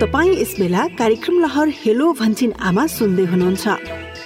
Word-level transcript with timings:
तपाईँ 0.00 0.34
यस 0.36 0.54
बेला 0.58 0.82
कार्यक्रम 0.98 1.38
लहर 1.40 1.68
हेलो 1.74 2.06
भन्छिन 2.12 2.52
आमा 2.60 2.86
सुन्दै 2.86 3.24
हुनुहुन्छ। 3.24 3.66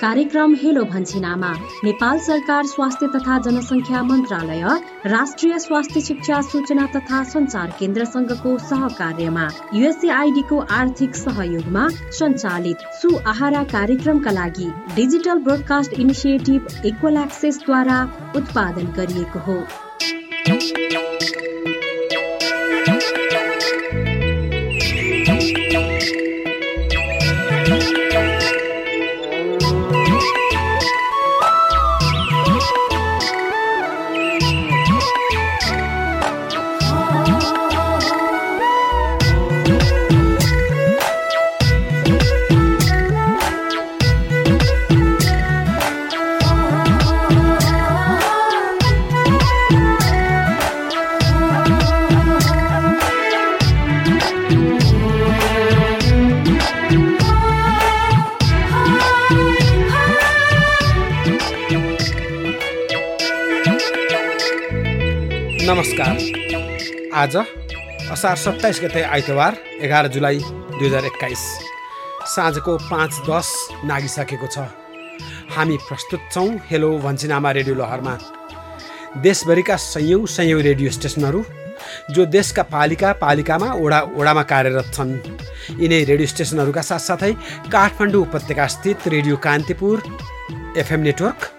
कार्यक्रम 0.00 0.54
हेलो 0.54 0.82
भन्छिनामा 0.84 1.50
नेपाल 1.84 2.18
सरकार 2.18 2.64
स्वास्थ्य 2.66 3.06
तथा 3.14 3.38
जनसङ्ख्या 3.38 4.02
मन्त्रालय 4.02 4.64
राष्ट्रिय 5.06 5.58
स्वास्थ्य 5.58 6.00
शिक्षा 6.00 6.40
सूचना 6.42 6.86
तथा 6.96 7.22
सञ्चार 7.24 7.74
केन्द्रसँगको 7.78 8.56
सहकार्यमा 8.64 9.46
युएसएआइडीको 9.74 10.58
आर्थिक 10.78 11.14
सहयोगमा 11.16 11.88
सञ्चालित 12.18 12.82
सुआहारा 13.02 13.62
कार्यक्रमका 13.74 14.30
लागि 14.30 14.70
डिजिटल 14.96 15.38
ब्रोडकास्ट 15.46 15.92
इनिसिएटिभ 16.00 16.66
इक्वल 16.86 17.22
एक्सेसद्वारा 17.22 18.02
उत्पादन 18.36 18.92
गरिएको 18.98 19.46
हो। 19.46 19.58
आज 67.20 67.36
असार 67.36 68.36
सत्ताइस 68.40 68.78
गते 68.82 69.00
आइतबार 69.02 69.54
एघार 69.84 70.06
जुलाई 70.08 70.38
दुई 70.38 70.86
हजार 70.86 71.04
एक्काइस। 71.04 71.38
साँझको 72.34 72.76
पाँच 72.90 73.18
दस 73.28 73.48
नागिसकेको 73.84 74.46
छ। 74.46 74.64
हामी 75.56 75.76
प्रस्तुत 75.88 76.20
छौँ 76.32 76.48
हेलो 76.70 76.90
भन्छिनामा 76.98 77.50
रेडियो 77.58 77.74
लहरमा। 77.76 78.16
देशभरिका 79.20 79.76
सयौँ 79.76 80.24
सयौँ 80.36 80.60
रेडियो 80.62 80.90
स्टेसनहरू 80.90 81.42
जो 82.10 82.24
देशका 82.26 82.62
पालिका 82.72 83.12
पालिकामा 83.20 83.68
ओडा 83.74 84.00
ओडामा 84.16 84.42
कार्यरत 84.52 84.88
छन्। 84.94 85.12
यिनै 85.76 86.02
रेडियो 86.04 86.32
स्टेसनहरूका 86.32 86.82
साथसाथै 86.90 87.32
काठमाडौँ 87.68 88.22
उपत्यका 88.22 88.66
स्थित 88.76 89.08
radio 89.16 89.36
Kantipur 89.44 90.02
FM 90.78 91.00
network 91.10 91.50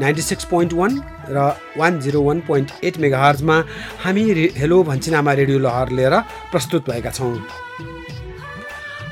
ninety 0.00 0.22
six 0.22 0.44
point 0.50 0.72
one 0.72 0.92
र 1.30 1.38
one 1.78 2.00
zero 2.00 2.22
one 2.22 2.40
point 2.46 2.70
eight 2.84 2.98
mega 2.98 3.18
हर्जमा 3.18 3.56
हामी 4.04 4.32
रे 4.32 4.46
हेलो 4.56 4.82
भन्छिनामा 4.84 5.32
रेडियो 5.32 5.58
लहर 5.58 5.90
लिएर 5.90 6.14
प्रस्तुत 6.52 6.90
भएका 6.90 7.10
छौँ। 7.10 7.34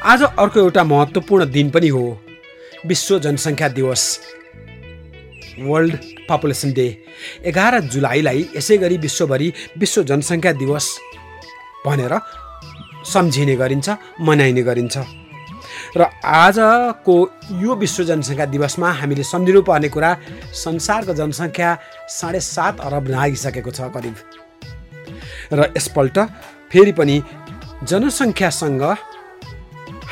आज 0.05 0.23
अर्को 0.23 0.61
एउटा 0.61 0.85
महत्त्वपूर्ण 0.85 1.51
दिन 1.53 1.71
पनि 1.71 1.89
हो। 1.89 2.05
विश्व 2.87 3.19
जनसङ्ख्या 3.19 3.69
दिवस। 3.69 4.03
World 5.61 5.95
population 6.29 6.73
day. 6.73 6.87
एघार 7.45 7.79
जुलाईलाई 7.93 8.47
यसै 8.57 8.77
गरी 8.79 8.97
विश्वभरि 8.99 9.53
विश्व 9.79 10.03
जनसङ्ख्या 10.03 10.53
दिवस 10.53 10.87
भनेर 11.87 12.19
सम्झिने 13.13 13.57
गरिन्छ 13.57 13.89
मनाइने 14.21 14.63
गरिन्छ। 14.63 14.99
र 15.99 16.07
आजको 16.25 17.15
यो 17.63 17.75
विश्व 17.75 18.03
जनसङ्ख्या 18.11 18.47
दिवसमा 18.55 18.89
हामीले 19.01 19.25
सम्झिनु 19.33 19.61
पर्ने 19.69 19.89
कुरा 19.95 20.11
संसारको 20.65 21.13
जनसङ्ख्या 21.21 21.71
साढे 22.19 22.41
सात 22.55 22.75
अरब 22.87 23.05
नागिसकेको 23.15 23.71
छ 23.71 23.81
करिब। 23.95 24.15
र 25.53 25.59
यसपल्ट 25.77 26.19
फेरि 26.71 26.93
पनि 26.99 27.17
जनसङ्ख्यासँग 27.91 28.83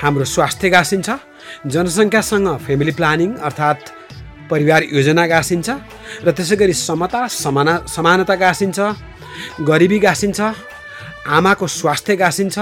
हाम्रो 0.03 0.25
स्वास्थ्य 0.35 0.69
गाँसिन्छ 0.77 1.09
जनसङ्ख्यासँग 1.73 2.49
फेमिली 2.67 2.93
प्लानिङ 2.99 3.31
अर्थात् 3.47 3.85
परिवार 4.51 4.83
योजना 4.97 5.27
गाँसिन्छ 5.27 5.69
र 6.27 6.29
त्यसै 6.37 6.57
गरी 6.57 6.75
समता 6.89 7.21
समाना 7.43 7.75
समानता 7.95 8.35
गाँसिन्छ 8.45 8.79
गरिबी 9.71 9.99
गाँसिन्छ 9.99 10.41
आमाको 11.27 11.67
स्वास्थ्य 11.67 12.17
गाँसिन्छ 12.17 12.59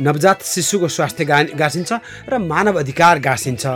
नवजात 0.00 0.42
शिशुको 0.44 0.88
स्वास्थ्य 0.88 1.24
गा 1.24 1.42
गाँसिन्छ 1.60 1.92
र 2.28 2.38
मानव 2.40 2.78
अधिकार 2.78 3.18
गाँसिन्छ। 3.18 3.66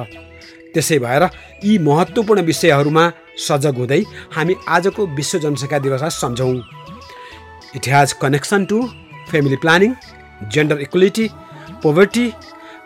त्यसै 0.75 0.99
भएर 0.99 1.23
यी 1.65 1.79
महत्त्वपूर्ण 1.79 2.43
विषयहरूमा 2.51 3.05
सजग 3.47 3.77
हुँदै 3.79 4.03
हामी 4.37 4.55
आजको 4.69 5.07
विश्व 5.19 5.39
जनसङ्ख्या 5.39 5.79
दिवसलाई 5.79 6.11
सम्झौँ। 6.21 6.55
It 7.77 7.89
has 7.89 8.13
connection 8.23 8.65
to 8.71 8.79
family 9.31 9.57
planning 9.65 9.95
gender 10.53 10.81
equality 10.81 11.29
poverty 11.83 12.27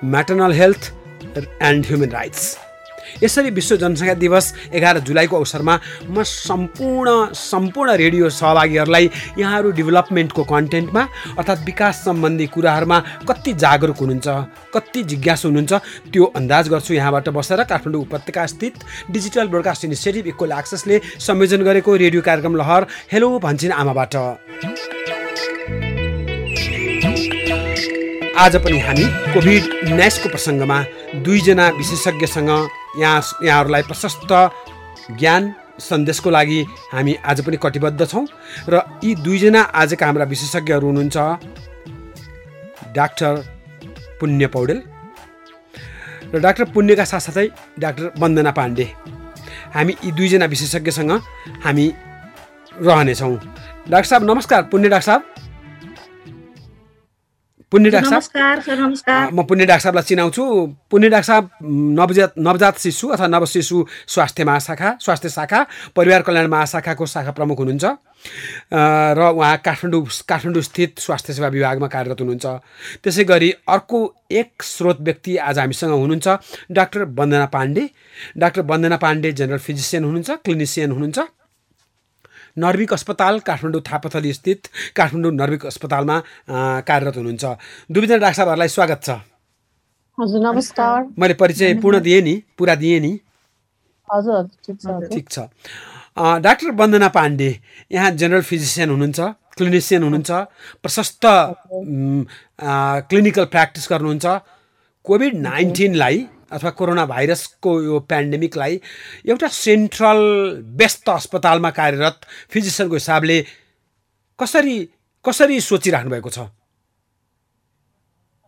maternal 0.04 0.52
health 0.52 0.82
and 1.62 1.86
human 1.86 2.10
rights. 2.10 2.44
यसरी 3.22 3.50
विश्व 3.52 3.76
जनसङ्ख्या 3.76 4.14
दिवस 4.14 4.52
एघार 4.72 4.98
जुलाईको 5.00 5.36
अवसरमा 5.36 5.78
म 6.08 6.22
सम्पूर्ण 6.24 7.08
सम्पूर्ण 7.34 7.90
रेडियो 7.96 8.28
सहभागीहरूलाई 8.32 9.10
यहाँहरू 9.38 9.70
डेभलपमेन्टको 9.72 10.42
कन्टेन्टमा 10.44 11.02
अर्थात् 11.38 11.64
विकास 11.64 12.04
सम्बन्धी 12.04 12.46
कुराहरूमा 12.54 12.98
कति 13.28 13.52
जागरुक 13.54 13.98
हुनुहुन्छ 13.98 14.28
कति 14.74 15.02
जिज्ञासु 15.04 15.48
हुनुहुन्छ 15.48 15.72
त्यो 16.12 16.24
अन्दाज 16.36 16.68
गर्छु 16.68 16.94
यहाँबाट 16.94 17.28
बसेर 17.30 17.62
काठमाडौँ 17.64 18.02
उपत्यका 18.02 18.46
स्थित 18.46 18.74
डिजिटल 19.10 19.48
ब्रोडकास्ट 19.48 19.84
इनिसिएटिभ 19.84 20.26
इक्वल 20.26 20.52
एक्सेसले 20.58 21.00
संयोजन 21.20 21.62
गरेको 21.62 21.96
रेडियो 21.96 22.22
कार्यक्रम 22.22 22.56
लहर 22.56 22.86
हेलो 23.12 23.38
भन्छन् 23.38 23.72
आमाबाट। 23.74 24.14
आज 28.34 28.56
पनि 28.64 28.78
हामी 28.80 29.04
कोभिड 29.32 29.62
उन्नाइसको 29.84 30.28
प्रसङ्गमा 30.28 30.78
दुईजना 31.24 31.68
विशेषज्ञसँग 31.78 32.50
यहाँ 32.98 33.22
यहाँहरूलाई 33.44 33.82
प्रशस्त 33.82 34.32
ज्ञान 35.19 35.53
सन्देशको 35.80 36.30
लागि 36.30 36.60
हामी 36.92 37.14
आज 37.25 37.41
पनि 37.44 37.56
कटिबद्ध 37.62 38.06
छौँ 38.06 38.26
र 38.69 38.82
यी 39.04 39.14
दुईजना 39.25 39.60
आजका 39.75 40.06
हाम्रा 40.06 40.25
विशेषज्ञहरू 40.25 40.86
हुनुहुन्छ 40.86 41.16
डाक्टर 42.97 43.32
पुण्य 44.20 44.47
पौडेल 44.47 44.82
र 46.34 46.38
डाक्टर 46.41 46.64
पुण्यका 46.75 47.04
साथसाथै 47.04 47.47
डाक्टर 47.78 48.12
वन्दना 48.19 48.50
पाण्डे। 48.50 48.84
हामी 49.74 49.92
यी 50.04 50.10
दुईजना 50.12 50.47
विशेषज्ञसँग 50.47 51.12
हामी 51.64 51.86
रहनेछौँ। 52.78 53.36
डाक्टर 53.91 54.09
साहब 54.09 54.22
नमस्कार। 54.30 54.62
पुण्य 54.62 54.88
डाक्टर 54.88 55.06
साहब। 55.06 55.22
पुण्य 57.72 57.91
डाक्टर 57.91 58.21
साहब। 58.21 59.33
म 59.33 59.43
पुण्य 59.49 59.65
डाक्टर 59.66 59.83
साहबलाई 59.83 60.05
चिनाउँछु। 60.05 60.44
पुण्य 60.93 61.09
डाक्टर 61.09 61.27
साहब 61.27 61.49
नवजात 61.99 62.33
नवजात 62.38 62.78
शिशु 62.78 63.09
अथवा 63.09 63.27
नव 63.27 63.44
शिशु 63.49 63.84
स्वास्थ्य 64.06 64.44
महाशाखा 64.44 64.97
स्वास्थ्य 65.00 65.28
शाखा 65.28 65.60
परिवार 65.97 66.22
कल्याण 66.22 66.47
महाशाखाको 66.53 67.06
शाखा 67.06 67.31
प्रमुख 67.33 67.59
हुनुहुन्छ। 67.59 67.84
र 69.16 69.21
उहाँ 69.33 69.56
काठमाडौँ 69.65 70.05
काठमाडौँ 70.28 70.62
स्थित 70.62 70.99
स्वास्थ्य 71.00 71.33
सेवा 71.33 71.49
विभागमा 71.49 71.88
कार्यरत 71.88 72.21
हुनुहुन्छ। 72.21 72.47
त्यसै 73.03 73.25
गरी 73.25 73.50
अर्को 73.66 73.99
एक 74.31 74.62
स्रोत 74.62 75.00
व्यक्ति 75.00 75.37
आज 75.41 75.59
हामीसँग 75.59 75.93
हुनुहुन्छ 75.93 76.28
doctor 76.71 77.00
Vandana 77.19 77.47
Pande. 77.49 77.89
Doctor 78.37 78.62
Vandana 78.62 78.97
Pande 78.97 79.33
general 79.33 79.59
physician 79.59 80.04
हुनुहुन्छ 80.04 80.31
क्लिनिसियन 80.44 80.91
हुनुहुन्छ। 80.93 81.19
नर्विक 82.56 82.92
अस्पताल 82.92 83.38
काठमाडौँ 83.40 83.80
थापाथली 83.82 84.32
स्थित 84.32 84.60
काठमाडौँ 84.96 85.32
नर्विक 85.32 85.66
अस्पतालमा 85.66 86.16
कार्यरत 86.84 87.16
हुनुहुन्छ। 87.16 87.44
दुवैजना 87.90 88.16
डाक्टर 88.16 88.36
साहबहरूलाई 88.36 88.68
स्वागत 88.68 89.00
छ। 89.04 89.10
हजुर 90.18 90.41
नमस्कार। 90.42 90.98
मैले 91.18 91.34
परिचय 91.34 91.74
पूर्ण 91.82 92.00
दिएँ 92.00 92.21
नि 92.22 92.34
पुरा 92.59 92.74
दिएँ 92.77 93.00
नि? 93.00 93.12
हजुर 94.09 94.42
ठिक 95.09 95.27
छ 95.30 95.48
डाक्टर 96.44 96.71
वन्दना 96.77 97.09
पाण्डे 97.09 97.50
यहाँ 97.92 98.10
जेनरल 98.21 98.42
फिजिसियन 98.44 98.91
हुनुहुन्छ 98.91 99.21
क्लिनिसियन 99.56 100.03
हुनुहुन्छ 100.03 100.30
प्रशस्त 100.82 101.24
क्लिनिकल 103.09 103.44
प्र्याक्टिस 103.48 103.88
गर्नुहुन्छ। 103.91 104.27
कोभिड 105.04 105.34
नाइन्टिनलाई 105.41 106.18
अथवा 106.53 106.71
कोरोना 106.78 107.04
भाइरसको 107.07 107.71
यो 107.83 107.99
पेन्डेमिकलाई 108.13 108.81
एउटा 109.28 109.49
सेन्ट्रल 109.59 110.21
व्यस्त 110.81 111.09
अस्पतालमा 111.09 111.71
कार्यरत 111.81 112.27
फिजिसियनको 112.51 112.95
हिसाबले 112.95 113.39
कसरी 114.39 114.77
कसरी 115.25 115.60
सोचिराख्नु 115.60 116.10
भएको 116.10 116.31
छ? 116.31 116.39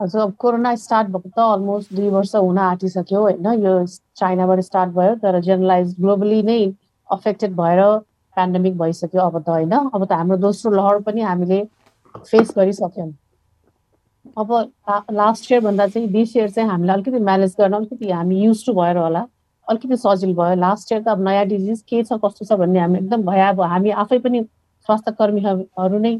हजुर 0.00 0.20
अब 0.22 0.32
कोरोना 0.38 0.74
स्टार्ट 0.76 1.08
भएको 1.08 1.28
त 1.30 1.38
अलमोस्ट 1.38 1.92
दुई 1.94 2.08
वर्ष 2.10 2.34
हुन 2.36 2.58
आँटिसक्यो 2.58 3.20
होइन। 3.20 3.46
यो 3.64 3.74
चाइनाबाट 4.20 4.60
स्टार्ट 4.68 4.90
भयो 4.92 5.14
तर 5.22 5.40
जेनरलाइज 5.40 5.94
ग्लोबली 6.00 6.42
नै 6.42 6.60
अफेक्टेड 7.08 7.52
भएर 7.56 7.80
पेन्डेमिक 8.36 8.78
भइसक्यो 8.78 9.20
अब 9.22 9.38
त 9.38 9.48
होइन। 9.48 9.72
अब 9.72 10.04
त 10.04 10.12
हाम्रो 10.12 10.36
दोस्रो 10.44 10.72
लहर 10.74 10.98
पनि 11.06 11.20
हामीले 11.22 11.60
फेस 12.14 12.52
गरिसक्यौँ। 12.58 13.10
अब 14.38 14.52
लास्ट 15.12 15.50
इयरभन्दा 15.52 15.86
चाहिँ 15.86 16.08
दिस 16.12 16.36
इयर 16.36 16.50
चाहिँ 16.50 16.68
हामीलाई 16.70 16.94
अलिकति 16.96 17.18
म्यानेज 17.24 17.54
गर्न 17.60 17.72
अलिकति 17.74 18.10
हामी 18.10 18.40
युज 18.44 18.64
टु 18.66 18.72
भएर 18.74 18.96
होला। 18.96 19.26
अलिकति 19.68 19.96
सजिलो 19.96 20.34
भयो। 20.34 20.54
लास्ट 20.60 20.92
इयर 20.92 21.02
त 21.02 21.08
अब 21.08 21.20
नयाँ 21.28 21.44
डिजिज 21.46 21.80
के 21.88 22.02
छ 22.02 22.18
कस्तो 22.24 22.44
छ 22.44 22.58
भन्ने 22.58 22.80
हामी 22.80 22.98
एकदम 22.98 23.22
भयावह 23.26 23.66
हामी 23.68 23.90
आफै 24.04 24.18
पनि 24.18 24.42
स्वास्थ्य 24.88 25.12
कर्मीहरू 25.18 25.98
नै 25.98 26.16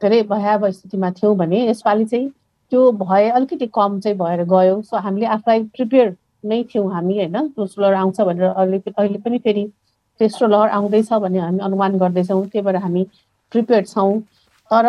धेरै 0.00 0.22
भयावह 0.30 0.70
स्थितिमा 0.70 1.10
थियौँ 1.10 1.36
भने 1.36 1.66
यसपालि 1.68 2.04
चाहिँ 2.04 2.28
त्यो 2.72 2.90
भए 2.92 3.28
अलिकति 3.30 3.66
कम 3.74 3.98
चाहिँ 4.00 4.16
भएर 4.18 4.44
गयो। 4.44 4.80
सो 4.82 4.96
हामीले 4.96 5.26
आफूलाई 5.26 5.62
प्रिपेयर 5.76 6.16
नै 6.44 6.62
थियौँ 6.64 6.92
हामी 6.92 7.14
होइन? 7.18 7.36
दोस्रो 7.56 7.84
लहर 7.84 7.94
आउँछ 7.94 8.20
भनेर 8.20 8.44
अहिले 8.44 8.82
अहिले 8.96 9.18
पनि 9.18 9.38
फेरि 9.38 9.64
तेस्रो 10.20 10.48
लहर 10.48 10.68
आउँदैछ 10.68 11.12
भन्ने 11.12 11.38
हामी 11.38 11.58
अनुमान 11.58 11.98
गर्दैछौँ। 11.98 12.44
त्यही 12.46 12.64
भएर 12.64 12.76
हामी 12.76 13.04
प्रिपेयर 13.52 13.84
छौँ। 13.84 14.20
तर 14.70 14.86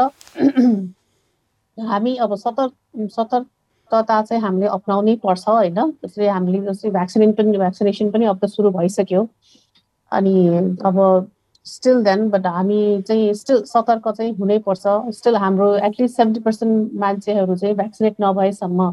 हामी 1.88 2.16
अब 2.26 2.36
सतर्क 2.36 2.74
सतर्कता 3.16 4.22
चाहिँ 4.22 4.42
हामीले 4.44 4.68
अप्नाउनै 4.68 5.16
पर्छ 5.24 5.48
होइन। 5.48 5.92
त्यसरी 5.92 6.28
हामीले 6.28 6.60
जस्तै 6.68 6.90
भ्याक्सिनेसन 6.92 7.34
पनि 7.38 7.58
भ्याक्सिनेसन 7.58 8.10
पनि 8.12 8.26
अब 8.26 8.40
त 8.44 8.50
सुरु 8.50 8.72
भइसक्यो। 8.72 9.28
अनि 10.12 10.36
अब 10.86 10.98
स्टिल 11.66 12.04
देन 12.04 12.30
बट 12.30 12.46
हामी 12.48 12.80
चाहिँ 13.08 13.34
स्टिल 13.34 13.64
सतर्क 13.66 14.08
चाहिँ 14.10 14.32
हुनैपर्छ। 14.38 14.88
स्टिल 15.18 15.36
हाम्रो 15.36 15.76
एटलिस्ट 15.76 16.16
सेभेन्टी 16.16 16.42
पर्सेन्ट 16.42 16.94
मान्छेहरू 17.00 17.56
चाहिँ 17.56 17.76
भ्याक्सिनेट 17.76 18.16
नभएसम्म 18.22 18.90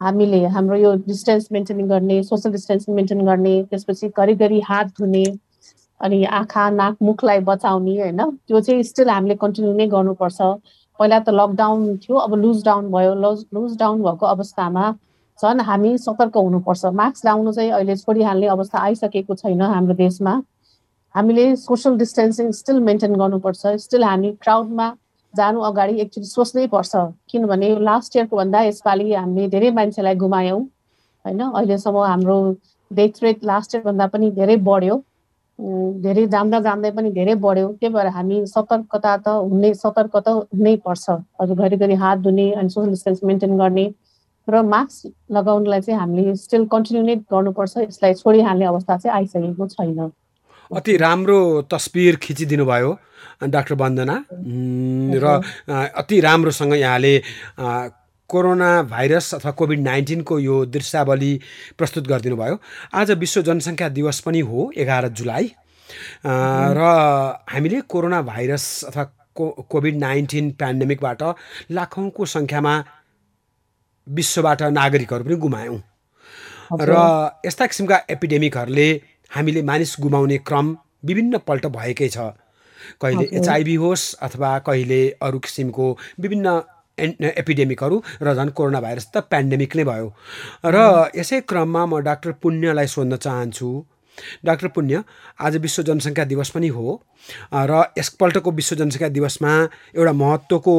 हामीले 0.00 0.44
हाम्रो 0.46 0.76
यो 0.76 0.94
डिस्टेन्स 1.06 1.48
मेन्टेन 1.52 1.86
गर्ने 1.88 2.22
सोसियल 2.24 2.52
डिस्टेन्स 2.52 2.88
मेन्टेन 2.88 3.24
गर्ने 3.26 3.62
त्यसपछि 3.70 4.08
घरिघरि 4.16 4.60
हात 4.68 4.86
धुने 4.98 5.24
अनि 6.00 6.22
आँखा 6.24 6.68
नाक 6.70 6.96
मुखलाई 7.02 7.40
बचाउने 7.48 7.96
होइन 8.00 8.20
त्यो 8.48 8.60
चाहिँ 8.60 8.82
स्टिल 8.82 9.08
हामीले 9.10 9.34
कन्टिन्यू 9.42 9.72
नै 9.76 9.86
गर्नुपर्छ। 9.86 10.40
पहिला 11.00 11.18
त 11.18 11.32
लकडाउन 11.32 11.96
थियो 11.98 12.16
अब 12.20 12.34
लुज 12.44 12.64
डाउन 12.64 12.90
भयो 12.92 13.14
लज 13.24 13.44
लुज 13.54 13.76
डाउन 13.78 14.02
भएको 14.02 14.26
अवस्थामा 14.26 14.84
झन् 15.38 15.60
हामी 15.66 15.90
सतर्क 15.98 16.36
हुनुपर्छ। 16.36 16.86
मास्क 17.00 17.26
लाउनु 17.26 17.52
चाहिँ 17.52 17.70
अहिले 17.72 17.96
छोडिहाल्ने 17.96 18.46
अवस्था 18.54 18.78
आइसकेको 18.78 19.34
छैन 19.34 19.62
हाम्रो 19.62 19.94
देशमा। 20.00 20.34
हामीले 21.14 21.44
सोसियल 21.56 21.96
डिस्टेन्सिङ 21.98 22.50
स्टिल 22.58 22.80
मेन्टेन 22.88 23.14
गर्नुपर्छ। 23.22 23.66
स्टिल 23.84 24.04
हामी 24.04 24.32
क्राउडमा 24.42 24.88
जानु 25.34 25.60
अगाडि 25.68 25.94
एकचोटि 26.00 26.28
सोच्नै 26.28 26.66
पर्छ। 26.66 26.92
किनभने 27.30 27.68
लास्ट 27.88 28.16
इयरको 28.16 28.36
भन्दा 28.36 28.60
यसपालि 28.62 29.12
हामीले 29.14 29.48
धेरै 29.48 29.70
मान्छेलाई 29.78 30.14
गुमायौँ 30.22 30.60
होइन? 30.60 31.40
अहिलेसम्म 31.40 32.04
हाम्रो 32.04 32.36
डेथ 32.90 33.22
रेट 33.22 33.44
लास्ट 33.44 33.74
इयरभन्दा 33.74 34.06
पनि 34.12 34.30
धेरै 34.36 34.56
बढ्यो। 34.68 34.96
धेरै 36.02 36.26
जान्दा 36.34 36.58
जान्दै 36.66 36.90
पनि 36.96 37.10
धेरै 37.16 37.34
बढ्यो। 37.44 37.68
त्यही 37.80 37.92
भएर 37.94 38.06
हामी 38.16 38.36
सतर्कता 38.46 39.16
त 39.16 39.28
हुने 39.50 39.72
सतर्क 39.74 40.16
त 40.16 40.28
हुनै 40.56 40.76
पर्छ। 40.86 41.04
हजुर 41.40 41.56
घरिघरि 41.56 41.94
हात 42.02 42.18
धुने 42.26 42.46
अनि 42.60 42.68
सोसियल 42.68 42.90
डिस्टेन्स 42.90 43.20
मेन्टेन 43.24 43.56
गर्ने 43.58 43.86
र 44.48 44.62
मास्क 44.64 45.12
लगाउनलाई 45.36 45.80
चाहिँ 45.80 46.00
हामीले 46.00 46.34
स्टिल 46.36 46.64
कन्टिन्यू 46.72 47.02
नै 47.04 47.16
गर्नुपर्छ। 47.32 47.76
यसलाई 47.78 48.14
छोडिहाल्ने 48.22 48.64
अवस्था 48.72 48.96
चाहिँ 48.96 49.14
आइसकेको 49.16 49.66
छैन। 49.76 50.10
अति 50.70 50.96
राम्रो 50.96 51.38
तस्बिर 51.70 52.16
खिचिदिनु 52.24 52.64
भयो 52.64 52.90
डाक्टर 53.54 53.74
वन्दना। 53.82 54.16
र 55.22 55.26
अति 56.00 56.20
राम्रोसँग 56.20 56.74
यहाँले 56.74 57.14
कोरोना 58.30 58.70
भाइरस 58.90 59.34
अथवा 59.34 59.50
कोभिड 59.58 59.80
नाइन्टिनको 59.82 60.38
यो 60.38 60.64
दृश्यावली 60.66 61.32
प्रस्तुत 61.78 62.06
गरिदिनु 62.08 62.36
भयो 62.36 62.60
आज 62.94 63.10
विश्व 63.18 63.42
जनसङ्ख्या 63.42 63.88
दिवस 63.90 64.20
पनि 64.26 64.40
हो 64.40 64.70
एघार 64.76 65.08
जुलाई। 65.18 65.46
र 66.78 66.80
हामीले 67.50 67.80
कोरोना 67.90 68.22
भाइरस 68.22 68.66
अथवा 68.88 69.04
को 69.34 69.48
कोभिड 69.70 69.96
नाइन्टिन 69.98 70.50
पेन्डेमिकबाट 70.60 71.22
लाखौँको 71.70 72.26
सङ्ख्यामा 72.34 72.74
विश्वबाट 74.06 74.62
नागरिकहरू 74.78 75.24
पनि 75.24 75.36
गुमायौँ। 75.36 75.78
र 76.72 76.92
यस्ता 77.46 77.66
किसिमका 77.66 77.96
एपिडेमिकहरूले 78.10 78.88
हामीले 79.30 79.62
मानिस 79.62 79.96
गुमाउने 80.00 80.38
क्रम 80.46 80.76
विभिन्नपल्ट 81.04 81.66
भएकै 81.76 82.08
छ। 82.08 82.30
कहिले 83.02 83.24
एचआइभी 83.38 83.74
होस् 83.82 84.04
अथवा 84.22 84.58
कहिले 84.66 85.00
अरू 85.22 85.38
किसिमको 85.38 85.86
विभिन्न 86.20 86.60
एपिडेमिकहरू 87.00 87.96
र 88.22 88.34
झन् 88.34 88.50
कोरोना 88.56 88.80
भाइरस 88.80 89.06
त 89.14 89.16
पेन्डेमिक 89.30 89.76
नै 89.76 89.84
भयो। 89.84 90.06
र 90.64 90.76
यसै 91.16 91.40
क्रममा 91.48 91.82
म 91.86 92.00
डाक्टर 92.08 92.30
पुण्यलाई 92.42 92.86
सोध्न 92.86 93.16
चाहन्छु। 93.16 93.70
डाक्टर 94.44 94.68
पुण्य 94.76 95.02
आज 95.40 95.56
विश्व 95.64 95.82
जनसङ्ख्या 95.82 96.24
दिवस 96.24 96.50
पनि 96.52 96.68
हो 96.68 97.00
र 97.52 97.72
यसपल्टको 97.98 98.50
विश्व 98.52 98.76
जनसङ्ख्या 98.76 99.08
दिवसमा 99.16 99.52
एउटा 99.96 100.12
महत्त्वको 100.12 100.74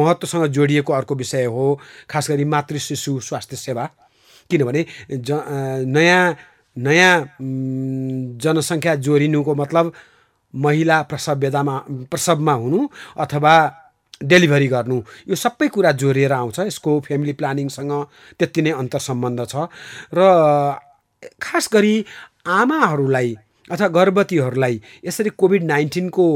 महत्त्वसँग 0.00 0.46
जोडिएको 0.56 0.92
अर्को 0.92 1.14
विषय 1.14 1.44
हो 1.52 1.64
खास 2.08 2.30
गरी 2.30 2.44
मातृ 2.44 2.78
शिशु 2.78 3.18
स्वास्थ्य 3.20 3.56
सेवा। 3.56 3.84
किनभने 4.50 4.84
ज 5.12 5.30
नयाँ 5.86 6.24
नयाँ 6.76 7.14
जनसङ्ख्या 8.40 8.94
जोडिनुको 9.04 9.54
मतलब 9.54 9.92
महिला 10.54 10.96
प्रसव 11.02 11.36
वेदामा 11.38 11.76
प्रसवमा 12.10 12.52
हुनु 12.52 12.80
अथवा 13.16 13.54
डेलिभरी 14.20 14.68
गर्नु। 14.68 14.98
यो 15.28 15.34
सबै 15.34 15.68
कुरा 15.68 15.92
जोडिएर 15.98 16.32
आउँछ 16.32 16.58
यसको 16.60 17.00
फ्यामिली 17.06 17.32
प्लानिङसँग 17.40 17.92
त्यति 18.38 18.62
नै 18.62 18.72
अन्तर 18.80 19.00
सम्बन्ध 19.08 19.40
छ। 19.48 19.54
र 20.14 20.20
खास 21.42 21.68
गरी 21.72 21.94
आमाहरूलाई 22.46 23.30
अथवा 23.70 23.88
गर्भवतीहरूलाई 23.88 24.80
यसरी 25.04 25.30
कोभिड 25.38 25.62
नाइन्टिनको 25.64 26.26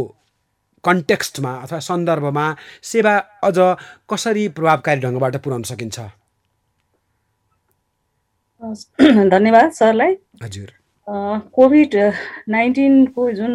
कन्टेक्स्टमा 0.85 1.53
अथवा 1.65 1.79
सन्दर्भमा 1.83 2.47
सेवा 2.83 3.15
अझ 3.43 3.59
कसरी 4.11 4.45
प्रभावकारी 4.55 5.01
ढङ्गबाट 5.01 5.37
पुर्याउन 5.43 5.63
सकिन्छ? 5.71 5.99
धन्यवाद 9.35 9.71
सरलाई। 9.73 10.13
हजुर। 10.43 10.71
कोभिड 11.55 11.95
नाइन्टिनको 12.49 13.23
जुन 13.33 13.55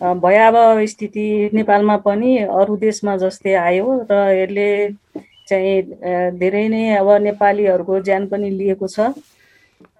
भयावह 0.00 0.84
स्थिति 0.86 1.50
नेपालमा 1.54 1.96
पनि 2.04 2.36
अरू 2.38 2.76
देशमा 2.76 3.16
जस्तै 3.16 3.54
आयो 3.54 3.86
र 4.10 4.12
यसले 4.36 4.68
चाहिँ 5.48 5.82
धेरै 6.38 6.66
नै 6.68 6.82
अब 6.96 7.08
नेपालीहरूको 7.22 8.00
ज्यान 8.04 8.26
पनि 8.28 8.50
लिएको 8.50 8.86
छ। 8.88 9.14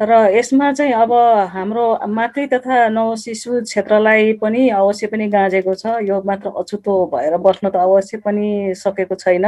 र 0.00 0.12
यसमा 0.37 0.72
चाहिँ 0.72 0.93
अब 0.93 1.12
हाम्रो 1.52 1.87
मातृ 2.12 2.46
तथा 2.52 2.88
नवशिशु 2.93 3.60
क्षेत्रलाई 3.62 4.32
पनि 4.43 4.69
अवश्य 4.69 5.06
पनि 5.06 5.28
गाँजेको 5.32 5.75
छ। 5.75 5.96
यो 6.04 6.20
मात्र 6.26 6.52
अछुतो 6.60 6.94
भएर 7.12 7.37
बस्न 7.40 7.69
त 7.70 7.76
अवश्य 7.76 8.16
पनि 8.20 8.75
सकेको 8.76 9.14
छैन। 9.16 9.46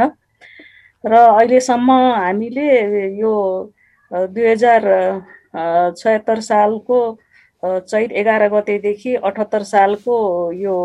र 1.03 1.13
अहिलेसम्म 1.13 1.91
हामीले 1.91 2.67
यो 3.21 3.33
दुई 4.11 4.45
हजार 4.49 4.81
छयत्तर 5.97 6.39
सालको 6.41 6.99
चैत 7.63 8.11
एघार 8.11 8.47
गतेदेखि 8.49 9.15
अठहत्तर 9.15 9.63
सालको 9.63 10.15
यो 10.55 10.75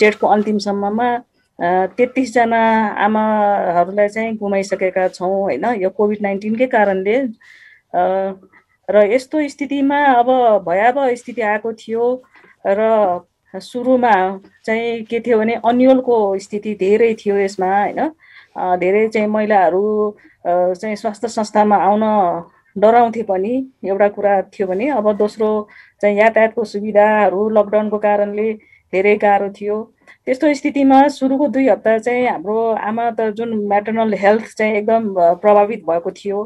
जेठको 0.00 0.26
अन्तिमसम्ममा 0.26 1.08
तेत्तिसजना 1.96 2.60
आमाहरूलाई 3.04 4.08
चाहिँ 4.08 4.36
गुमाइसकेका 4.36 5.06
छौँ 5.08 5.30
होइन? 5.30 5.64
यो 5.82 5.90
कोभिड 5.90 6.22
नाइन्टिनकै 6.22 6.66
कारणले 6.66 7.16
र 8.88 9.02
यस्तो 9.12 9.48
स्थितिमा 9.48 9.98
अब 10.14 10.30
भयावह 10.68 11.14
स्थिति 11.14 11.42
आएको 11.42 11.72
थियो 11.82 12.06
र 12.66 12.80
सुरुमा 13.54 14.14
चाहिँ 14.66 15.02
के 15.10 15.20
थियो 15.20 15.38
भने 15.38 15.54
अन्यलको 15.64 16.16
स्थिति 16.38 16.74
धेरै 16.80 17.14
थियो 17.18 17.36
यसमा 17.38 17.66
होइन? 17.66 18.00
धेरै 18.78 19.08
चाहिँ 19.08 19.28
महिलाहरू 19.28 19.84
चाहिँ 20.46 20.96
स्वास्थ्य 20.96 21.28
संस्थामा 21.28 21.76
आउन 21.76 22.02
डराउँथे 22.76 23.22
पनि 23.22 23.54
एउटा 23.84 24.08
कुरा 24.08 24.40
थियो 24.52 24.66
भने 24.66 24.88
अब 24.98 25.12
दोस्रो 25.16 25.48
चाहिँ 26.02 26.16
यातायातको 26.18 26.64
सुविधाहरू 26.64 27.48
लकडाउनको 27.50 27.98
कारणले 27.98 28.52
धेरै 28.92 29.16
गाह्रो 29.16 29.48
थियो। 29.50 29.76
त्यस्तो 30.26 30.52
स्थितिमा 30.54 30.96
सुरुको 31.08 31.48
दुई 31.48 31.68
हप्ता 31.68 31.98
चाहिँ 31.98 32.26
हाम्रो 32.28 32.56
आमा 32.88 33.10
त 33.10 33.30
जुन 33.36 33.54
म्याटर्नल 33.66 34.14
हेल्थ 34.22 34.46
चाहिँ 34.58 34.74
एकदम 34.76 35.12
प्रभावित 35.42 35.84
भएको 35.86 36.10
थियो 36.10 36.40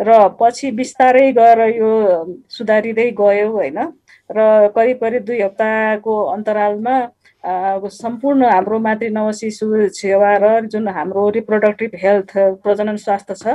र 0.00 0.16
पछि 0.40 0.70
बिस्तारै 0.78 1.30
गएर 1.32 1.60
यो 1.76 1.90
सुधारिँदै 2.50 3.10
गयो 3.20 3.50
होइन। 3.50 3.78
र 4.30 4.68
करिब 4.76 4.98
करिब 5.00 5.24
दुई 5.24 5.40
हप्ताको 5.40 6.14
अन्तरालमा 6.34 6.96
सम्पूर्ण 7.44 8.44
हाम्रो 8.44 8.78
मातृ 8.78 9.08
नवशिशु 9.12 9.66
सेवा 9.94 10.30
र 10.42 10.46
जुन 10.66 10.88
हाम्रो 10.88 11.28
रिप्रोडक्टिभ 11.30 11.90
हेल्थ 12.02 12.30
प्रजनन 12.62 12.96
स्वास्थ्य 12.96 13.34
छ 13.34 13.46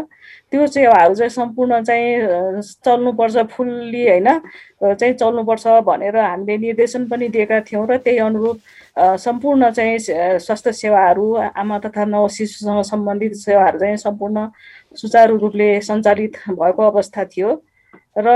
त्यो 0.52 0.68
सेवाहरू 0.68 1.16
चाहिँ 1.16 1.30
सम्पूर्ण 1.30 1.82
चाहिँ 1.84 2.62
चल्नुपर्छ 2.86 3.38
फुल्ली 3.52 4.04
होइन? 4.08 4.28
चाहिँ 4.82 5.14
चल्नुपर्छ 5.14 5.68
भनेर 5.86 6.18
हामीले 6.18 6.58
निर्देशन 6.58 7.08
पनि 7.10 7.28
दिएका 7.36 7.60
थियौँ 7.68 7.86
र 7.90 7.98
त्यही 7.98 8.18
अनुरूप 8.28 8.58
सम्पूर्ण 9.20 9.72
चाहिँ 9.72 9.98
स्वास्थ्य 10.40 10.72
सेवाहरू 10.72 11.34
आमा 11.36 11.80
तथा 11.86 12.06
नवशिशुसँग 12.06 12.82
सम्बन्धित 12.92 13.34
सेवाहरू 13.44 13.80
चाहिँ 13.80 13.98
सम्पूर्ण 13.98 14.48
सुचारु 14.96 15.38
रूपले 15.38 15.70
सञ्चालित 15.82 16.38
भएको 16.50 16.82
अवस्था 16.92 17.26
थियो। 17.26 17.50
र 18.18 18.28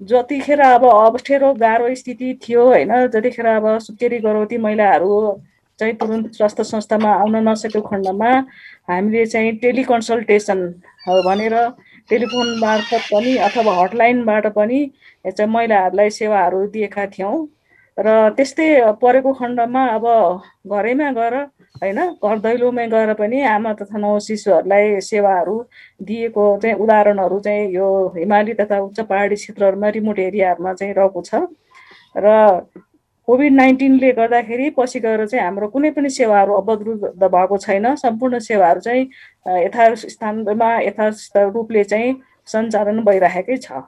जतिखेर 0.00 0.60
अब 0.60 0.84
अप्ठ्यारो 0.84 1.52
गाह्रो 1.60 1.94
स्थिति 1.94 2.38
थियो 2.42 2.64
होइन? 2.64 2.90
जतिखेर 3.08 3.46
अब 3.46 3.78
सुत्केरी 3.80 4.18
गर्भवती 4.18 4.56
महिलाहरू 4.58 5.40
चाहिँ 5.78 5.94
तुरन्त 5.96 6.32
स्वास्थ्य 6.34 6.64
संस्थामा 6.64 7.12
आउन 7.14 7.36
नसकेको 7.48 7.80
खण्डमा 7.88 8.30
हामीले 8.90 9.24
चाहिँ 9.26 9.52
टेलिकन्सल्टेसन 9.62 10.60
भनेर 11.26 11.54
टेलिफोन 12.10 12.58
मार्फत 12.60 13.02
पनि 13.12 13.36
अथवा 13.48 13.72
हटलाइनबाट 13.82 14.46
पनि 14.56 14.80
चाहिँ 15.26 15.50
महिलाहरूलाई 15.52 16.10
सेवाहरू 16.10 16.66
दिएका 16.76 17.06
थियौँ। 17.16 17.36
र 17.98 18.30
त्यस्तै 18.36 18.68
परेको 19.02 19.32
खण्डमा 19.32 19.82
अब 19.96 20.04
घरैमा 20.72 21.10
गएर 21.18 21.34
होइन? 21.82 21.98
घर 22.24 22.38
दैलोमै 22.38 22.86
गएर 22.88 23.12
पनि 23.14 23.40
आमा 23.52 23.72
तथा 23.80 23.98
नव 23.98 24.18
शिशुहरूलाई 24.26 25.00
सेवाहरू 25.02 25.56
दिएको 26.02 26.44
चाहिँ 26.62 26.76
उदाहरणहरू 26.76 27.38
चाहिँ 27.46 27.70
यो 27.74 27.86
हिमाली 28.16 28.54
तथा 28.60 28.78
उच्च 28.80 29.00
पहाडी 29.00 29.34
क्षेत्रहरूमा 29.36 29.88
रिमोट 29.96 30.18
एरियाहरूमा 30.18 30.72
चाहिँ 30.74 30.94
रहेको 30.94 31.22
छ। 31.22 31.46
र 32.16 32.26
कोभिड 33.28 33.52
नाइन्टिनले 33.52 34.10
गर्दाखेरि 34.12 34.70
पछि 34.78 35.00
गएर 35.00 35.26
चाहिँ 35.26 35.44
हाम्रो 35.44 35.68
कुनै 35.68 35.90
पनि 35.90 36.10
सेवाहरू 36.10 36.52
अवरुद्ध 36.54 37.24
भएको 37.26 37.56
छैन। 37.58 37.94
सम्पूर्ण 37.96 38.38
सेवाहरू 38.38 38.80
चाहिँ 38.80 39.02
यथार्थ 39.64 40.06
स्थानमा 40.14 40.70
यथार्थ 40.80 41.36
रूपले 41.54 41.84
चाहिँ 41.84 42.14
सञ्चालन 42.48 43.02
भइरहेकै 43.04 43.56
छ। 43.56 43.82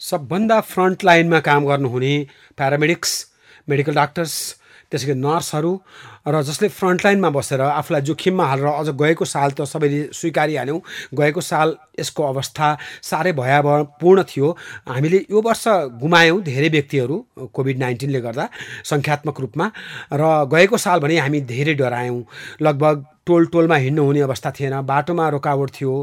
सबभन्दा 0.00 0.60
फ्रन्ट 0.70 1.04
लाइनमा 1.04 1.40
काम 1.40 1.66
गर्नुहुने 1.66 2.14
प्यारामेडिक्स 2.56 3.12
मेडिकल 3.68 3.94
डाक्टर्स 3.94 4.34
त्यसै 4.90 5.06
गरी 5.08 5.20
नर्सहरू 5.20 5.72
र 6.28 6.34
जसले 6.48 6.68
फ्रन्टलाइनमा 6.68 7.30
बसेर 7.36 7.60
आफूलाई 7.60 8.02
जोखिममा 8.08 8.44
हालेर 8.50 8.66
अझ 8.80 8.88
गएको 8.96 9.24
साल 9.24 9.50
त 9.52 9.64
सबैले 9.64 10.00
स्वीकारिहाल्यौँ। 10.12 10.80
गएको 11.12 11.40
साल 11.40 11.68
यसको 12.00 12.22
अवस्था 12.22 12.66
साह्रै 13.02 13.32
भयावहपूर्ण 13.32 14.22
थियो। 14.30 14.48
हामीले 14.88 15.18
यो 15.28 15.38
वर्ष 15.40 15.64
गुमायौँ 16.00 16.40
धेरै 16.42 16.68
व्यक्तिहरू 16.68 17.16
कोभिड 17.52 17.78
नाइन्टिनले 17.78 18.20
गर्दा 18.20 18.44
सङ्ख्यात्मक 18.84 19.36
रूपमा 19.40 19.66
र 20.12 20.22
गएको 20.52 20.76
साल 20.76 20.98
भने 21.04 21.18
हामी 21.18 21.40
धेरै 21.52 21.74
डरायौँ। 21.74 22.22
लगभग 22.60 22.96
टोल 23.28 23.46
टोलमा 23.52 23.76
हिँड्नु 23.76 24.04
हुने 24.04 24.20
अवस्था 24.22 24.50
थिएन 24.50 24.80
बाटोमा 24.88 25.28
रोकावट 25.28 25.70
थियो 25.70 25.94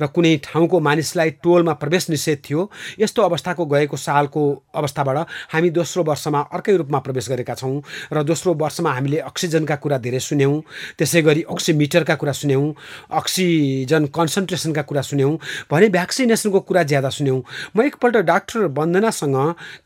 र 0.00 0.06
कुनै 0.08 0.36
ठाउँको 0.44 0.80
मानिसलाई 0.80 1.30
टोलमा 1.42 1.72
प्रवेश 1.82 2.08
निषेध 2.10 2.38
थियो। 2.40 2.70
यस्तो 3.00 3.22
अवस्थाको 3.22 3.66
गएको 3.66 3.96
सालको 3.98 4.42
अवस्थाबाट 4.74 5.18
हामी 5.52 5.70
दोस्रो 5.70 6.02
वर्षमा 6.04 6.40
अर्कै 6.54 6.76
रूपमा 6.76 6.98
प्रवेश 7.00 7.28
गरेका 7.28 7.54
छौँ 7.54 7.82
र 8.12 8.22
दोस्रो 8.22 8.54
वर्षमा 8.54 8.92
हामीले 8.92 9.18
अक्सिजनका 9.28 9.76
कुरा 9.82 9.98
धेरै 9.98 10.20
सुन्यौँ 10.20 10.54
त्यसै 10.98 11.22
गरी 11.22 11.42
अक्सिमिटरका 11.50 12.14
कुरा 12.14 12.32
सुन्यौँ 12.34 12.66
अक्सिजन 13.12 14.06
कन्सन्ट्रेसनका 14.14 14.82
कुरा 14.82 15.02
सुन्यौँ 15.02 15.32
भने 15.70 15.88
भ्याक्सिनेसनको 15.88 16.60
कुरा 16.60 16.82
ज्यादा 16.84 17.10
सुन्यौँ। 17.10 17.42
म 17.74 17.82
एकपल्ट 17.82 18.16
डाक्टर 18.30 18.70
वन्दनासँग 18.70 19.36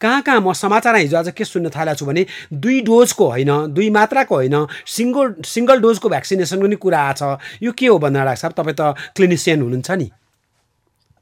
कहाँ 0.01 0.21
कहाँ 0.23 0.41
म 0.41 0.53
समाचार 0.55 0.97
हिजो 0.97 1.17
आज 1.17 1.33
के 1.33 1.45
सुन्न 1.45 1.71
थालेको 1.71 1.99
छु 1.99 2.07
भने 2.07 2.27
दुई 2.55 2.81
डोजको 2.83 3.25
होइन 3.29 3.53
दुई 3.73 3.89
मात्राको 3.91 4.35
होइन 4.35 4.57
सिङ्गल 4.87 5.35
सिङ्गल 5.47 5.81
डोजको 5.81 6.09
भ्याक्सिनेसन 6.09 6.61
पनि 6.63 6.77
कुरा 6.83 7.01
आछ 7.11 7.23
यो 7.63 7.73
के 7.79 7.87
हो 7.87 7.99
भन्दा 7.99 8.35
साहब 8.35 8.53
तपाईँ 8.53 8.77
त 8.81 8.95
क्लिनिसियन 9.17 9.63
हुनुहुन्छ 9.63 9.91
नि। 10.01 10.11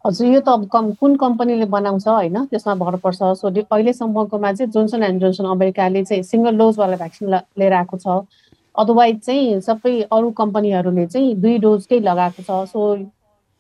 हजुर 0.04 0.26
यो 0.26 0.40
त 0.40 0.68
कम 0.72 0.90
कुन 1.00 1.16
कम्पनीले 1.16 1.64
बनाउँछ 1.68 2.06
होइन? 2.08 2.36
त्यसमा 2.50 2.74
भर 2.74 2.96
पर्छ। 3.04 3.20
सो 3.36 3.48
अहिलेसम्मकोमा 3.48 4.52
चाहिँ 4.52 4.70
जोन्सन 4.72 5.02
एन्ड 5.02 5.20
जोन्सन 5.20 5.44
अमेरिकाले 5.52 6.04
चाहिँ 6.04 6.22
सिङ्गल 6.24 6.56
डोजवाला 6.58 6.96
भ्याक्सिन 6.96 7.28
लिएर 7.60 7.72
आएको 7.72 7.96
छ। 7.96 8.24
अदरवाइज 8.74 9.18
चाहिँ 9.20 9.60
सबै 9.60 9.92
अरू 10.08 10.30
कम्पनीहरूले 10.40 11.06
चाहिँ 11.06 11.34
दुई 11.36 11.58
डोजकै 11.58 12.00
लगाएको 12.00 12.42
छ। 12.42 12.68
सो 12.72 12.80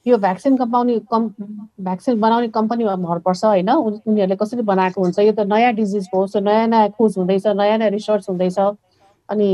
यो 0.06 0.16
भ्याक्सिन 0.16 0.56
कम्पाउने 0.56 0.98
कम् 1.12 1.28
भ्याक्सिन 1.84 2.20
बनाउने 2.20 2.48
कम्पनीमा 2.56 2.94
भर 3.04 3.18
पर्छ 3.20 3.44
होइन? 3.44 3.70
उनीहरूले 3.70 4.36
कसरी 4.36 4.62
बनाएको 4.64 5.00
हुन्छ? 5.00 5.18
यो 5.18 5.32
त 5.32 5.40
नयाँ 5.44 5.72
डिजिज 5.76 6.08
हो। 6.14 6.26
सो 6.26 6.40
नयाँ 6.40 6.66
नयाँ 6.66 6.88
खोज 6.96 7.18
हुँदैछ 7.18 7.46
नयाँ 7.46 7.78
नयाँ 7.78 7.90
रिसर्च 7.90 8.28
हुँदैछ। 8.30 8.58
अनि 9.28 9.50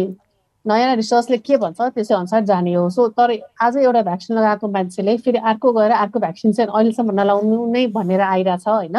नयाँ 0.67 0.95
रिसर्चले 0.97 1.39
के 1.39 1.57
भन्छ 1.57 1.81
त्यसै 1.81 2.15
अनुसार 2.15 2.45
जाने 2.45 2.73
हो 2.75 2.89
सो 2.91 3.09
तर 3.19 3.33
आज 3.63 3.77
एउटा 3.77 4.03
भ्याक्सिन 4.03 4.37
लगाएको 4.37 4.69
मान्छेले 4.69 5.17
फेरि 5.25 5.39
अर्को 5.51 5.73
गएर 5.73 5.91
अर्को 5.99 6.19
भ्याक्सिन 6.21 6.53
चाहिँ 6.53 6.71
अहिलेसम्म 6.71 7.21
नलाउनु 7.21 7.67
नै 7.73 7.87
भनेर 7.95 8.21
आइरहेछ 8.21 8.67
होइन? 8.69 8.99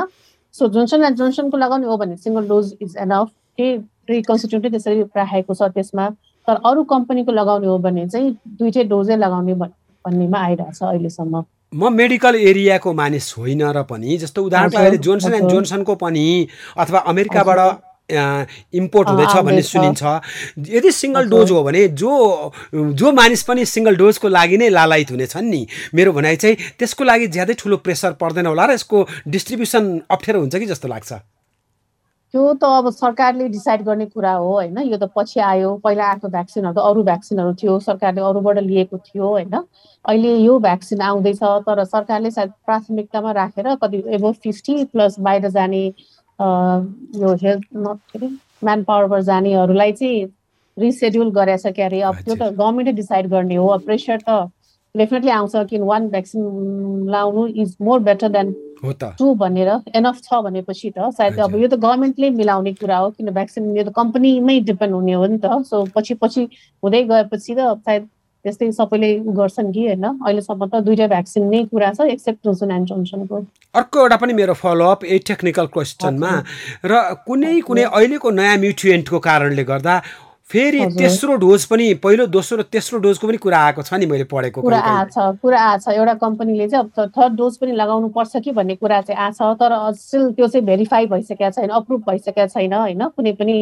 सो 0.56 0.68
जोन्सन 0.70 1.04
एन्ड 1.04 1.18
जोन्सनको 1.18 1.58
लगाउने 1.58 1.88
हो 1.88 1.98
भने 1.98 2.16
सिङ्गल 2.18 2.48
डोज 2.48 2.74
इज 2.82 2.96
एनफ 2.98 3.28
त्यही 3.58 3.76
रिकन्सिट्युटै 4.10 4.70
त्यसरी 4.70 5.02
राखेको 5.18 5.54
छ 5.54 5.70
त्यसमा। 5.76 6.10
तर 6.48 6.56
अरू 6.66 6.84
कम्पनीको 6.94 7.32
लगाउने 7.32 7.68
हो 7.68 7.78
भने 7.86 8.08
चाहिँ 8.08 8.32
दुइटै 8.60 8.84
डोजै 8.94 9.16
लगाउने 9.18 9.54
भन्नेमा 9.54 10.40
आइरहेछ 10.40 10.80
अहिलेसम्म। 10.84 11.44
म 11.74 11.92
मेडिकल 11.94 12.36
एरियाको 12.50 12.94
मानिस 12.94 13.28
होइन 13.38 13.62
र 13.76 13.84
पनि 13.84 14.18
जस्तो 14.18 14.44
उदाहरणको 14.46 15.04
जोन्सन 15.04 15.34
एन्ड 15.34 15.50
जोन्सनको 15.52 15.96
पनि 16.04 16.26
अथवा 16.78 17.00
अमेरिकाबाट 17.12 17.60
इम्पोर्ट 18.10 19.10
हुँदैछ 19.10 19.36
भन्ने 19.36 19.62
सुनिन्छ। 19.62 20.04
यदि 20.70 20.92
सिङ्गल 20.92 21.30
डोज 21.30 21.52
हो 21.52 21.64
भने 21.64 21.88
जो 21.92 22.12
जो 22.74 23.12
मानिस 23.12 23.44
पनि 23.44 23.66
सिङ्गल 23.66 23.96
डोजको 23.98 24.28
लागि 24.28 24.58
नै 24.58 24.70
लालायित 24.70 25.12
हुनेछन् 25.12 25.50
नि। 25.50 25.68
मेरो 25.96 26.14
भनाइ 26.14 26.36
चाहिँ 26.36 26.56
त्यसको 26.80 27.04
लागि 27.04 27.28
ज्यादै 27.28 27.54
ठुलो 27.60 27.78
प्रेसर 27.78 28.12
पर्दैन 28.22 28.46
होला 28.48 28.66
र 28.66 28.72
यसको 28.80 29.08
डिस्ट्रिब्युसन 29.28 29.84
अप्ठ्यारो 30.10 30.40
हुन्छ 30.40 30.56
कि 30.56 30.66
जस्तो 30.66 30.88
लाग्छ? 30.88 31.14
त्यो 32.34 32.54
त 32.60 32.64
अब 32.64 32.90
सरकारले 32.92 33.48
डिसाइड 33.48 33.82
गर्ने 33.84 34.06
कुरा 34.06 34.32
हो 34.32 34.52
होइन? 34.52 34.78
यो 34.88 34.98
त 34.98 35.08
पछि 35.16 35.40
आयो। 35.40 35.76
पहिला 35.84 36.04
आएको 36.08 36.28
भ्याक्सिनहरू 36.28 36.76
त 36.76 36.84
अरू 36.84 37.04
भ्याक्सिनहरू 37.04 37.54
थियो। 37.56 37.80
सरकारले 37.80 38.22
अरूबाट 38.22 38.58
लिएको 38.68 38.98
थियो 38.98 39.28
होइन? 39.28 39.56
अहिले 40.06 40.36
यो 40.36 40.60
भ्याक्सिन 40.60 41.02
आउँदैछ 41.02 41.40
तर 41.44 41.84
सरकारले 41.84 42.32
सायद 42.32 42.52
प्राथमिकतामा 42.68 43.32
राखेर 43.32 43.76
कति 43.84 44.04
एबो 44.16 44.32
फिफ्टी 44.44 44.84
प्लस 44.92 45.20
बाहिर 45.20 45.48
जाने 45.50 45.84
यो 46.40 47.34
हेल्थ 47.44 47.64
म्यान 48.64 48.84
पावरबाट 48.84 49.22
जानेहरूलाई 49.24 49.92
चाहिँ 49.92 50.26
रिसेड्युल 50.78 51.30
गरेछ 51.32 51.66
क्या 51.68 51.86
अरे? 51.86 52.02
अब 52.02 52.16
त्यो 52.16 52.36
त 52.36 52.54
गभर्मेन्टले 52.54 52.94
डिसाइड 52.94 53.28
गर्ने 53.30 53.56
हो। 53.56 53.68
अब 53.68 53.82
प्रेसर 53.86 54.18
त 54.28 54.50
डेफिनेटली 54.96 55.32
आउँछ 55.32 55.56
किन 55.70 55.82
वान 55.84 56.08
भ्याक्सिन 56.10 57.10
लाउनु 57.12 57.46
is 57.62 57.76
more 57.82 58.00
better 58.10 58.30
than 58.30 58.54
two 59.20 59.34
भनेर 59.36 59.70
एनफ 59.96 60.22
छ 60.24 60.42
भनेपछि 60.44 60.90
त 60.98 61.10
सायद 61.18 61.40
अब 61.40 61.56
यो 61.56 61.68
त 61.68 61.74
गभर्मेन्टले 61.74 62.30
मिलाउने 62.38 62.74
कुरा 62.82 62.98
हो 62.98 63.10
किन 63.18 63.30
भ्याक्सिन 63.34 63.76
यो 63.78 63.84
त 63.84 63.94
कम्पनीमै 63.96 64.60
डिपेन्ड 64.70 64.94
हुने 64.94 65.14
हो 65.14 65.26
नि 65.26 65.38
त। 65.38 65.62
सो 65.70 65.86
पछि 65.96 66.14
पछि 66.22 66.44
हुँदै 66.84 67.04
गएपछि 67.10 67.56
त 67.56 67.74
सायद 67.86 68.08
त्यस्तै 68.48 68.72
सबैले 68.74 69.10
गर्छन् 69.40 69.72
कि 69.76 69.82
होइन? 69.88 70.06
अहिलेसम्म 70.26 70.66
त 70.66 70.84
दुइटा 70.88 71.08
भ्याक्सिन 71.14 71.50
नै 71.54 71.64
कुरा 71.72 71.90
छ 71.94 72.08
एक्सेप्ट 72.16 72.40
जोन्सन 72.46 72.72
एन्ड 72.76 72.88
जोन्सनको 72.90 73.42
अर्को 73.76 74.00
एउटा 74.04 74.18
पनि 74.22 74.34
मेरो 74.40 74.54
फलोअप 74.62 75.04
ए 75.06 75.18
टेक्निकल 75.30 75.68
क्वेसनमा 75.76 76.32
र 76.92 77.02
कुनै 77.28 77.54
कुनै 77.68 77.84
अहिलेको 77.92 78.32
नयाँ 78.40 78.58
म्युट्रिएन्टको 78.64 79.20
कारणले 79.28 79.64
गर्दा 79.72 79.96
फेरि 80.52 80.86
तेस्रो 80.98 81.36
डोज 81.36 81.64
पनि 81.68 81.94
पहिलो 82.04 82.26
दोस्रो 82.34 82.58
र 82.58 82.64
तेस्रो 82.72 83.00
डोजको 83.00 83.28
पनि 83.28 83.38
कुरा 83.38 83.58
आएको 83.60 83.82
छ 83.84 83.94
नि 84.00 84.06
मैले 84.08 84.24
पढेको 84.32 84.62
कुरा 84.62 84.80
आएको 84.80 85.12
छ 85.12 85.40
कुरा 85.44 85.60
आएको 85.60 85.82
छ। 85.84 85.96
एउटा 85.96 86.14
कम्पनीले 86.24 86.68
चाहिँ 86.68 86.84
अब 86.84 87.12
थर्ड 87.18 87.34
डोज 87.36 87.58
पनि 87.58 87.72
लगाउनु 87.76 88.08
पर्छ 88.16 88.38
कि 88.46 88.52
भन्ने 88.56 88.76
कुरा 88.80 89.02
चाहिँ 89.02 89.20
आएको 89.20 89.36
छ। 89.36 89.60
तर 89.60 89.76
स्टिल 89.94 90.32
त्यो 90.40 90.48
चाहिँ 90.48 90.66
भेरिफाई 90.66 91.06
भइसकेको 91.12 91.52
छैन 91.52 91.70
अप्रुभ 91.80 92.04
भइसकेको 92.08 92.48
छैन 92.48 92.74
होइन? 92.74 93.04
कुनै 93.18 93.34
पनि 93.36 93.58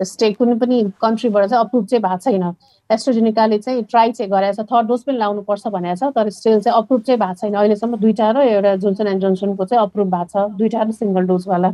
स्टेट 0.00 0.36
कुनै 0.36 0.54
पनि 0.60 0.82
कन्ट्रीबाट 1.00 1.48
चाहिँ 1.48 1.64
अप्रुभ 1.64 1.86
चाहिँ 1.86 2.02
भएको 2.04 2.30
छैन। 2.30 2.44
एस्ट्रोजेनिकाले 2.90 3.58
चाहिँ 3.58 3.82
ट्राई 3.88 4.12
चाहिँ 4.12 4.30
गरेको 4.30 4.62
छ। 4.62 4.68
थर्ड 4.68 4.86
डोज 4.92 5.02
पनि 5.08 5.16
लाउनुपर्छ 5.18 5.66
भनेको 5.72 5.96
छ 5.96 6.12
तर 6.12 6.30
स्टिल 6.36 6.60
चाहिँ 6.60 6.76
अप्रुभ 6.76 7.00
चाहिँ 7.00 7.20
भएको 7.20 7.40
छैन। 7.40 7.54
अहिलेसम्म 7.56 7.96
दुइटा 8.04 8.30
र 8.36 8.44
एउटा 8.52 8.76
जोन्सन 8.84 9.06
एन्ड 9.08 9.20
जोन्सनको 9.24 9.64
चाहिँ 9.64 9.82
अप्रुभ 9.88 10.12
भएको 10.12 10.28
छ। 10.36 10.52
दुइटा 10.60 10.82
र 10.84 10.90
सिङ्गल 11.00 11.32
डोजवाला। 11.32 11.72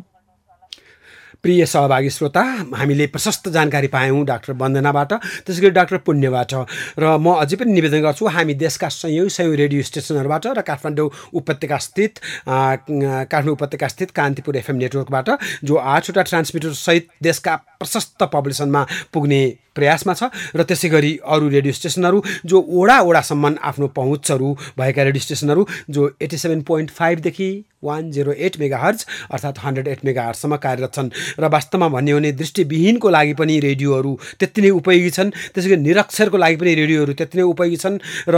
प्रिय 1.45 1.65
सहभागी 1.67 2.11
श्रोता 2.11 2.41
हामीले 2.75 3.07
प्रशस्त 3.11 3.49
जानकारी 3.51 3.87
पायौँ 3.91 4.25
डाक्टर 4.27 4.53
वन्दनाबाट 4.55 5.13
त्यसै 5.43 5.61
गरी 5.61 5.71
डाक्टर 5.75 5.97
पुण्यबाट। 6.07 6.55
र 6.95 7.05
म 7.19 7.35
अझै 7.35 7.57
पनि 7.59 7.73
निवेदन 7.75 8.03
गर्छु 8.07 8.27
हामी 8.31 8.55
देशका 8.55 8.89
सयौँ 8.89 9.27
सयौँ 9.29 9.57
रेडियो 9.59 9.83
स्टेसनहरूबाट 9.83 10.47
र 10.47 10.63
काठमाडौँ 10.63 11.09
उपत्यका 11.35 11.79
स्थित 11.83 12.23
काठमाडौँ 12.47 13.55
उपत्यका 13.59 13.89
स्थित 13.91 14.11
कान्तिपुर 14.15 14.57
एफएम 14.63 14.77
नेटवर्कबाट 14.87 15.29
जो 15.67 15.75
आठवटा 15.75 16.23
ट्रान्समिटर 16.31 16.79
सहित 16.79 17.11
देशका 17.19 17.57
प्रशस्त 17.83 18.23
पपुलेसनमा 18.23 19.11
पुग्ने 19.11 19.43
प्रयासमा 19.75 20.15
छ। 20.15 20.31
र 20.55 20.63
त्यसै 20.63 20.89
गरी 20.95 21.13
अरू 21.27 21.49
रेडियो 21.49 21.73
स्टेसनहरू 21.75 22.23
जो 22.47 22.61
ओडा 22.61 23.01
ओडासम्म 23.03 23.59
आफ्नो 23.59 23.87
पहुँचहरू 23.99 24.79
भएका 24.79 25.03
रेडियो 25.03 25.23
स्टेसनहरू 25.27 25.67
जो 25.91 26.03
एट्टी 26.23 26.39
सेभेन 26.39 26.63
पोइन्ट 26.63 26.91
फाइभदेखि 26.93 27.51
one 27.83 28.11
zero 28.13 28.33
eight 28.37 28.61
mega 28.61 28.79
hertz 28.79 29.05
अर्थात् 29.33 29.59
हन्ड्रेड 29.59 29.89
एट 29.89 30.05
मेगा 30.05 30.23
हर्चसम्म 30.23 30.57
कार्यरत 30.63 30.93
छन्। 30.95 31.09
र 31.39 31.49
वास्तवमा 31.49 31.89
भन्ने 31.89 32.11
हो 32.11 32.19
भने 32.19 32.33
दृष्टिविहीनको 32.33 33.09
लागि 33.11 33.35
पनि 33.35 33.61
रेडियोहरू 33.61 34.13
त्यति 34.41 34.61
नै 34.63 34.71
उपयोगी 34.81 35.11
छन्। 35.11 35.31
त्यसै 35.55 35.69
गरी 35.71 35.81
निरक्षरको 35.83 36.37
लागि 36.37 36.57
पनि 36.57 36.75
रेडियोहरू 36.75 37.13
त्यति 37.13 37.39
नै 37.39 37.45
उपयोगी 37.45 37.77
छन् 37.77 37.99
र 38.29 38.37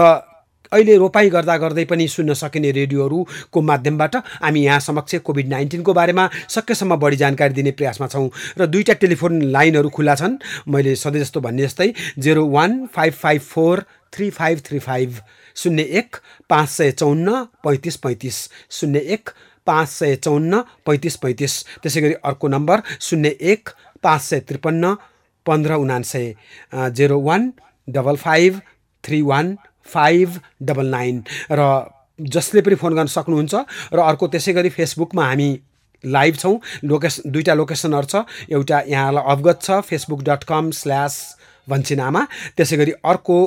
अहिले 0.72 0.96
रोपाइँ 0.96 1.30
गर्दा 1.30 1.56
गर्दै 1.58 1.84
पनि 1.86 2.06
सुन्न 2.08 2.34
सकिने 2.34 2.70
रेडियोहरूको 2.74 3.60
माध्यमबाट 3.62 4.14
हामी 4.42 4.60
यहाँ 4.64 4.80
समक्ष 4.80 5.14
कोभिड 5.22 5.48
नाइन्टिनको 5.48 5.92
बारेमा 5.94 6.24
सकेसम्म 6.50 6.96
बढी 6.96 7.16
जानकारी 7.16 7.54
दिने 7.54 7.70
प्रयासमा 7.78 8.06
छौँ 8.08 8.28
र 8.58 8.66
दुईवटा 8.66 8.94
टेलिफोन 8.98 9.42
लाइनहरू 9.54 9.88
खुल्ला 9.88 10.14
छन्। 10.14 10.38
मैले 10.66 10.94
सधैँ 10.96 11.20
जस्तो 11.22 11.40
भन्ने 11.40 11.62
जस्तै 11.62 11.92
zero 12.18 12.46
one 12.48 12.86
five 12.90 13.12
five 13.14 13.40
four 13.44 13.84
three 14.12 14.30
five 14.30 14.60
three 14.66 14.78
five 14.80 15.10
शून्य 15.56 15.82
एक 16.00 16.16
पाँच 16.50 16.68
सय 16.68 16.90
चौन्न 16.92 17.44
पैँतिस 17.62 17.96
पैँतिस 17.96 18.36
शून्य 18.70 18.98
एक 19.14 19.30
पाँच 19.66 19.88
सय 19.88 20.16
चौन्न 20.16 20.60
पैँतिस 20.86 21.16
पैँतिस। 21.16 21.52
त्यसै 21.82 22.00
गरी 22.00 22.14
अर्को 22.24 22.48
नम्बर 22.48 22.82
शून्य 23.00 23.28
एक 23.52 23.68
पाँच 24.02 24.20
सय 24.22 24.40
त्रिपन्न 24.40 24.94
पन्ध्र 25.46 25.74
उनान्सय 25.76 26.34
zero 26.92 27.20
one 27.20 27.52
double 27.88 28.16
five 28.16 28.60
three 29.04 29.20
one 29.22 29.56
five 29.86 30.40
double 30.62 30.86
nine. 30.86 31.22
र 31.52 31.60
जसले 32.18 32.60
पनि 32.62 32.74
फोन 32.80 32.94
गर्न 32.94 33.06
सक्नुहुन्छ 33.10 33.54
र 33.94 33.98
अर्को 34.00 34.26
त्यसै 34.32 34.52
गरी 34.52 34.70
फेसबुकमा 34.70 35.24
हामी 35.26 35.50
लाइभ 36.04 36.36
छौँ 36.36 36.56
लोकेसन 36.84 37.30
दुईवटा 37.32 37.54
लोकेसनहरू 37.54 38.06
छ। 38.06 38.24
एउटा 38.52 38.80
यहाँलाई 38.88 39.24
अवगत 39.32 39.58
छ 39.62 39.80
फेसबुक 39.88 40.22
डट 40.22 40.44
कम 40.44 40.70
स्ल्यास 40.70 41.14
भन्छिनामा 41.68 42.22
त्यसै 42.56 42.76
गरी 42.76 42.92
अर्को 43.04 43.38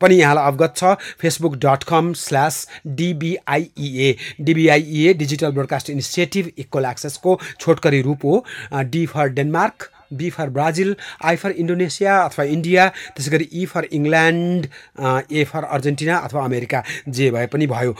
पनि 0.00 0.14
यहाँलाई 0.14 0.46
अवगत 0.46 0.74
छ। 0.76 0.94
Facebook 1.20 1.56
dot 1.56 1.84
com 1.84 2.12
slash 2.12 2.66
DBIEA 2.86 4.16
DBIEA 4.40 5.14
digital 5.14 5.50
broadcast 5.50 5.90
initiative 5.90 6.50
equal 6.58 6.84
एक्सेसको 6.84 7.38
छोटकरी 7.60 8.00
रूप 8.02 8.24
हो 8.24 8.44
D 8.74 9.06
for 9.06 9.28
Denmark 9.30 9.90
B 10.12 10.30
for 10.30 10.48
Brazil 10.50 10.94
I 11.24 11.36
for 11.36 11.50
Indonesia 11.62 12.18
अथवा 12.20 12.44
इन्डिया 12.56 12.88
त्यसै 13.16 13.30
गरी 13.30 13.48
E 13.52 13.64
for 13.66 13.84
England 13.92 14.66
A 15.32 15.44
for 15.44 15.64
Argentina 15.76 16.16
अथवा 16.26 16.44
अमेरिका 16.44 16.82
जे 17.08 17.30
भए 17.30 17.46
पनि 17.52 17.66
भयो। 17.66 17.92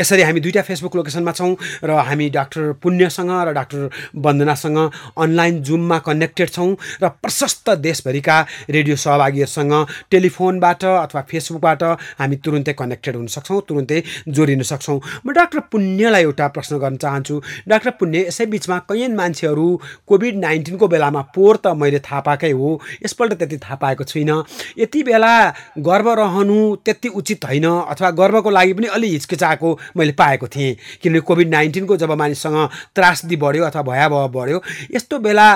यसरी 0.00 0.22
हामी 0.22 0.40
दुईवटा 0.40 0.62
फेसबुक 0.62 0.96
लोकेसनमा 0.96 1.32
छौँ 1.32 1.54
र 1.84 1.90
हामी 2.08 2.28
डाक्टर 2.30 2.72
पुण्यसँग 2.82 3.30
र 3.48 3.52
डाक्टर 3.52 3.90
वन्दनासँग 4.16 4.78
अनलाइन 5.16 5.62
जुममा 5.62 5.98
कनेक्टेड 6.08 6.48
छौँ 6.50 6.70
र 7.02 7.08
प्रशस्त 7.22 7.70
देशभरिका 7.80 8.36
रेडियो 8.70 8.96
सहभागीहरूसँग 8.96 9.74
टेलिफोनबाट 10.10 10.84
अथवा 10.84 11.22
फेसबुकबाट 11.30 11.82
हामी 12.20 12.36
तुरुन्तै 12.44 12.72
कनेक्टेड 12.80 13.16
हुन 13.16 13.26
सक्छौँ 13.36 13.60
तुरुन्तै 13.68 14.02
जोडिन 14.28 14.62
सक्छौँ। 14.62 14.98
म 15.26 15.32
डाक्टर 15.32 15.58
पुण्यलाई 15.72 16.22
एउटा 16.22 16.46
प्रश्न 16.54 16.78
गर्न 16.78 16.96
चाहन्छु। 16.96 17.40
डाक्टर 17.68 17.90
पुण्य 18.00 18.18
यसै 18.28 18.46
बिचमा 18.46 18.78
कैयन 18.90 19.14
मान्छेहरू 19.16 19.66
कोभिड 20.08 20.34
नाइन्टिनको 20.40 20.86
बेलामा 20.88 21.19
बेलामा 21.20 21.32
पोहोर 21.34 21.56
त 21.56 21.66
मैले 21.76 21.98
थाहा 22.00 22.20
पाएकै 22.20 22.50
हो। 22.50 22.80
यसपल्ट 23.04 23.32
त्यति 23.34 23.56
थाहा 23.58 23.76
पाएको 23.76 24.04
छुइनँ। 24.04 24.44
यति 24.78 25.02
बेला 25.02 25.32
गर्व 25.78 26.08
रहनु 26.12 26.76
त्यति 26.84 27.08
उचित 27.08 27.44
होइन 27.44 27.66
अथवा 27.66 28.10
गर्वको 28.10 28.50
लागि 28.50 28.72
पनि 28.72 28.86
अलि 28.86 29.08
हिचकिचाएको 29.08 29.68
मैले 29.96 30.12
पाएको 30.12 30.46
थिएँ। 30.48 30.76
किनभने 31.02 31.20
कोभिड 31.20 31.48
नाइन्टिनको 31.50 31.96
जब 31.96 32.12
मानिससँग 32.12 32.68
त्रासदी 32.94 33.36
बढ्यो 33.36 33.64
अथवा 33.64 33.82
भयावह 33.82 34.26
बढ्यो 34.28 34.62
यस्तो 34.94 35.18
बेला 35.18 35.48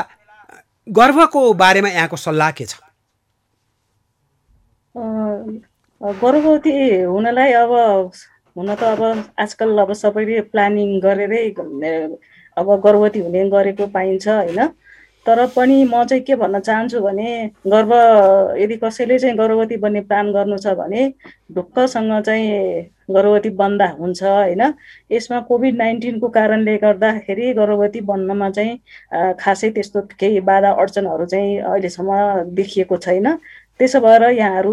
गर्वको 0.88 1.52
बारेमा 1.54 1.88
यहाँको 1.88 2.16
सल्लाह 2.16 2.50
के 2.52 2.64
छ? 2.64 2.75
गर्भवती 6.00 6.73
हुनलाई 7.02 7.52
अब 7.52 7.73
हुन 8.56 8.75
त 8.75 8.83
अब 8.85 9.02
आजकल 9.40 9.78
अब 9.78 9.92
सबैले 9.92 10.40
प्लानिङ 10.52 11.00
गरेरै 11.00 11.49
अब 12.56 12.66
गर्भवती 12.85 13.18
हुने 13.18 13.49
गरेको 13.50 13.87
पाइन्छ 13.87 14.28
होइन? 14.28 14.61
तर 15.26 15.47
पनि 15.57 15.83
म 15.85 16.04
चाहिँ 16.04 16.23
के 16.25 16.35
भन्न 16.37 16.61
चाहन्छु 16.61 17.00
भने 17.00 17.28
गर्व 17.66 17.93
यदि 18.62 18.76
कसैले 18.76 19.19
चाहिँ 19.19 19.37
गर्भवती 19.37 19.76
बन्ने 19.85 20.00
प्लान 20.11 20.33
गर्नु 20.33 20.59
छ 20.59 20.75
भने 20.81 21.02
ढुक्कसँग 21.54 22.12
चाहिँ 22.26 22.83
गर्भवती 23.11 23.50
बन्दा 23.61 23.87
हुन्छ 24.00 24.23
होइन? 24.23 24.62
यसमा 25.12 25.40
कोभिड 25.49 25.76
नाइन्टिनको 25.76 26.28
कारणले 26.37 26.76
गर्दाखेरि 26.85 27.52
गर्भवती 27.54 28.00
बन्नमा 28.11 28.50
चाहिँ 28.50 29.35
खासै 29.40 29.71
त्यस्तो 29.76 30.00
केही 30.21 30.40
बाधा 30.50 30.71
अडचनहरू 30.83 31.26
चाहिँ 31.26 31.59
अहिलेसम्म 31.61 32.11
देखिएको 32.54 32.97
छैन। 33.07 33.26
त्यसो 33.81 34.00
भएर 34.00 34.23
यहाँहरू 34.31 34.73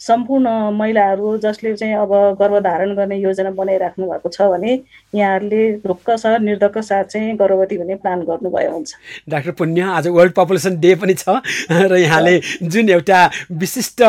सम्पूर्ण 0.00 0.48
महिलाहरू 0.78 1.36
जसले 1.38 1.74
चाहिँ 1.76 1.94
अब 1.94 2.12
गर्भधारण 2.40 2.94
गर्ने 2.96 3.16
योजना 3.18 3.50
बनाइराख्नु 3.50 4.06
भएको 4.06 4.28
छ 4.28 4.42
भने 4.50 4.72
यहाँहरूले 5.14 5.62
ढुक्क 5.86 6.10
छ 6.16 6.26
निर्धक्क 6.40 6.78
साथ 6.78 7.04
चाहिँ 7.04 7.34
गर्भवती 7.36 7.76
हुने 7.76 7.94
प्लान 8.04 8.20
गर्नुभयो 8.28 8.70
हुन्छ। 8.72 8.94
डाक्टर 9.28 9.50
पुण्य 9.58 9.82
आज 9.98 10.06
वर्ल्ड 10.08 10.32
पपुलेसन 10.34 10.78
डे 10.80 10.94
पनि 11.02 11.14
छ 11.14 11.40
र 11.70 11.96
यहाँले 11.98 12.40
जुन 12.62 12.88
एउटा 12.90 13.20
विशिष्ट 13.58 14.02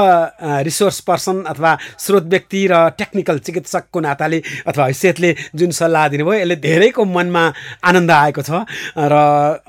रिसोर्स 0.70 1.00
पर्सन 1.10 1.44
अथवा 1.50 1.78
स्रोत 2.06 2.24
व्यक्ति 2.36 2.66
र 2.72 2.90
टेक्निकल 3.00 3.40
चिकित्सकको 3.50 4.00
नाताले 4.00 4.42
अथवा 4.68 4.86
हैसियतले 4.86 5.36
जुन 5.56 5.72
सल्लाह 5.80 6.08
दिनुभयो 6.14 6.40
यसले 6.40 6.56
धेरैको 6.68 7.06
मनमा 7.18 7.44
आनन्द 7.84 8.12
आएको 8.12 8.42
छ 8.46 8.62
र 9.10 9.24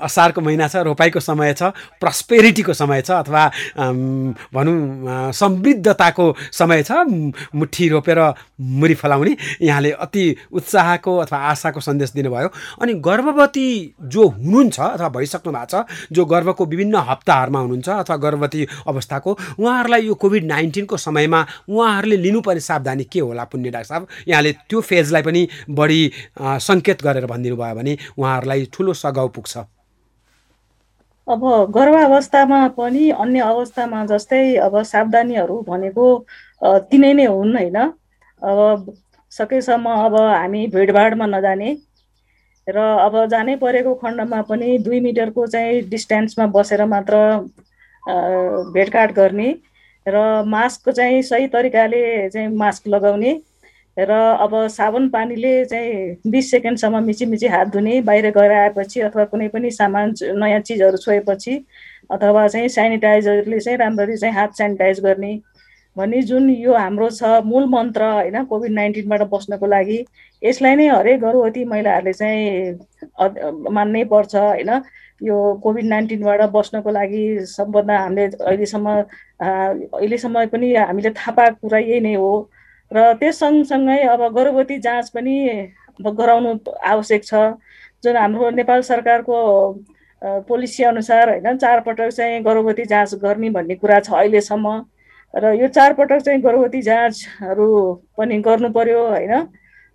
असारको 0.05 0.41
महिना 0.41 0.67
छ 0.67 0.85
रोपाइको 0.85 1.19
समय 1.19 1.53
छ 1.53 1.73
प्रस्पेरिटीको 1.97 2.73
समय 2.77 3.01
छ 3.01 3.11
अथवा 3.25 3.49
भनौँ 4.53 5.31
समृद्धता 5.33 6.09
उत्साहको 6.11 6.35
समय 6.51 6.83
छ। 6.83 6.91
मुठी 7.55 7.87
रोपेर 7.89 8.19
मुरी 8.59 8.93
फलाउने। 8.95 9.35
यहाँले 9.61 9.91
अति 9.91 10.35
उत्साहको 10.51 11.17
अथवा 11.17 11.39
आशाको 11.39 11.79
सन्देश 11.79 12.11
दिनुभयो। 12.11 12.49
अनि 12.81 12.93
गर्भवती 12.99 13.95
जो 14.03 14.27
हुनुहुन्छ 14.27 14.79
अथवा 14.79 15.09
भइसक्नु 15.09 15.51
भएको 15.53 15.65
छ 15.65 15.85
जो 16.11 16.25
गर्भको 16.25 16.65
विभिन्न 16.65 16.95
हप्ताहरूमा 17.09 17.59
हुनुहुन्छ 17.59 17.89
अथवा 17.89 18.17
गर्भवती 18.17 18.67
अवस्थाको 18.87 19.37
उहाँहरूलाई 19.59 20.01
यो 20.07 20.13
कोभिड 20.13 20.45
नाइन्टिनको 20.45 20.97
समयमा 20.97 21.45
उहाँहरूले 21.69 22.17
लिनुपर्ने 22.17 22.59
सावधानी 22.59 23.03
के 23.03 23.19
होला 23.19 23.43
पुण्य 23.43 23.69
डाक्टर 23.71 23.87
साहब? 23.87 24.07
यहाँले 24.27 24.51
त्यो 24.69 24.81
फेजलाई 24.81 25.21
पनि 25.21 25.47
बढी 25.69 26.11
सङ्केत 26.39 27.03
गरेर 27.03 27.25
भनिदिनु 27.25 27.55
भयो 27.55 27.75
भने 27.75 27.97
उहाँहरूलाई 28.17 28.67
ठुलो 28.73 28.93
सघाउ 28.93 29.27
पुग्छ। 29.27 29.57
अब 31.27 31.43
गर्भावस्थामा 31.71 32.59
पनि 32.75 33.09
अन्य 33.17 33.39
अवस्थामा 33.45 34.05
जस्तै 34.07 34.41
अब 34.61 34.81
सावधानीहरू 34.85 35.57
भनेको 35.65 36.07
तिनै 36.87 37.11
नै 37.15 37.25
हुन् 37.27 37.55
होइन? 37.55 37.77
अब 38.41 38.93
सकेसम्म 39.31 39.89
अब 40.01 40.15
हामी 40.21 40.65
भिडभाडमा 40.69 41.25
नजाने 41.29 41.75
र 42.67 42.77
अब 43.01 43.15
जानै 43.27 43.55
परेको 43.57 43.93
खण्डमा 43.97 44.41
पनि 44.45 44.77
दुई 44.81 44.99
मिटरको 45.01 45.45
चाहिँ 45.47 45.81
डिस्टेन्समा 45.89 46.47
बसेर 46.51 46.85
मात्र 46.87 47.21
भेटघाट 48.73 49.11
गर्ने 49.13 49.49
र 50.05 50.21
मास्क 50.47 50.89
चाहिँ 50.91 51.21
सही 51.23 51.47
तरिकाले 51.49 52.03
चाहिँ 52.29 52.47
मास्क 52.57 52.87
लगाउने 52.87 53.33
र 53.97 54.11
अब 54.41 54.55
साबुन 54.67 55.09
पानीले 55.09 55.53
चाहिँ 55.65 56.31
बिस 56.31 56.51
सेकेन्डसम्म 56.51 57.03
मिची 57.05 57.25
मिची 57.25 57.47
हात 57.47 57.67
धुने 57.67 57.99
बाहिर 58.01 58.29
गएर 58.31 58.51
आएपछि 58.51 59.01
अथवा 59.01 59.25
कुनै 59.25 59.47
पनि 59.47 59.71
सामान 59.71 60.13
नयाँ 60.39 60.59
चिजहरू 60.61 60.97
छोएपछि 60.97 61.57
अथवा 62.09 62.47
चाहिँ 62.47 62.69
सेनिटाइजरले 62.69 63.59
चाहिँ 63.59 63.77
राम्ररी 63.77 64.17
चाहिँ 64.17 64.35
हात 64.35 64.53
सेनिटाइज 64.57 64.99
गर्ने 65.03 65.33
भन्ने 65.95 66.21
जुन 66.21 66.49
यो 66.49 66.73
हाम्रो 66.73 67.09
छ 67.09 67.23
मूल 67.45 67.65
मन्त्र 67.69 68.03
होइन 68.03 68.43
कोभिड 68.45 68.71
नाइन्टिनबाट 68.71 69.21
बस्नको 69.31 69.65
लागि 69.67 69.97
यसलाई 70.41 70.75
नै 70.75 70.87
हरेक 70.87 71.19
गर्भवती 71.21 71.65
महिलाहरूले 71.65 72.13
चाहिँ 72.13 73.69
मान्नै 73.71 74.03
पर्छ 74.13 74.35
होइन। 74.35 74.69
यो 75.21 75.37
कोभिड 75.63 75.85
नाइन्टिनबाट 75.85 76.41
बस्नको 76.51 76.91
लागि 76.91 77.23
सबभन्दा 77.45 77.97
हामीले 77.99 78.25
अहिलेसम्म 78.39 78.95
अहिलेसम्म 79.41 80.45
पनि 80.53 80.73
हामीले 80.75 81.09
थाहा 81.19 81.31
पाएको 81.37 81.67
कुरा 81.67 81.79
यही 81.79 81.99
नै 81.99 82.13
हो। 82.15 82.31
र 82.91 83.13
त्यस 83.19 83.39
सँगसँगै 83.39 83.99
अब 84.07 84.21
गर्भवती 84.35 84.77
जाँच 84.79 85.09
पनि 85.09 85.35
गराउनु 85.99 86.53
आवश्यक 86.83 87.23
छ। 87.23 87.33
जुन 88.03 88.17
हाम्रो 88.17 88.49
नेपाल 88.51 88.81
सरकारको 88.81 89.37
पोलिसी 90.47 90.83
अनुसार 90.83 91.29
होइन 91.29 91.57
चारपटक 91.57 92.09
चाहिँ 92.09 92.41
गर्भवती 92.43 92.85
जाँच 92.85 93.13
गर्ने 93.23 93.49
भन्ने 93.49 93.75
कुरा 93.75 93.99
छ 93.99 94.11
अहिलेसम्म। 94.13 94.67
र 95.33 95.53
यो 95.55 95.67
चारपटक 95.69 96.21
चाहिँ 96.21 96.41
गर्भवती 96.41 96.81
जाँचहरू 96.81 97.67
पनि 98.17 98.37
गर्नु 98.41 98.69
पर्यो 98.69 99.07
होइन। 99.07 99.33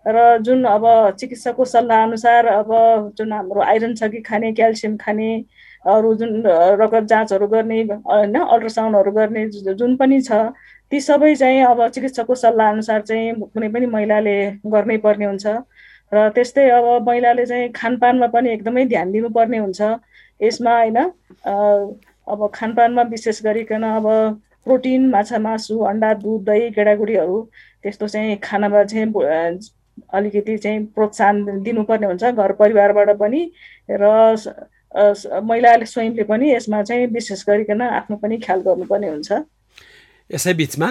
र 0.06 0.38
जुन 0.40 0.64
अब 0.66 0.84
चिकित्सकको 1.20 1.64
सल्लाह 1.66 2.02
अनुसार 2.02 2.46
अब 2.48 2.70
जुन 3.18 3.32
हाम्रो 3.32 3.60
आइरन 3.62 3.94
छ 3.94 4.08
कि 4.10 4.20
खाने 4.22 4.52
क्याल्सियम 4.52 4.96
खाने 4.96 5.28
अरू 5.86 6.14
जुन 6.20 6.42
रगत 6.80 7.04
जाँचहरू 7.08 7.46
गर्ने 7.48 7.80
होइन 7.82 8.34
अल्ट्रासाउन्डहरू 8.36 9.10
गर्ने 9.12 9.46
जुन 9.50 9.96
पनि 9.96 10.20
छ 10.20 10.32
ती 10.92 11.00
सबै 11.00 11.34
चाहिँ 11.34 11.62
अब 11.64 11.86
चिकित्सकको 11.88 12.34
सल्लाह 12.34 12.70
अनुसार 12.70 13.00
चाहिँ 13.02 13.32
कुनै 13.34 13.68
पनि 13.74 13.86
महिलाले 13.94 14.34
गर्नै 14.74 14.96
पर्ने 15.06 15.26
हुन्छ। 15.26 15.46
र 16.12 16.28
त्यस्तै 16.34 16.68
अब 16.70 16.86
महिलाले 17.08 17.46
चाहिँ 17.46 17.70
खानपानमा 17.74 18.26
पनि 18.34 18.50
एकदमै 18.52 18.84
ध्यान 18.86 19.12
दिनुपर्ने 19.12 19.58
हुन्छ। 19.58 19.80
यसमा 20.40 20.74
होइन 20.76 20.98
अब 22.26 22.50
खानपानमा 22.54 23.02
विशेष 23.10 23.42
गरिकन 23.44 23.82
अब 23.84 24.06
प्रोटिन 24.66 25.08
माछा 25.10 25.38
मासु 25.38 25.78
अन्डा 25.90 26.12
दुध 26.22 26.44
दही 26.44 26.68
गेडागुडीहरू 26.76 27.40
त्यस्तो 27.84 28.08
चाहिँ 28.08 28.36
खानामा 28.42 28.82
चाहिँ 28.84 29.12
अलिकति 30.12 30.56
चाहिँ 30.58 30.84
प्रोत्साहन 30.94 31.62
दिनुपर्ने 31.62 32.06
हुन्छ 32.06 32.24
घर 32.24 32.52
परिवारबाट 32.62 33.10
पनि। 33.18 33.42
र 33.90 34.04
महिलाले 34.96 35.86
स्वयंले 35.86 36.24
पनि 36.24 36.52
यसमा 36.52 36.82
चाहिँ 36.82 37.06
विशेष 37.12 37.44
गरिकन 37.48 37.82
आफ्नो 37.82 38.16
पनि 38.16 38.36
ख्याल 38.40 38.60
गर्नुपर्ने 38.64 39.08
हुन्छ। 39.08 39.32
यसै 40.30 40.52
बिचमा 40.58 40.88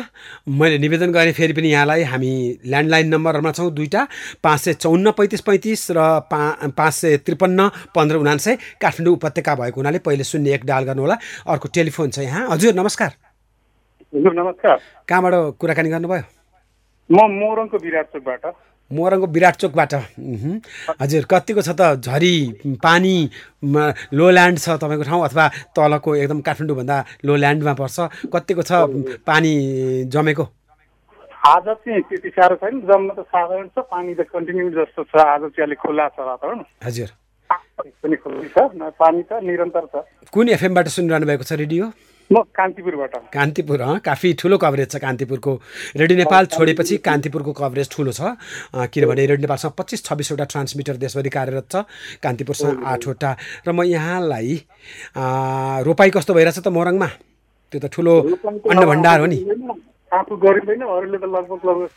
मैले 0.47 0.77
निवेदन 0.79 1.11
गरेँ 1.11 1.33
फेरि 1.33 1.53
पनि 1.53 1.67
यहाँलाई 1.67 2.03
हामी 2.07 2.31
ल्यान्डलाइन 2.65 3.07
नम्बरहरूमा 3.13 3.51
छौँ 3.51 3.71
दुईवटा 3.73 4.01
पाँच 4.43 4.59
सय 4.59 4.73
चौन्न 4.79 5.11
पैँतिस 5.11 5.41
पैँतिस 5.41 5.81
र 5.91 5.99
पा 6.31 6.39
पाँच 6.71 6.93
सय 6.93 7.17
त्रिपन्न 7.25 7.59
पन्ध्र 7.95 8.15
उनान्सय 8.15 8.55
काठमाडौँ 8.81 9.13
उपत्यका 9.13 9.55
भएको 9.55 9.77
हुनाले 9.81 9.99
पहिले 9.99 10.23
शून्य 10.23 10.53
एक 10.55 10.65
डाल 10.65 10.83
गर्नुहोला। 10.85 11.17
अर्को 11.51 11.67
टेलिफोन 11.75 12.09
छ 12.15 12.19
यहाँ। 12.19 12.47
हजुर 12.49 12.73
नमस्कार। 12.73 13.11
हजुर 14.13 14.33
नमस्कार। 14.39 14.77
कहाँबाट 15.09 15.33
कुराकानी 15.59 15.89
गर्नुभयो? 15.89 16.23
म 17.09 17.17
मोरङको 17.33 17.77
विराट 17.83 18.07
चोकबाट 18.13 18.45
मोरङको 18.91 19.27
विराट 19.33 19.55
चोकबाट। 19.61 19.93
हजुर 21.01 21.23
कतिको 21.25 21.61
छ 21.61 21.69
त? 21.73 21.97
झरी 21.97 22.35
पानी 22.83 23.15
लो 24.13 24.29
ल्यान्ड 24.29 24.57
छ 24.59 24.77
तपाईँको 24.77 25.03
ठाउँ 25.09 25.23
अथवा 25.25 25.45
तलको 25.73 26.09
एकदम 26.15 26.39
काठमाडौँभन्दा 26.45 26.97
लो 27.25 27.33
ल्यान्डमा 27.35 27.73
पर्छ। 27.81 27.97
कतिको 28.29 28.61
छ 28.61 28.71
पानी 29.25 29.53
जमेको? 30.13 30.45
आज 31.45 31.65
चाहिँ 31.65 32.01
त्यति 32.09 32.29
साह्रो 32.29 32.55
छैन। 32.61 32.81
जम्मा 32.89 33.13
त 33.13 33.25
साधारण 33.29 33.67
छ। 33.69 33.77
पानी 33.85 34.13
त 34.17 34.25
कन्टिन्यू 34.33 34.69
जस्तो 34.77 35.03
छ। 35.09 35.13
आज 35.13 35.41
चाहिँ 35.53 35.65
अलिक 35.65 35.79
खुल्ला 35.81 36.07
छ 36.13 36.19
वातावरण। 36.25 36.61
हजुर। 36.85 37.09
पनि 38.01 38.15
खुल्लै 38.17 38.49
छ। 38.49 38.57
पानी 38.97 39.21
त 39.29 39.41
निरन्तर 39.45 39.85
छ। 39.93 39.95
कुन 40.33 40.49
एफएमबाट 40.57 40.87
सुनिरहनु 40.89 41.25
भएको 41.25 41.45
छ 41.45 41.53
रेडियो? 41.61 41.85
म 42.31 42.41
कान्तिपुरबाट। 42.57 43.15
कान्तिपुर 43.33 43.81
काफी 44.01 44.33
ठुलो 44.33 44.57
कभरेज 44.57 44.89
छ 44.91 44.97
कान्तिपुरको। 44.97 45.53
रेडियो 45.93 46.17
नेपाल 46.17 46.45
छोडेपछि 46.49 46.97
कान्तिपुरको 47.05 47.51
कभरेज 47.53 47.89
ठुलो 47.93 48.11
छ। 48.11 48.33
किनभने 48.73 49.21
रेडियो 49.29 49.45
नेपालसँग 49.45 49.73
पच्चिस 49.77 50.03
छब्बिसवटा 50.05 50.45
ट्रान्समिटर 50.49 50.95
देशभरि 51.05 51.29
कार्यरत 51.29 51.65
छ। 51.69 51.85
कान्तिपुरसँग 52.25 52.81
आठवटा। 52.81 53.29
र 53.61 53.69
म 53.69 53.85
यहाँलाई 53.85 54.53
अँ, 55.13 55.83
रोपाइ 55.85 56.09
कस्तो 56.17 56.33
भइरहेछ 56.33 56.65
त 56.65 56.67
मोरङमा? 56.73 57.09
त्यो 57.71 57.79
त 57.79 57.85
ठुलो 57.93 58.13
अन्न 58.73 58.83
भण्डार 58.89 59.19
हो 59.21 59.25
नि। 59.29 59.39
आफू 60.15 60.36
गरिँदैन 60.38 60.82
अरूले 60.82 61.17
त 61.17 61.25
लगभग 61.36 61.60
लगभग। 61.65 61.93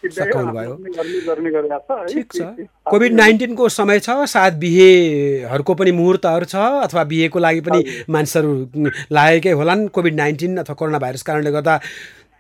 ठिक 2.09 2.33
छ। 2.33 2.43
कोभिड 2.91 3.13
नाइन्टिनको 3.15 3.69
समय 3.69 3.99
छ 4.01 4.11
सायद 4.27 4.55
बिहेहरूको 4.59 5.75
पनि 5.75 5.93
मुहुर्तहरू 5.93 6.45
छ 6.45 6.57
अथवा 6.85 7.03
बिहेको 7.13 7.39
लागि 7.39 7.61
पनि 7.69 7.81
मानिसहरू 8.11 8.53
लागेकै 9.13 9.53
होलान्। 9.61 9.89
कोभिड 9.95 10.15
नाइन्टिन 10.15 10.57
अथवा 10.59 10.75
कोरोना 10.75 10.99
भाइरस 10.99 11.23
कारणले 11.23 11.51
गर्दा 11.53 11.75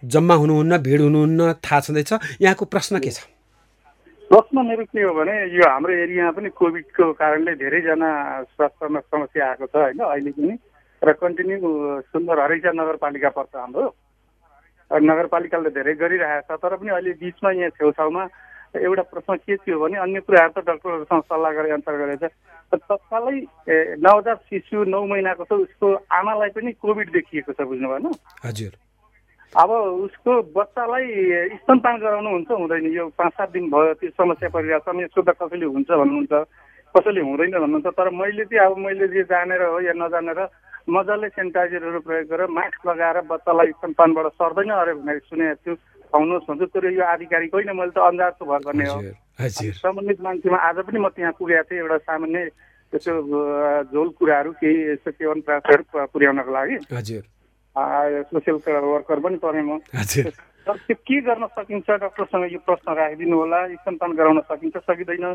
जम्मा 0.02 0.34
हुनुहुन्न 0.34 0.78
भिड 0.82 1.00
हुनुहुन्न 1.00 1.52
थाहा 1.64 1.80
छँदैछ। 1.80 2.40
यहाँको 2.42 2.64
प्रश्न 2.64 2.98
के 2.98 3.10
छ? 3.10 3.18
प्रश्न 4.30 4.56
मेरो 4.66 4.84
के 4.84 5.02
हो 5.02 5.12
भने 5.14 5.34
यो 5.56 5.64
हाम्रो 5.68 5.92
एरियामा 6.04 6.30
पनि 6.36 6.48
कोभिडको 6.52 7.04
कारणले 7.16 7.52
धेरैजना 7.56 8.10
स्वास्थ्यमा 8.44 9.00
समस्या 9.00 9.42
आएको 9.48 9.66
छ 9.66 9.74
होइन 9.76 9.98
अहिले 9.98 10.30
पनि। 10.36 10.54
र 11.02 11.12
कन्टिन्यू 11.14 11.58
सुन्दर 12.10 12.36
हरेसा 12.42 12.70
नगरपालिका 12.74 13.30
पर्छ 13.30 13.54
हाम्रो। 13.56 13.86
नगरपालिकाले 14.90 15.70
धेरै 15.70 15.94
गरिरहेको 16.00 16.56
छ 16.56 16.60
तर 16.62 16.76
पनि 16.76 16.90
अहिले 16.90 17.12
बिचमा 17.22 17.50
यहाँ 17.52 17.70
छेउछाउमा 17.76 18.24
एउटा 18.68 19.02
प्रश्न 19.12 19.36
के 19.36 19.56
थियो 19.56 19.78
भने 19.80 19.96
अन्य 20.04 20.20
कुराहरू 20.24 20.52
त 20.56 20.64
डक्टरहरूसँग 20.64 21.22
सल्लाह 21.28 21.52
गरेर 21.56 21.72
अन्तर 21.76 21.96
गरेछ 22.00 22.24
तत्कालै 22.72 23.36
नवजात 24.04 24.40
शिशु 24.48 24.84
नौ 24.92 25.04
महिनाको 25.12 25.44
छ 25.44 25.52
उसको 25.64 25.86
आमालाई 26.20 26.50
पनि 26.56 26.72
कोभिड 26.84 27.08
देखिएको 27.12 27.52
छ 27.52 27.68
बुझ्नु 27.68 27.88
भएन 27.88 28.06
हजुर। 28.44 28.72
अब 29.56 29.70
उसको 30.04 30.32
बच्चालाई 30.52 31.04
स्तनपान 31.56 31.96
गराउनु 32.00 32.30
हुन्छ 32.30 32.50
हुँदैन। 32.52 32.86
यो 32.92 33.04
पाँच 33.16 33.32
सात 33.32 33.50
दिन 33.52 33.70
भयो 33.72 33.94
त्यो 34.00 34.10
समस्या 34.20 34.48
परिरहेको 34.52 34.84
छ 34.84 34.94
अनि 34.94 35.06
सोद्धा 35.16 35.32
कसैले 35.40 35.66
हुन्छ 35.72 35.88
भन्नुहुन्छ 35.88 36.32
कसैले 36.94 37.20
हुँदैन 37.28 37.56
भन्नुहुन्छ 37.56 37.88
तर 37.96 38.08
मैले 38.20 38.44
चाहिँ 38.44 38.64
अब 38.68 38.76
मैले 38.84 39.08
जे 39.08 39.22
जानेर 39.32 39.62
हो 39.64 39.80
या 39.88 39.92
नजानेर 39.96 40.40
मजाले 40.88 41.28
सेनिटाइजरहरू 41.28 42.00
प्रयोग 42.00 42.26
गरेर 42.32 42.50
मास्क 42.58 42.80
लगाएर 42.88 43.20
बच्चालाई 43.28 43.70
स्तनपानबाट 43.76 44.26
सर्दैन 44.40 44.70
अरे 44.72 44.92
भनेर 45.04 45.20
सुनेको 45.28 45.60
छु। 45.64 45.72
आउनुहोस् 46.08 46.48
भन्छु 46.48 46.66
तर 46.72 46.84
यो 46.96 47.04
आधिकारिक 47.04 47.54
होइन 47.54 47.70
मैले 47.76 47.92
त 47.92 48.00
अन्दाजको 48.00 48.44
भर 48.48 48.60
गर्ने 48.64 48.86
हो। 48.88 48.98
सम्बन्धित 49.84 50.20
मान्छेमा 50.24 50.58
आज 50.58 50.76
पनि 50.88 50.98
म 50.98 51.08
त्यहाँ 51.12 51.32
पुगेको 51.36 51.68
थिएँ 51.68 51.80
एउटा 51.84 51.98
सामान्य 52.08 52.40
यसो 52.92 53.12
झोल 53.92 54.08
कुराहरू 54.16 54.50
केही 54.56 54.76
यस्तो 54.96 55.10
सेवन 55.12 55.40
प्रासहरू 55.44 55.82
पुर्याउनको 56.08 56.52
लागि। 56.56 56.76
हजुर। 56.88 57.24
सोसियल 58.32 58.56
वर्कर 58.88 59.18
पनि 59.20 59.36
परेँ 59.44 59.64
म। 59.68 59.78
तर 59.92 60.76
त्यो 60.88 60.96
के 60.96 61.20
गर्न 61.28 61.44
सकिन्छ 61.52 61.88
डक्टरसँग 62.00 62.44
यो 62.52 62.60
प्रश्न 62.64 62.88
राखिदिनु 62.96 63.36
होला 63.36 63.58
स्तनपान 63.76 64.12
गराउन 64.16 64.40
सकिन्छ 64.48 64.76
सकिँदैन। 64.88 65.26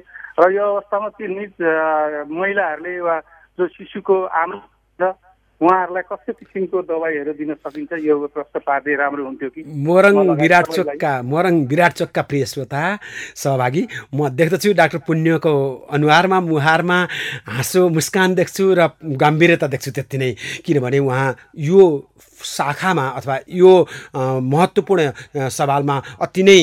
र 0.41 0.43
यो 0.49 0.63
अवस्थामा 0.73 1.09
त्यो 1.17 1.27
निज 1.29 1.53
महिलाहरूले 2.33 2.93
वा 3.05 3.15
जो 3.57 3.67
शिशुको 3.77 4.15
आमा 4.41 4.57
उहाँहरूलाई 5.61 6.03
कस्तो 6.11 6.33
किसिमको 6.33 6.81
दबाईहरू 6.81 7.33
दिन 7.33 7.53
सकिन्छ? 7.61 7.93
यो 8.01 8.15
प्रश्न 8.33 8.59
पार्दै 8.67 8.95
राम्रो 8.95 9.23
हुन्थ्यो 9.25 9.49
कि? 9.49 9.61
मोरङ 9.63 10.15
विराट 10.41 10.65
चोकका 10.75 11.11
मोरङ 11.23 11.55
विराट 11.71 11.93
चोकका 11.93 12.21
प्रिय 12.29 12.45
श्रोता 12.45 12.81
सहभागी। 13.35 13.83
म 14.13 14.29
देख्दछु 14.29 14.73
डाक्टर 14.73 14.99
पुण्यको 15.07 15.53
अनुहारमा 15.93 16.39
मुहारमा 16.41 16.97
हाँसो 17.47 17.81
मुस्कान 17.89 18.35
देख्छु 18.35 18.63
र 18.73 18.89
गम्भीरता 19.01 19.67
देख्छु 19.67 19.91
त्यति 19.91 20.17
नै। 20.17 20.31
किनभने 20.65 20.99
उहाँ 20.99 21.29
यो 21.55 21.81
शाखामा 22.43 23.07
अथवा 23.19 23.39
यो 23.49 23.73
महत्त्वपूर्ण 24.15 25.49
सवालमा 25.49 26.01
अति 26.21 26.43
नै 26.43 26.59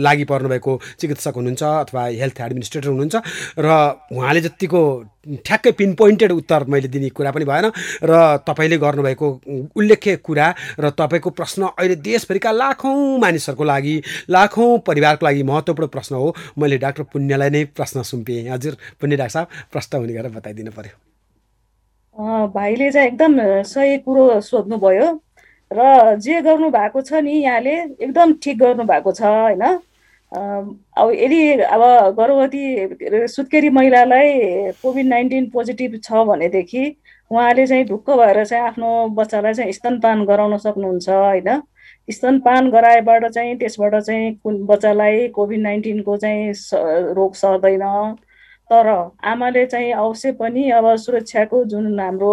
लागि 0.00 0.24
पर्नुभएको 0.24 0.80
चिकित्सक 1.00 1.34
हुनुहुन्छ 1.36 1.62
अथवा 1.62 2.04
हेल्थ 2.20 2.40
एडमिनिस्ट्रेटर 2.40 2.88
हुनुहुन्छ 2.88 3.16
र 3.58 3.68
उहाँले 4.12 4.40
जतिको 4.40 4.82
ठ्याक्कै 5.20 5.70
पिन 5.76 5.92
पोइन्टेड 5.94 6.32
उत्तर 6.32 6.64
मैले 6.64 6.88
दिने 6.88 7.08
कुरा 7.12 7.30
पनि 7.30 7.44
भएन 7.44 7.66
र 8.04 8.12
तपाईँले 8.46 8.78
गर्नुभएको 8.78 9.28
उल्लेख्य 9.76 10.16
कुरा 10.24 10.46
र 10.80 10.90
तपाईँको 10.96 11.30
प्रश्न 11.30 11.68
अहिले 11.76 11.96
देशभरिका 12.00 12.50
लाखौँ 12.52 13.18
मानिसहरूको 13.20 13.64
लागि 13.64 13.94
लाखौँ 14.30 14.78
परिवारको 14.86 15.26
लागि 15.26 15.42
महत्त्वपूर्ण 15.42 15.88
प्रश्न 15.88 16.14
हो। 16.14 16.34
मैले 16.58 16.78
डाक्टर 16.78 17.02
पुण्यलाई 17.12 17.50
नै 17.50 17.64
प्रश्न 17.76 18.02
सुम्पिएँ। 18.02 18.48
हजुर 18.50 18.76
पुण्य 19.00 19.16
डाक्टर 19.16 19.32
साहब 19.32 19.46
प्रश्न 19.72 19.98
हुने 19.98 20.12
गरेर 20.12 20.32
बताइदिनु 20.32 20.72
पर्यो। 20.72 20.94
अँ, 20.96 21.09
भाइले 22.54 22.90
चाहिँ 22.92 23.08
एकदम 23.08 23.36
सही 23.64 23.98
कुरो 23.98 24.40
सोध्नुभयो। 24.40 25.08
र 25.70 26.16
जे 26.20 26.40
गर्नु 26.42 26.70
भएको 26.70 27.00
छ 27.02 27.12
नि 27.24 27.32
यहाँले 27.32 27.74
एकदम 28.04 28.32
ठिक 28.42 28.58
गर्नु 28.58 28.84
भएको 28.84 29.12
छ 29.12 29.22
होइन? 29.22 29.62
अब 30.32 31.10
यदि 31.14 31.40
अब 31.62 31.82
गर्भवती 32.18 33.26
सुत्केरी 33.28 33.70
महिलालाई 33.70 34.72
कोभिड 34.82 35.06
नाइन्टिन 35.06 35.48
पोजिटिभ 35.50 35.98
छ 36.04 36.24
भनेदेखि 36.28 36.84
उहाँले 37.30 37.66
चाहिँ 37.66 37.84
ढुक्क 37.86 38.10
भएर 38.10 38.44
चाहिँ 38.44 38.64
आफ्नो 38.64 38.90
बच्चालाई 39.16 39.54
चाहिँ 39.54 39.72
स्तनपान 39.72 40.24
गराउन 40.26 40.56
सक्नुहुन्छ 40.58 41.08
होइन? 41.08 41.62
स्तनपान 42.08 42.70
गराएबाट 42.70 43.26
चाहिँ 43.26 43.56
त्यसबाट 43.58 43.94
चाहिँ 43.96 44.34
कुन 44.44 44.64
बच्चालाई 44.66 45.28
कोभिड 45.34 45.60
नाइन्टिनको 45.62 46.16
चाहिँ 46.16 46.52
रोग 47.14 47.34
सर्दैन। 47.34 47.82
तर 48.70 48.88
आमाले 49.24 49.64
चाहिँ 49.66 49.92
अवश्य 49.92 50.32
पनि 50.40 50.70
अब 50.70 50.94
सुरक्षाको 50.96 51.64
जुन 51.64 52.00
हाम्रो 52.00 52.32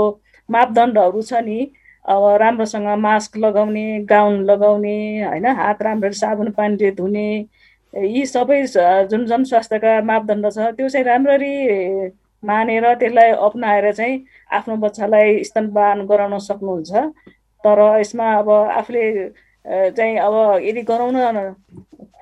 मापदण्डहरू 0.50 1.22
छ 1.22 1.34
नि 1.48 1.60
अब 2.06 2.26
राम्रोसँग 2.42 2.88
मास्क 3.00 3.38
लगाउने 3.38 3.86
गाउन 4.10 4.44
लगाउने 4.46 4.96
होइन 5.24 5.46
हात 5.62 5.82
राम्ररी 5.84 6.14
साबुन 6.14 6.52
पानीले 6.60 6.92
धुने 7.00 7.26
यी 7.94 8.26
सबै 8.26 8.60
स- 8.68 9.08
जुन 9.12 9.26
जनस्वास्थ्यका 9.28 9.94
मापदण्ड 10.12 10.52
छ 10.56 10.70
त्यो 10.78 10.90
चाहिँ 10.90 11.06
राम्ररी 11.06 11.52
मानेर 12.44 12.86
त्यसलाई 13.00 13.32
अप्नाएर 13.48 13.92
चाहिँ 13.94 14.24
आफ्नो 14.60 14.76
बच्चालाई 14.86 15.44
स्तनपान 15.44 16.06
गराउन 16.08 16.38
सक्नुहुन्छ। 16.48 16.92
तर 17.64 17.80
यसमा 18.00 18.32
अब 18.40 18.50
आफूले 18.50 19.04
चाहिँ 19.66 20.18
अब 20.28 20.34
यदि 20.64 20.82
गराउन 20.92 21.16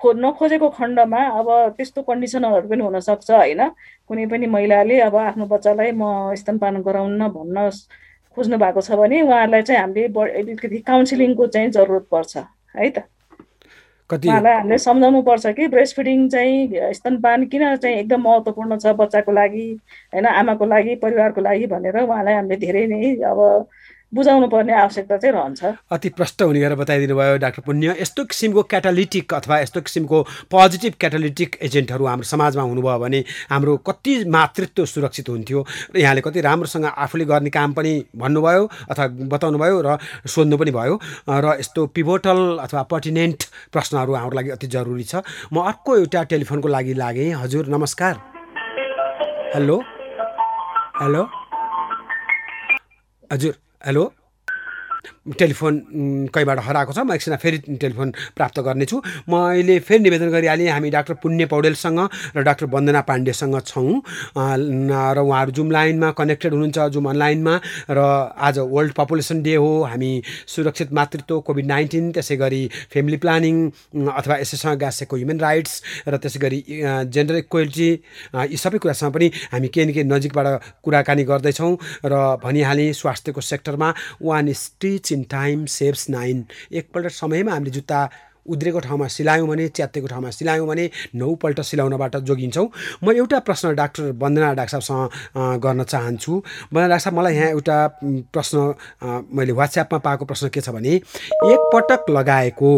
खो 0.05 0.13
नखोजेको 0.21 0.69
खण्डमा 0.77 1.21
अब 1.41 1.51
त्यस्तो 1.77 2.01
कन्डिसनहरू 2.09 2.67
पनि 2.69 2.83
हुनसक्छ 2.83 3.31
होइन? 3.31 3.61
कुनै 4.09 4.25
पनि 4.31 4.47
महिलाले 4.55 4.99
अब 5.01 5.15
आफ्नो 5.25 5.45
बच्चालाई 5.53 5.91
म 5.91 6.35
स्तनपान 6.35 6.81
गराउन 6.81 7.27
भन्न 7.35 7.69
खोज्नु 8.37 8.57
भएको 8.57 8.81
छ 8.81 8.91
भने 9.01 9.21
उहाँहरूलाई 9.21 9.61
चाहिँ 9.63 9.81
हामीले 9.81 10.07
अलिकति 10.39 10.77
काउन्सिलिङको 10.87 11.47
चाहिँ 11.47 11.69
जरुरत 11.71 12.07
पर्छ 12.11 12.37
है 12.77 12.89
त? 12.89 13.07
कति 14.09 14.27
उहाँलाई 14.27 14.53
हामीले 14.53 14.77
सम्झाउनु 14.77 15.21
पर्छ 15.21 15.47
कि 15.57 15.67
ब्रेस्ट 15.67 15.95
फिडिङ 15.95 16.27
चाहिँ 16.29 16.93
स्तनपान 16.93 17.45
किन 17.45 17.63
चाहिँ 17.75 17.97
एकदम 17.97 18.21
महत्त्वपूर्ण 18.21 18.77
छ 18.77 18.93
बच्चाको 19.01 19.31
लागि 19.31 19.65
होइन 20.13 20.25
आमाको 20.25 20.65
लागि 20.65 20.95
परिवारको 21.01 21.41
लागि 21.41 21.65
भनेर 21.67 21.97
उहाँलाई 22.03 22.33
हामीले 22.33 22.57
धेरै 22.65 22.85
नै 22.87 23.15
अब 23.25 23.39
बुझाउनु 24.15 24.47
पर्ने 24.47 24.73
आवश्यकता 24.73 25.17
चाहिँ 25.17 25.35
रहन्छ। 25.35 25.63
अति 25.91 26.09
प्रष्ट 26.15 26.41
हुने 26.41 26.59
गरेर 26.59 26.75
बताइदिनु 26.79 27.15
भयो 27.15 27.37
डाक्टर 27.37 27.61
पुण्य। 27.67 27.95
यस्तो 27.99 28.23
किसिमको 28.25 28.63
क्याटालिटिक 28.63 29.33
अथवा 29.33 29.59
यस्तो 29.59 29.81
किसिमको 29.81 30.21
पोजिटिभ 30.47 30.93
क्याटालिटिक 30.99 31.57
एजेन्टहरू 31.61 32.05
हाम्रो 32.05 32.23
समाजमा 32.23 32.63
हुनुभयो 32.63 32.99
भने 32.99 33.19
हाम्रो 33.51 33.75
कति 33.83 34.13
मातृत्व 34.31 34.85
सुरक्षित 34.85 35.29
हुन्थ्यो 35.29 35.59
र 35.95 35.99
यहाँले 35.99 36.21
कति 36.21 36.41
राम्रोसँग 36.41 36.85
आफूले 36.85 37.25
गर्ने 37.25 37.49
काम 37.51 37.73
पनि 37.75 37.93
भन्नुभयो 38.15 38.63
अथवा 38.89 39.07
बताउनु 39.35 39.57
भयो 39.59 39.81
र 39.83 39.97
सोध्नु 40.23 40.57
पनि 40.57 40.71
भयो। 40.71 40.95
र 41.27 41.59
यस्तो 41.59 41.85
पिभोटल 41.91 42.39
अथवा 42.63 42.83
पर्टिनेन्ट 42.87 43.43
प्रश्नहरू 43.73 44.13
हाम्रो 44.15 44.35
लागि 44.35 44.49
अति 44.55 44.67
जरुरी 44.71 45.03
छ। 45.03 45.27
म 45.51 45.59
अर्को 45.67 45.97
एउटा 45.97 46.23
टेलिफोनको 46.31 46.67
लागि 46.67 46.93
लागेँ। 46.95 47.33
हजुर 47.35 47.67
नमस्कार। 47.67 48.15
हेलो। 49.55 49.77
हेलो। 51.01 51.23
हजुर। 53.31 53.64
हेलो 53.85 54.03
टेलिफोन 55.25 56.29
कहीँबाट 56.29 56.59
हराएको 56.61 56.93
छ? 56.93 56.99
म 57.01 57.13
एकछिन 57.13 57.35
फेरि 57.41 57.57
टेलिफोन 57.81 58.09
प्राप्त 58.37 58.59
गर्नेछु। 58.61 58.97
म 59.29 59.33
अहिले 59.33 59.79
फेरि 59.81 60.03
निवेदन 60.05 60.29
गरिहालेँ 60.29 60.69
हामी 60.69 60.89
डाक्टर 60.93 61.13
पुण्य 61.17 61.45
पौडेलसँग 61.49 61.99
र 62.37 62.41
डाक्टर 62.45 62.65
वन्दना 62.69 63.01
पाण्डेसँग 63.09 63.57
छौँ। 63.65 64.01
र 64.37 65.17
उहाँहरू 65.17 65.51
जुम 65.51 65.71
लाइनमा 65.71 66.11
कनेक्टेड 66.13 66.51
हुनुहुन्छ 66.53 66.77
जुम 66.93 67.09
अनलाइनमा। 67.09 67.55
र 67.89 67.99
आज 68.37 68.59
वर्ल्ड 68.69 68.93
पपुलेसन 68.93 69.41
डे 69.41 69.55
हो 69.55 69.71
हामी 69.89 70.11
सुरक्षित 70.45 70.93
मातृत्व 70.93 71.39
कोभिड 71.41 71.65
नाइन्टिन 71.65 72.11
त्यसै 72.13 72.35
गरी 72.37 72.61
फ्यामिली 72.93 73.17
प्लानिङ 73.17 73.55
अथवा 74.05 74.37
यसैसँग 74.37 74.79
गाँसेको 74.79 75.15
ह्युमन 75.15 75.39
राइट्स 75.41 75.73
र 76.07 76.17
त्यसै 76.21 76.39
गरी 76.39 76.59
जेन्डर 77.09 77.35
इक्वेलिटी 77.49 77.89
यी 78.53 78.57
सबै 78.61 78.77
कुरासँग 78.77 79.13
पनि 79.13 79.27
हामी 79.51 79.67
केही 79.73 79.85
न 79.85 79.91
केही 79.93 80.05
नजिकबाट 80.05 80.47
कुराकानी 80.85 81.23
गर्दैछौँ। 81.25 81.73
र 82.05 82.13
भनिहालेँ 82.45 82.93
स्वास्थ्यको 82.93 83.41
सेक्टरमा 83.41 83.89
one 84.21 84.53
stitch 84.53 85.13
in 85.15 85.23
time 85.31 85.65
saves 85.71 86.09
nine 86.09 86.45
एकपल्ट 86.71 87.11
समयमा 87.13 87.51
हामीले 87.51 87.71
जुत्ता 87.71 87.99
उद्रेको 88.45 88.79
ठाउँमा 88.79 89.07
सिलायौँ 89.09 89.47
भने 89.47 89.67
च्यात्तेको 89.67 90.07
ठाउँमा 90.07 90.29
सिलायौँ 90.29 90.67
भने 90.67 90.89
नौपल्ट 91.17 91.61
सिलाउनबाट 91.65 92.15
जोगिन्छौँ। 92.29 92.67
म 93.03 93.11
एउटा 93.11 93.39
प्रश्न 93.41 93.73
डाक्टर 93.75 94.11
वन्दना 94.21 94.53
डाक्टर 94.53 94.79
साहबसँग 94.79 95.61
गर्न 95.63 95.83
चाहन्छु। 95.83 96.33
वन्दना 96.73 96.87
डाक्टर 96.87 97.03
साहब 97.03 97.17
मलाई 97.17 97.35
यहाँ 97.35 97.49
एउटा 97.49 97.77
प्रश्न 98.33 98.57
मैले 99.33 99.53
वाट्सएपमा 99.59 99.99
पाएको 100.05 100.25
प्रश्न 100.25 100.49
के 100.53 100.61
छ 100.61 100.69
भने 100.77 100.93
एकपटक 101.49 102.05
लगाएको 102.09 102.73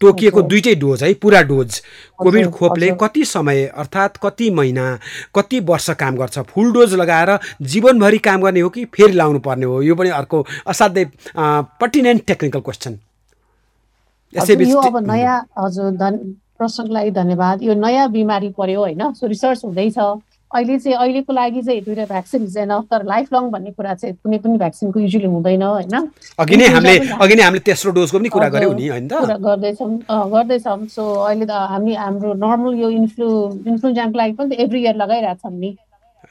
तोकिएको 0.00 0.42
दुइटै 0.42 0.74
डोज 0.76 1.02
है 1.02 1.12
पुरा 1.14 1.42
डोज। 1.42 1.80
कोभिड 2.18 2.50
खोपले। 2.50 2.90
कति 3.00 3.24
समय 3.26 3.64
अर्थात् 3.66 4.18
कति 4.22 4.50
महिना 4.50 4.98
कति 5.34 5.60
वर्ष 5.60 5.90
काम 5.98 6.16
गर्छ? 6.16 6.38
फुल 6.38 6.72
डोज 6.72 6.94
लगाएर 6.94 7.38
जीवनभरि 7.62 8.18
काम 8.20 8.42
गर्ने 8.42 8.60
हो 8.60 8.68
कि 8.68 8.84
फेरि 8.86 9.12
लाउनु 9.12 9.38
पर्ने 9.40 9.66
हो? 9.66 9.82
यो 9.82 9.94
पनि 9.94 10.08
अर्को 10.10 10.46
असाध्यै 10.66 11.04
पर्टिनेन्ट 11.36 12.26
टेक्निकल 12.26 12.60
क्वेसन 12.60 12.98
अब 14.32 14.96
नयाँ 15.06 15.38
हजुर 15.58 16.88
लागि 16.88 17.10
धन्यवाद। 17.10 17.62
यो 17.62 17.74
नयाँ 17.74 18.10
बिमारी 18.12 18.48
पर्यो 18.58 18.80
होइन? 18.80 19.12
सो 19.12 19.26
रिसर्च 19.26 19.64
हुँदैछ। 19.64 19.98
अहिले 20.54 20.78
चाहिँ 20.78 20.96
अहिलेको 20.96 21.32
लागि 21.32 21.62
चाहिँ 21.62 21.80
दुइटा 21.84 22.04
भ्याक्सिन 22.08 22.40
हुँदैन 22.42 22.72
तर 22.90 23.04
लाइफ 23.04 23.32
लङ 23.32 23.50
भन्ने 23.50 23.70
कुरा 23.76 23.94
चाहिँ 23.94 24.14
कुनै 24.16 24.38
पनि 24.38 24.58
भ्याक्सिनको 24.58 25.00
युजली 25.00 25.28
हुँदैन 25.28 25.62
होइन? 25.62 25.96
अघि 26.40 26.56
नै 26.56 26.66
हामीले 26.74 26.98
अघि 27.20 27.34
नै 27.34 27.42
हामीले 27.42 27.60
तेस्रो 27.68 27.92
डोजको 27.92 28.18
पनि 28.18 28.28
कुरा 28.28 28.48
गऱ्यौँ 28.48 28.74
नि 28.74 28.88
होइन 28.88 29.08
कुरा 29.08 29.36
गर्दैछौँ 29.44 29.90
गर्दैछौँ। 30.08 30.86
सो 30.88 31.02
अहिले 31.04 31.46
त 31.46 31.52
हामी 31.72 31.94
हाम्रो 31.94 32.32
नर्मल 32.40 32.80
यो 32.80 32.88
इन्फ्लु 32.90 33.28
इन्फ्लुएन्जाको 33.68 34.18
लागि 34.18 34.32
पनि 34.40 34.56
त 34.56 34.60
एभ्री 34.64 34.80
इयर 34.82 34.96
लगाइरहेछौँ 34.96 35.52
नि 35.52 35.70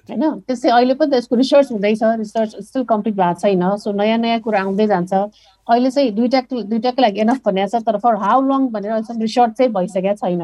होइन? 0.09 0.23
त्यसै 0.47 0.69
अहिले 0.69 0.93
पनि 0.97 1.11
त 1.11 1.13
यसको 1.21 1.35
रिसर्च 1.35 1.71
हुँदैछ 1.71 2.01
रिसर्च 2.03 2.51
स्टिल 2.67 2.83
कम्प्लिट 2.89 3.15
भएको 3.15 3.39
छैन। 3.39 3.63
सो 3.77 3.91
नयाँ 3.91 4.17
नयाँ 4.17 4.39
कुरा 4.41 4.61
आउँदै 4.65 4.87
जान्छ। 4.87 5.13
अहिले 5.67 5.89
चाहिँ 5.91 6.11
दुइटा 6.17 6.41
दुइटाको 6.73 7.01
लागि 7.01 7.19
एनफ 7.21 7.39
भनेको 7.45 7.69
छ 7.69 7.83
तर 7.85 7.97
फर 8.01 8.15
हाउ 8.23 8.41
लङ 8.49 8.67
भनेर 8.73 8.91
अहिलेसम्म 8.91 9.21
रिसर्च 9.21 9.51
चाहिँ 9.57 9.71
भइसकेको 9.73 10.15
छैन। 10.15 10.43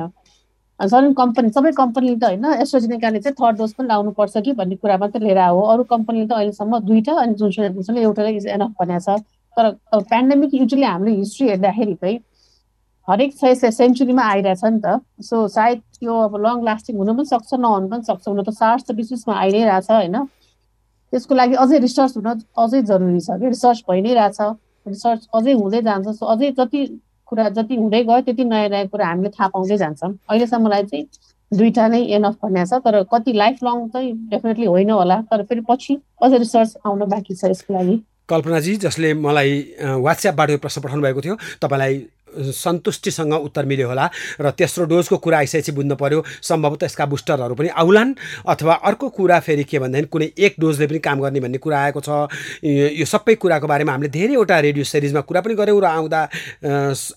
सबै 0.79 1.13
कम्पनी 1.17 1.49
सबै 1.55 1.71
कम्पनीले 1.77 2.15
त 2.19 2.23
होइन 2.23 2.45
एस्ट्रोजेनिकाले 2.63 3.19
चाहिँ 3.25 3.35
थर्ड 3.41 3.57
डोज 3.57 3.73
पनि 3.77 3.87
लाउनुपर्छ 3.87 4.37
कि 4.45 4.51
भन्ने 4.59 4.75
कुरा 4.83 4.97
मात्रै 5.03 5.21
लिएर 5.23 5.39
हो 5.39 5.61
अरू 5.73 5.83
कम्पनीले 5.93 6.27
त 6.27 6.33
अहिलेसम्म 6.39 6.79
दुइटा 6.89 7.13
अनि 7.23 7.33
जुन 7.41 7.97
एउटा 7.97 8.27
इज 8.29 8.47
एनफ 8.57 8.71
भनेको 8.81 8.99
छ। 9.05 9.21
तर 9.57 9.65
पेन्डेमिक 10.11 10.53
युजली 10.53 10.83
हामीले 10.83 11.15
हिस्ट्री 11.17 11.47
हेर्दाखेरि 11.49 11.95
चाहिँ 12.01 12.19
हरेक 13.07 13.31
छ 13.37 13.69
सेन्चुरीमा 13.77 14.23
आइरहेछ 14.33 14.63
नि 14.65 14.79
त। 14.79 14.99
सो 15.29 15.47
सायद 15.55 15.81
यो 16.03 16.13
अब 16.25 16.35
लङ 16.45 16.63
लास्टिङ 16.65 16.97
हुनु 16.97 17.13
पनि 17.13 17.25
सक्छ 17.31 17.53
नहुनु 17.53 17.87
पनि 17.93 18.03
सक्छ। 18.09 18.27
हुन 18.27 18.43
त 18.43 18.49
सार्स 18.59 18.83
त 18.87 18.91
बिचमा 18.97 19.33
आइ 19.39 19.51
नै 19.51 19.63
रहेछ 19.69 19.89
होइन। 19.91 20.15
त्यसको 21.13 21.35
लागि 21.35 21.55
अझै 21.63 21.77
रिसर्च 21.85 22.13
हुन 22.17 22.29
अझै 22.57 22.81
जरुरी 22.89 23.19
छ 23.21 23.29
कि? 23.39 23.47
रिसर्च 23.55 23.83
भइ 23.89 24.01
नै 24.01 24.13
रहेछ। 24.19 24.39
रिसर्च 24.87 25.21
अझै 25.37 25.53
हुँदै 25.61 25.81
जान्छ। 25.87 26.07
सो 26.19 26.25
अझै 26.33 26.51
जति 26.57 26.79
कुरा 27.33 27.49
जति 27.57 27.75
हुँदै 27.75 28.03
गयो 28.03 28.21
त्यति 28.21 28.43
नयाँ 28.45 28.69
नयाँ 28.69 28.87
कुरा 28.93 29.07
हामीले 29.07 29.29
थाहा 29.35 29.47
पाउँदै 29.49 29.77
जान्छौँ। 29.77 30.11
अहिलेसम्मलाई 30.29 30.83
चाहिँ 30.85 31.05
दुइटा 31.51 31.87
नै 31.87 32.01
एनफ 32.15 32.35
भन्ने 32.43 32.65
छ 32.65 32.81
तर 32.85 33.03
कति 33.11 33.33
लाइफ 33.33 33.63
लङ 33.63 33.87
चाहिँ 33.89 34.13
डेफिनेटली 34.29 34.65
होइन 34.65 34.89
होला। 34.89 35.21
तर 35.29 35.43
फेरि 35.45 35.61
पछि 35.69 35.93
अझै 36.23 36.37
रिसर्च 36.37 36.77
आउन 36.85 37.05
बाँकी 37.09 37.35
छ 37.35 37.45
यसको 37.45 37.73
लागि। 37.73 37.95
कल्पनाजी 38.29 38.75
जसले 38.79 39.13
मलाई 39.19 39.51
वाट्सएपबाट 40.01 40.49
यो 40.49 40.57
प्रश्न 40.57 40.81
पठाउनु 40.81 41.03
भएको 41.03 41.21
थियो 41.21 41.35
तपाईँलाई 41.61 41.95
सन्तुष्टिसँग 42.53 43.33
उत्तर 43.33 43.65
मिल्यो 43.65 43.87
होला 43.87 44.09
र 44.41 44.51
तेस्रो 44.51 44.85
डोजको 44.85 45.17
कुरा 45.17 45.37
आइसकेपछि 45.37 45.71
बुझ्नु 45.71 45.95
पर्यो। 45.95 46.23
सम्भवतः 46.41 46.85
यसका 46.85 47.05
बुस्टरहरू 47.05 47.55
पनि 47.55 47.69
आउलान् 47.73 48.13
अथवा 48.47 48.73
अर्को 48.83 49.09
कुरा 49.09 49.39
फेरि 49.39 49.63
के 49.63 49.79
भन्दाखेरि 49.79 50.07
कुनै 50.07 50.27
एक 50.37 50.55
डोजले 50.59 50.87
पनि 50.87 50.99
काम 50.99 51.19
गर्ने 51.21 51.39
भन्ने 51.39 51.57
कुरा 51.57 51.77
आएको 51.83 52.01
छ। 52.01 52.09
यो 52.63 53.05
सबै 53.05 53.35
कुराको 53.35 53.67
बारेमा 53.67 53.91
हामीले 53.91 54.09
धेरैवटा 54.09 54.59
रेडियो 54.59 54.83
सिरिजमा 54.83 55.21
कुरा 55.21 55.41
पनि 55.41 55.55
गऱ्यौँ 55.55 55.81
र 55.81 55.85
आउँदा 55.85 56.21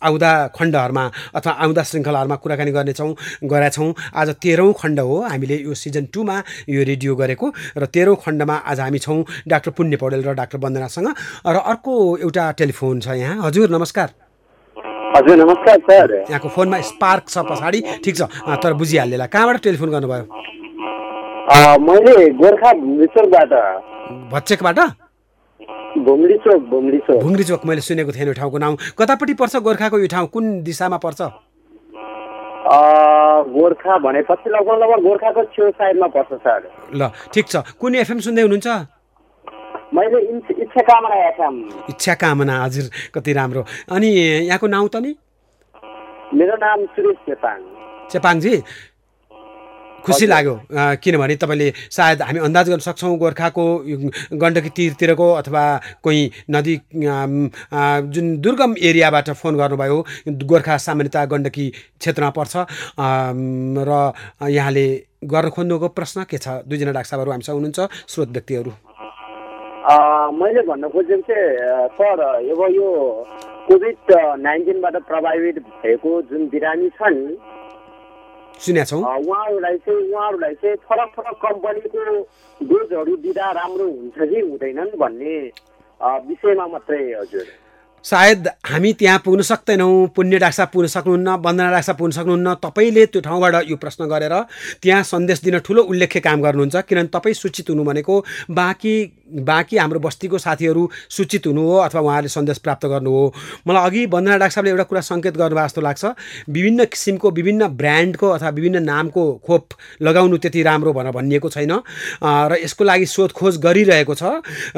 आउँदा 0.03 0.31
खण्डहरूमा 0.57 1.05
अथवा 1.35 1.53
आउँदा 1.53 1.83
श्रृङ्खलाहरूमा 1.83 2.37
कुराकानी 2.37 2.71
गर्नेछौँ 2.73 3.11
गरेका 3.45 3.71
छौँ 3.71 3.95
आज 4.15 4.29
तेह्रौँ 4.43 4.73
खण्ड 4.73 5.01
हो। 5.01 5.17
हामीले 5.27 5.57
यो 5.63 5.75
सिजन 5.75 6.05
टूमा 6.13 6.37
यो 6.69 6.83
रेडियो 6.85 7.15
गरेको 7.17 7.47
र 7.77 7.87
तेह्रौँ 7.87 8.17
खण्डमा 8.17 8.57
आज 8.67 8.81
हामी 8.81 8.99
छौँ 8.99 9.25
डाक्टर 9.49 9.71
पुण्य 9.71 9.97
पौडेल 9.97 10.23
र 10.25 10.35
डाक्टर 10.35 10.59
वन्दनासँग। 10.59 11.09
र 11.47 11.57
अर्को 11.57 11.95
एउटा 12.19 12.45
टेलिफोन 12.59 13.01
छ 13.01 13.09
यहाँ। 13.17 13.43
हजुर 13.47 13.71
नमस्कार। 13.71 14.26
हजुर 15.17 15.37
नमस्कार 15.37 15.79
सर। 15.81 16.13
यहाँको 16.29 16.49
फोनमा 16.53 16.81
स्पार्क 16.85 17.29
छ 17.29 17.39
पछाडि। 17.49 17.81
ठिक 18.05 18.17
छ। 18.17 18.23
तर 18.63 18.73
बुझिहाल्नेला 18.77 19.27
कहाँबाट 19.33 19.57
टेलिफोन 19.65 19.91
गर्नुभयो? 19.91 20.25
मैले 21.81 22.15
गोर्खा 22.37 22.73
भुम्ली 22.73 23.07
चोकबाट 23.17 23.53
भच्चेकबाट 24.33 24.79
भुम्ली 26.07 26.37
चोक 26.45 26.61
भुम्ली 26.71 26.99
चोक 27.07 27.23
भुङ्री 27.23 27.45
चोक 27.45 27.65
मैले 27.67 27.81
सुनेको 27.81 28.13
थिएन 28.13 28.29
यो 28.29 28.35
ठाउँको 28.37 28.59
नाउँ। 28.59 28.77
कतापट्टि 28.99 29.35
पर्छ 29.41 29.57
गोर्खाको 29.65 29.99
यो 29.99 30.09
ठाउँ? 30.13 30.27
कुन 30.29 30.45
दिशामा 30.63 30.99
पर्छ? 31.01 31.21
गोर्खा 33.57 33.97
भनेपछि 34.05 34.51
लगभग 34.51 34.77
लगभग 34.83 35.01
गोर्खाको 35.09 35.43
छेउ 35.57 35.71
साइडमा 35.81 36.07
पर्छ 36.13 36.33
सर। 36.45 36.61
ल 36.93 37.09
ठिक 37.33 37.47
छ। 37.49 37.57
कुन 37.81 37.95
एफएम 38.05 38.21
सुन्दै 38.21 38.43
हुनुहुन्छ? 38.43 38.69
मैले 39.95 40.19
इच्छा 40.65 40.83
कामना 40.83 41.17
इच्छा 41.91 42.15
कामना 42.15 42.55
हजुर 42.65 42.91
कति 43.15 43.33
राम्रो। 43.33 43.63
अनि 43.95 44.09
यहाँको 44.51 44.67
नाउँ 44.67 44.89
त 44.89 44.97
नि? 45.05 45.15
मेरो 46.35 46.55
नाम 46.59 46.85
सुरेश 46.95 47.17
चेपाङ। 47.27 47.59
चेपाङजी? 48.11 48.55
खुसी 50.07 50.27
लाग्यो। 50.27 50.55
किनभने 51.03 51.35
तपाईँले 51.35 51.69
सायद 51.91 52.23
हामी 52.23 52.39
अन्दाज 52.39 52.67
गर्न 52.71 52.83
सक्छौँ 52.83 53.17
गोर्खाको 53.19 53.65
गण्डकी 54.39 54.71
तीरतिरको 54.71 55.29
अथवा 55.33 55.63
कोही 56.03 56.23
नदी 56.51 56.75
जुन 58.15 58.27
दुर्गम 58.39 58.75
एरियाबाट 58.79 59.31
फोन 59.35 59.57
गर्नुभयो 59.59 59.99
गोर्खा 60.47 60.77
सामान्यतः 60.79 61.25
गण्डकी 61.27 61.67
क्षेत्रमा 61.99 62.31
पर्छ। 62.39 62.55
र 63.83 63.91
यहाँले 64.51 64.87
गर्न 65.27 65.49
खोज्नुको 65.51 65.89
प्रश्न 65.91 66.25
के 66.31 66.39
छ? 66.39 66.63
दुईजना 66.67 66.93
डाक्टर 66.95 67.11
साहबहरू 67.11 67.31
हामीसँग 67.31 67.55
हुनुहुन्छ 67.59 67.81
स्रोत 68.07 68.29
व्यक्तिहरू। 68.31 68.71
मैले 69.87 70.63
भन्न 70.67 70.89
खोजेको 70.91 71.23
चाहिँ 71.23 71.89
सर 71.95 72.21
अब 72.21 72.63
यो 72.75 72.89
कोभिड 73.67 74.11
नाइन्टिनबाट 74.43 74.97
प्रभावित 75.07 75.59
भएको 75.59 76.11
जुन 76.31 76.49
बिरामी 76.51 76.89
छन् 76.99 77.21
उहाँहरूलाई 78.99 79.77
चाहिँ 79.79 80.11
उहाँहरूलाई 80.11 80.55
चाहिँ 80.55 80.77
फरक 80.91 81.11
फरक 81.17 81.37
कम्पनीको 81.43 82.03
डोजहरू 82.61 83.17
दिँदा 83.23 83.51
राम्रो 83.53 83.87
हुन्छ 83.87 84.19
कि 84.19 84.41
हुँदैनन् 84.41 84.99
भन्ने 84.99 85.35
विषयमा 86.27 86.67
मात्रै 86.67 87.03
हजुर। 87.21 87.47
सायद 88.07 88.49
हामी 88.71 88.93
त्यहाँ 88.93 89.19
पुग्न 89.19 89.43
सक्दैनौँ 89.43 90.07
पुण्य 90.15 90.39
डाक्सा 90.39 90.65
पुग्न 90.71 90.87
सक्नुहुन्न 90.87 91.29
वन्दना 91.43 91.71
डाक्सा 91.71 91.93
पुग्न 91.99 92.11
सक्नुहुन्न। 92.15 92.55
तपाईँले 92.63 93.07
त्यो 93.11 93.21
ठाउँबाट 93.21 93.55
यो 93.67 93.77
प्रश्न 93.77 94.07
गरेर 94.07 94.35
त्यहाँ 94.83 95.03
सन्देश 95.03 95.43
दिन 95.43 95.59
ठुलो 95.67 95.83
उल्लेख्य 95.83 96.21
काम 96.23 96.43
गर्नुहुन्छ 96.43 96.77
किनभने 96.87 97.11
तपाईँ 97.11 97.35
सूचित 97.35 97.71
हुनु 97.71 97.85
भनेको 97.85 98.15
बाँकी 98.51 98.95
बाँकी 99.27 99.77
हाम्रो 99.77 99.99
बस्तीको 100.01 100.39
साथीहरू 100.39 100.89
सूचित 101.11 101.47
हुनु 101.47 101.63
हो 101.67 101.77
अथवा 101.83 102.01
उहाँहरूले 102.01 102.29
सन्देश 102.31 102.59
प्राप्त 102.63 102.87
गर्नु 102.87 103.11
हो। 103.11 103.35
मलाई 103.67 103.87
अघि 103.87 104.07
वन्दना 104.07 104.37
डाक्टर 104.39 104.67
एउटा 104.67 104.83
कुरा 104.87 105.01
सङ्केत 105.03 105.37
गर्नुभएको 105.37 105.67
जस्तो 105.67 105.81
लाग्छ 105.83 106.05
विभिन्न 106.47 106.85
किसिमको 106.87 107.31
विभिन्न 107.35 107.69
ब्रान्डको 107.75 108.29
अथवा 108.31 108.51
विभिन्न 108.55 108.83
नामको 108.87 109.25
खोप 109.47 109.75
लगाउनु 110.03 110.37
त्यति 110.39 110.63
राम्रो 110.63 110.93
भनेर 110.93 111.13
भनिएको 111.13 111.49
छैन। 111.51 111.73
र 112.23 112.63
यसको 112.63 112.85
लागि 112.85 113.07
सोधखोज 113.07 113.59
गरिरहेको 113.67 114.15
छ 114.15 114.23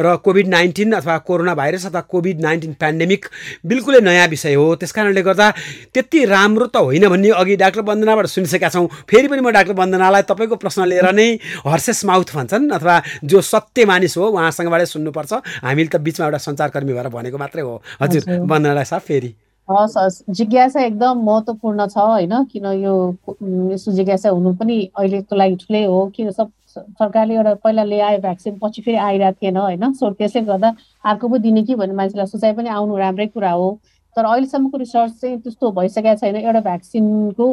र 0.00 0.16
कोभिड 0.24 0.48
नाइन्टिन 0.48 0.92
अथवा 0.96 1.18
कोरोना 1.28 1.54
भाइरस 1.54 1.86
अथवा 1.86 2.00
कोभिड 2.08 2.40
नाइन्टिन 2.40 2.72
पेन्डेमिक 2.80 3.17
बिल्कुलै 3.66 4.00
नयाँ 4.00 4.28
विषय 4.28 4.54
हो। 4.54 4.74
त्यस 4.76 4.92
कारणले 4.92 5.22
गर्दा 5.22 5.50
त्यति 5.94 6.24
राम्रो 6.24 6.66
त 6.66 6.76
होइन 6.76 7.08
भन्ने 7.08 7.30
अघि 7.34 7.56
डाक्टर 7.56 7.80
वन्दनाबाट 7.82 8.26
सुनिसकेका 8.26 8.68
छौँ। 8.68 8.86
फेरि 9.08 9.28
पनि 9.28 9.40
म 9.40 9.50
डाक्टर 9.50 9.74
वन्दनालाई 9.74 10.22
तपाईँको 10.28 10.56
प्रश्न 10.56 10.86
लिएर 10.86 11.10
नै 11.12 11.28
हर्सेस 11.66 12.04
माउथ 12.04 12.28
भन्छन् 12.36 12.70
अथवा 12.70 12.96
जो 13.24 13.40
सत्य 13.40 13.84
मानिस 13.84 14.16
हो 14.16 14.24
उहाँसँगबाटै 14.28 14.86
सुन्नुपर्छ। 14.86 15.32
हामीले 15.64 15.88
त 15.88 15.96
बिचमा 15.96 16.26
एउटा 16.26 16.38
सञ्चारकर्मी 16.38 16.92
भएर 16.92 17.08
भनेको 17.08 17.38
मात्रै 17.38 17.62
हो। 17.62 17.82
हजुर 18.02 18.22
हजुर। 18.22 18.46
वन्दना 18.46 18.84
साहब 18.84 19.02
फेरि। 19.02 19.34
हस् 19.68 19.96
हस्। 19.98 20.22
जिज्ञासा 20.32 20.80
एकदम 20.80 21.16
महत्त्वपूर्ण 21.24 21.86
छ 21.92 21.96
होइन? 21.98 22.32
किन 22.48 22.66
यो 22.80 22.94
जिज्ञासा 23.76 24.28
हुनु 24.28 24.52
पनि 24.56 24.76
अहिलेको 24.96 25.36
लागि 25.36 25.56
ठुलै 25.60 25.84
हो 25.84 25.98
किन 26.16 26.30
सब 26.32 26.48
सरकारले 26.98 27.34
एउटा 27.34 27.54
पहिला 27.64 27.84
ल्यायो 27.84 28.18
भ्याक्सिन 28.20 28.58
पछि 28.62 28.82
फेरि 28.82 28.96
आइरहेको 28.96 29.38
थिएन 29.42 29.56
होइन? 29.56 29.92
सो 29.92 30.10
त्यसले 30.10 30.42
गर्दा 30.42 30.74
अर्को 31.04 31.28
पो 31.28 31.38
दिने 31.38 31.62
कि 31.62 31.74
भन्ने 31.74 31.94
मान्छेलाई 31.94 32.26
सोचाइ 32.26 32.52
पनि 32.54 32.68
आउनु 32.68 32.96
राम्रै 32.96 33.26
कुरा 33.26 33.50
हो। 33.52 33.70
तर 34.16 34.24
अहिलेसम्मको 34.24 34.78
रिसर्च 34.78 35.12
चाहिँ 35.20 35.38
त्यस्तो 35.40 35.70
भइसकेको 35.72 36.14
छैन। 36.20 36.36
एउटा 36.36 36.60
भ्याक्सिनको 36.60 37.48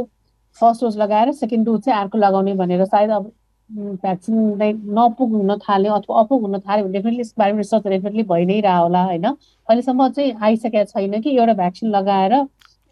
फर्स्ट 0.57 0.83
डोज 0.83 0.97
लगाएर 0.97 1.31
सेकेन्ड 1.31 1.65
डोज 1.65 1.81
चाहिँ 1.81 1.99
अर्को 2.01 2.17
लगाउने 2.17 2.53
भनेर 2.55 2.85
सायद 2.85 3.09
अब 3.11 3.31
भ्याक्सिन 3.69 4.35
नै 4.57 4.71
नपुग 4.97 5.31
हुन 5.31 5.57
थाल्यो 5.59 5.93
अथवा 5.93 6.19
अपुग 6.19 6.41
हुन 6.41 6.59
थाल्यो 6.59 6.85
भने 6.85 6.93
डेफिनेटली 6.93 7.21
यसको 7.21 7.41
बारेमा 7.41 7.57
रिसर्च 7.57 7.87
डेफिनेटली 7.87 8.23
भइ 8.23 8.45
नै 8.45 8.59
रह 8.61 8.77
होला 8.77 9.03
होइन? 9.03 9.25
अहिलेसम्म 9.25 10.09
चाहिँ 10.09 10.33
आइसकेको 10.41 10.83
छैन 10.91 11.21
कि 11.21 11.35
एउटा 11.37 11.53
भ्याक्सिन 11.53 11.89
लगाएर 11.89 12.33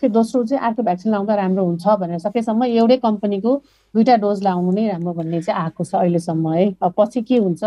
फेरि 0.03 0.13
दोस्रो 0.13 0.43
चाहिँ 0.43 0.63
अर्को 0.67 0.83
भ्याक्सिन 0.83 1.11
लाउँदा 1.11 1.35
राम्रो 1.35 1.63
हुन्छ 1.65 1.87
भनेर 1.99 2.19
सकेसम्म 2.19 2.63
एउटै 2.65 2.97
कम्पनीको 3.07 3.51
दुईवटा 3.95 4.15
डोज 4.19 4.43
लाउनु 4.43 4.71
नै 4.75 4.87
राम्रो 4.91 5.13
भन्ने 5.15 5.41
चाहिँ 5.41 5.61
आएको 5.63 5.83
छ 5.83 5.95
अहिलेसम्म 5.95 6.53
है। 6.53 6.65
पछि 6.83 7.21
के 7.23 7.37
हुन्छ? 7.39 7.63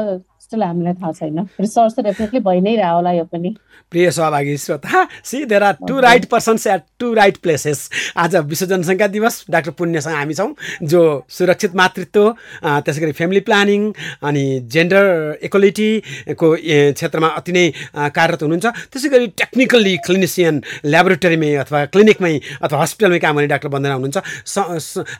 स्टिल 0.47 0.63
हामीलाई 0.63 0.95
थाहा 1.03 1.13
छैन 1.13 1.39
रिसर्च 1.61 1.93
त 1.95 2.07
डेफिनेटली 2.07 2.41
भइ 2.49 2.61
नै 2.67 2.75
रह 2.83 2.91
होला 2.97 3.13
यो 3.19 3.25
पनि 3.35 3.55
प्रिय 3.93 4.11
सहभागी 4.11 4.57
श्रोता 4.59 5.07
see 5.25 5.45
there 5.47 5.63
are 5.63 5.75
to 5.89 5.99
right 6.01 6.25
persons 6.31 6.67
at 6.67 6.83
to 7.01 7.13
right 7.15 7.37
places 7.43 7.79
आज 8.19 8.37
विश्व 8.51 8.67
जनसङ्ख्या 8.67 9.07
दिवस 9.09 9.35
डाक्टर 9.51 9.71
पुण्यसँग 9.79 10.15
हामी 10.15 10.35
छौँ 10.35 10.51
जो 10.93 11.03
सुरक्षित 11.39 11.75
मातृत्व 11.81 12.25
त्यसै 12.63 13.01
गरी 13.01 13.13
फ्यामिली 13.21 13.41
प्लानिङ 13.49 13.91
अनि 14.31 14.45
जेन्डर 14.75 15.05
इक्वलिटीको 15.49 16.49
क्षेत्रमा 16.57 17.29
अति 17.41 17.53
नै 17.53 17.65
कार्यरत 17.95 18.43
हुनुहुन्छ। 18.43 18.67
त्यसै 18.91 19.09
गरी 19.15 19.27
टेक्निकल्ली 19.43 19.95
क्लिनिसियन 20.07 20.63
ल्याबोरेटरीमै 20.87 21.53
अथवा 21.63 21.85
क्लिनिकमै 21.95 22.35
अथवा 22.63 22.83
हस्पिटलमै 22.83 23.19
काम 23.27 23.35
गर्ने 23.37 23.51
डाक्टर 23.55 23.71
बन्दैन 23.75 23.93
हुनुहुन्छ। 23.99 24.19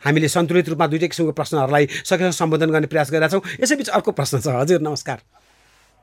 हामीले 0.05 0.27
सन्तुलित 0.35 0.69
रूपमा 0.75 0.87
दुइटै 0.91 1.07
किसिमको 1.11 1.33
प्रश्नहरूलाई 1.39 1.85
सकेसम्म 2.03 2.35
सम्बोधन 2.41 2.69
गर्ने 2.75 2.87
प्रयास 2.91 3.11
गरेका 3.11 3.31
छौँ 3.31 3.43
यसैबिच 3.63 3.89
अर्को 3.95 4.11
प्रश्न 4.11 4.43
छ। 4.43 4.47
हजुर 4.59 4.81
नमस्कार। 4.81 5.17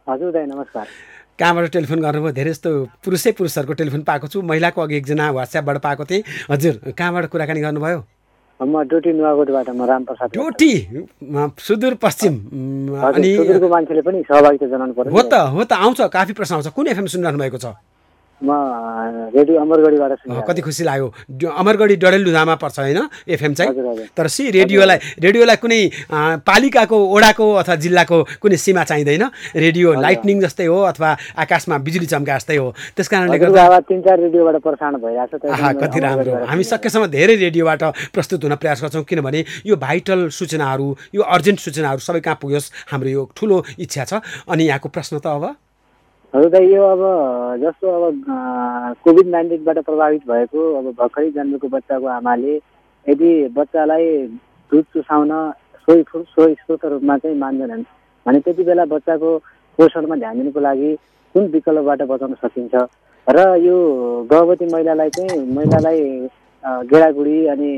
हजुर 0.06 0.30
दाइ 0.32 0.46
नमस्कार। 0.46 0.86
कहाँबाट 1.40 1.64
टेलिफोन 1.72 2.00
गर्नुभयो 2.04 2.32
धेरै 2.36 2.50
जस्तो 2.52 2.70
पुरुषै 3.00 3.30
पुरुषहरूको 3.40 3.72
टेलिफोन 3.72 4.02
पाएको 4.04 4.26
छु। 4.28 4.42
महिलाको 4.44 4.80
अघि 4.84 4.96
एकजना 4.96 5.30
वाट्सएपबाट 5.32 5.76
पाएको 5.80 6.04
थिएँ। 6.04 6.22
हजुर 6.52 6.92
कहाँबाट 6.92 7.24
कुराकानी 7.32 7.60
गर्नुभयो? 7.64 7.98
म 8.60 8.82
डोटी 8.84 9.10
नुवाकोटबाट 9.16 9.68
म 9.72 9.80
रामप्रसाद 9.88 10.28
डोटी? 10.36 10.72
सुदूरपश्चिम 11.56 12.34
अनि 13.00 13.30
मान्छेले 13.64 14.02
पनि 14.04 14.20
सहभागिता 14.28 14.66
जनाउनु 14.68 14.92
पर्यो। 14.92 15.08
हो 15.08 15.22
त 15.24 15.34
हो 15.56 15.64
त 15.64 15.72
आउँछ 15.72 16.00
काफी 16.12 16.32
प्रश्न 16.36 16.52
आउँछ। 16.54 16.68
कुन 16.76 16.86
एफएम 16.92 17.06
सुनिरहनु 17.08 17.38
भएको 17.40 17.58
छ? 17.64 17.72
म 18.44 18.52
रेडियो 19.32 19.56
अमरगढीबाट 19.60 20.12
कति 20.48 20.60
खुसी 20.60 20.84
लाग्यो। 20.84 21.08
अमरगढी 21.50 21.96
डडेलधुधामा 21.96 22.54
पर्छ 22.60 22.78
होइन 22.78 23.00
एफएम 23.28 23.54
चाहिँ। 23.54 24.08
तर 24.16 24.26
सी 24.28 24.50
रेडियोलाई 24.52 24.98
रेडियोलाई 25.18 25.56
कुनै 25.56 25.80
पालिकाको 26.44 26.96
ओडाको 27.16 27.46
अथवा 27.60 27.74
जिल्लाको 27.84 28.18
कुनै 28.42 28.56
सीमा 28.56 28.84
चाहिँदैन। 28.84 29.24
रेडियो 29.56 29.92
लाइटनिङ 29.96 30.40
जस्तै 30.44 30.66
हो 30.66 30.78
अथवा 30.92 31.10
आकाशमा 31.40 31.78
बिजुली 31.80 32.06
चम्का 32.06 32.36
जस्तै 32.36 32.56
हो। 32.56 32.68
त्यस 32.96 33.08
कारणले 33.08 33.38
गर्दा 33.38 33.80
तिन 33.88 34.00
चार 34.04 34.18
रेडियोबाट 34.20 34.56
प्रसारण 34.60 34.94
भइरहेको 35.00 35.36
छ 35.40 35.74
कति 35.80 35.98
राम्रो। 36.00 36.44
हामी 36.44 36.64
सकेसम्म 36.64 37.06
धेरै 37.08 37.34
रेडियोबाट 37.40 37.82
प्रस्तुत 38.12 38.44
हुन 38.44 38.54
प्रयास 38.60 38.82
गर्छौँ 38.82 39.04
किनभने 39.08 39.44
यो 39.66 39.76
भाइटल 39.76 40.28
सूचनाहरू 40.28 40.88
यो 41.14 41.22
अर्जेन्ट 41.24 41.58
सूचनाहरू 41.60 42.00
सबै 42.00 42.20
कहाँ 42.20 42.38
पुग्योस् 42.42 42.72
हाम्रो 42.92 43.10
यो 43.10 43.22
ठुलो 43.36 43.64
इच्छा 43.78 44.04
छ। 44.04 44.12
अनि 44.44 44.64
यहाँको 44.64 44.88
प्रश्न 44.88 45.18
त 45.18 45.26
अब 45.26 45.44
हजुर 46.34 46.62
यो 46.62 46.82
अब 46.82 47.02
जस्तो 47.62 47.90
अब 47.94 48.24
कोभिड 49.04 49.26
नाइन्टिनबाट 49.30 49.78
प्रभावित 49.86 50.22
भएको 50.28 50.62
अब 50.78 50.86
भर्खरै 50.98 51.30
जन्मेको 51.30 51.68
बच्चाको 51.74 52.06
आमाले 52.10 52.54
यदि 53.06 53.30
बच्चालाई 53.54 54.06
दुध 54.72 54.84
चुसाउन 54.94 55.30
सोही 55.84 56.02
सोही 56.12 56.54
स्रोत 56.54 56.84
रूपमा 56.92 57.16
चाहिँ 57.22 57.38
मान्दैनन् 57.38 57.82
भने 58.26 58.40
त्यति 58.40 58.64
बेला 58.66 58.84
बच्चाको 58.94 59.30
पोषणमा 59.78 60.16
ध्यान 60.16 60.38
दिनुको 60.38 60.60
लागि 60.60 60.90
कुन 61.34 61.46
विकल्पबाट 61.54 62.02
बचाउन 62.10 62.34
सकिन्छ? 62.42 62.74
र 63.26 63.38
यो 63.66 63.76
गर्भवती 64.30 64.66
महिलालाई 64.72 65.10
चाहिँ 65.14 65.38
महिलालाई 65.54 66.02
गेडागुडी 66.90 67.36
अनि 67.54 67.70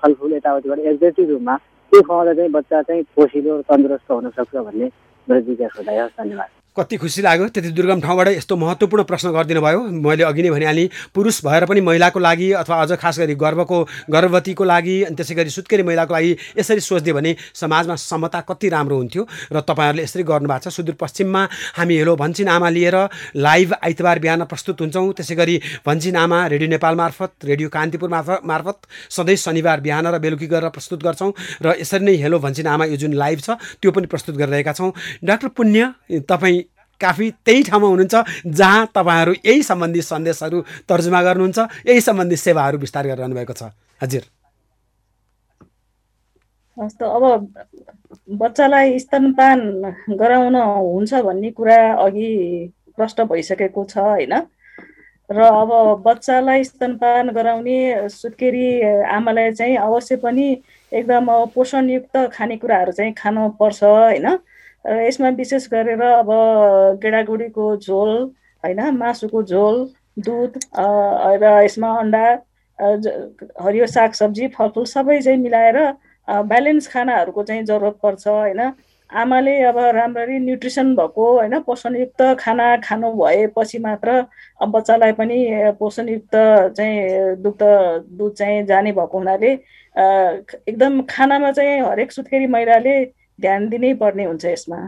फलफुल 0.00 0.32
यताउतिबाट 0.34 0.78
एक्जेक्टिभ 0.94 1.30
रूपमा 1.30 1.56
के 1.92 2.00
खुवाउँदा 2.00 2.34
चाहिँ 2.40 2.50
बच्चा 2.56 2.82
चाहिँ 2.88 3.02
पोसिलो 3.16 3.60
तन्दुरुस्त 3.68 4.10
हुन 4.10 4.30
सक्छ 4.40 4.56
भन्ने 4.56 4.90
मेरो 5.28 5.40
जिज्ञासा 5.40 5.82
धन्यवाद। 5.82 6.59
कति 6.76 6.96
खुसी 6.96 7.22
लाग्यो 7.22 7.48
त्यति 7.50 7.70
दुर्गम 7.74 8.00
ठाउँबाट 8.00 8.28
यस्तो 8.28 8.56
महत्त्वपूर्ण 8.56 9.02
प्रश्न 9.04 9.30
गरिदिनु 9.32 9.60
भयो। 9.60 9.80
मैले 9.90 10.24
अघि 10.24 10.42
नै 10.42 10.50
भनिहालेँ 10.50 10.88
पुरुष 11.14 11.44
भएर 11.44 11.64
पनि 11.66 11.80
महिलाको 11.80 12.18
लागि 12.18 12.50
अथवा 12.62 12.76
अझ 12.82 12.92
खास 12.94 13.18
गरी 13.18 13.34
गर्भको 13.34 13.78
गर्भवतीको 14.06 14.64
लागि 14.64 14.96
अनि 15.04 15.16
त्यसै 15.16 15.34
गरी 15.34 15.50
सुत्केरी 15.50 15.82
महिलाको 15.82 16.14
लागि 16.14 16.36
यसरी 16.58 16.80
सोचिदियो 16.80 17.14
भने 17.14 17.34
समाजमा 17.54 17.94
समता 17.96 18.40
कति 18.46 18.68
राम्रो 18.70 18.96
हुन्थ्यो। 18.96 19.22
र 19.52 19.60
तपाईँहरूले 19.60 20.02
यसरी 20.02 20.22
गर्नुभएको 20.22 20.70
छ। 20.70 20.72
सुदूरपश्चिममा 20.72 21.42
हामी 21.76 21.94
हेलो 21.96 22.14
भन्छिन 22.16 22.48
आमा 22.48 22.68
लिएर 22.70 22.96
लाइभ 23.36 23.74
आइतबार 23.82 24.18
बिहान 24.18 24.44
प्रस्तुत 24.46 24.80
हुन्छौँ। 24.80 25.12
त्यसै 25.12 25.34
गरी 25.34 25.56
भन्छिन 25.82 26.16
आमा 26.16 26.38
रेडियो 26.46 26.70
नेपाल 26.70 26.94
मार्फत 26.94 27.50
रेडियो 27.50 27.68
कान्तिपुर 27.68 28.08
मार्फत 28.08 28.46
मार्फत 28.46 28.78
सधैँ 29.10 29.36
शनिबार 29.36 29.80
बिहान 29.80 30.06
र 30.06 30.18
बेलुकी 30.18 30.46
गरेर 30.46 30.70
प्रस्तुत 30.70 31.02
गर्छौँ। 31.02 31.32
र 31.66 31.74
यसरी 31.82 32.04
नै 32.04 32.14
हेलो 32.22 32.38
भन्छिन 32.38 32.66
आमा 32.68 32.84
यो 32.86 32.96
जुन 32.96 33.18
लाइभ 33.18 33.38
छ 33.40 33.58
त्यो 33.82 33.90
पनि 33.90 34.06
प्रस्तुत 34.06 34.36
गरिरहेका 34.38 34.72
छौँ। 34.72 34.92
डाक्टर 35.24 35.48
पुण्य 35.50 36.22
तपाईँ 36.30 36.59
काफी 37.00 37.30
त्यही 37.46 37.62
ठाउँमा 37.62 37.88
हुनुहुन्छ 37.88 38.16
जहाँ 38.46 38.86
तपाईँहरू 38.94 39.32
यही 39.44 39.62
सम्बन्धी 39.62 40.02
सन्देशहरू 40.02 40.60
तर्जुमा 40.88 41.22
गर्नुहुन्छ 41.22 41.58
यही 41.86 42.00
सम्बन्धी 42.00 42.36
सेवाहरू 42.36 42.78
विस्तार 42.78 43.06
गरिरहनु 43.06 43.34
भएको 43.34 43.52
छ। 43.52 43.62
हजुर। 44.00 44.24
त 46.76 47.02
अब 47.02 47.24
बच्चालाई 48.40 48.98
स्तनपान 48.98 49.60
गराउन 50.16 50.56
हुन्छ 50.56 51.14
भन्ने 51.14 51.50
कुरा 51.50 51.76
अघि 52.04 52.30
प्रश्न 52.96 53.24
भइसकेको 53.24 53.84
छ 53.84 53.98
होइन? 53.98 54.34
र 55.30 55.40
अब 55.40 55.70
बच्चालाई 56.02 56.64
स्तनपान 56.64 57.30
गराउने 57.30 58.08
सुत्केरी 58.08 58.66
आमालाई 59.16 59.52
चाहिँ 59.52 59.76
अवश्य 59.76 60.16
पनि 60.16 60.46
एकदम 60.92 61.26
पोषणयुक्त 61.54 62.16
खानेकुराहरू 62.32 62.92
चाहिँ 62.92 63.12
खानुपर्छ 63.12 63.82
होइन? 63.84 64.26
यसमा 64.84 65.28
विशेष 65.36 65.68
गरेर 65.72 66.02
अब 66.02 66.30
गेडागुडीको 67.02 67.76
झोल 67.78 68.10
होइन 68.64 68.80
मासुको 68.96 69.42
झोल 69.42 69.84
दुध 70.26 70.58
र 71.42 71.60
यसमा 71.64 71.90
अन्डा 71.98 72.24
हरियो 73.64 73.86
सागसब्जी 73.86 74.48
फलफुल 74.56 74.84
सबै 74.86 75.20
चाहिँ 75.20 75.38
मिलाएर 75.38 75.78
ब्यालेन्स 76.28 76.88
खानाहरूको 76.92 77.42
चाहिँ 77.42 77.64
जरुरत 77.64 77.98
पर्छ 78.02 78.26
होइन। 78.28 78.60
आमाले 79.10 79.54
अब 79.64 79.78
राम्ररी 79.94 80.38
न्युट्रिसन 80.38 80.94
भएको 80.96 81.24
होइन 81.32 81.58
पोषणयुक्त 81.60 82.22
खाना 82.38 82.76
खानु 82.84 83.12
भएपछि 83.14 83.78
मात्र 83.78 84.12
बच्चालाई 84.60 85.12
पनि 85.12 85.38
पोषणयुक्त 85.80 86.36
चाहिँ 86.76 87.36
दुग्ध 87.42 87.62
दुध 88.18 88.32
चाहिँ 88.34 88.64
जाने 88.66 88.92
भएको 88.92 89.18
हुनाले 89.18 89.52
एकदम 89.94 91.00
खानामा 91.10 91.50
चाहिँ 91.52 91.80
हरेक 91.82 92.12
सुत्केरी 92.12 92.46
महिलाले 92.46 92.94
ध्यान 93.40 93.68
दिनै 93.68 93.92
पर्ने 94.00 94.24
हुन्छ 94.24 94.44
यसमा। 94.44 94.80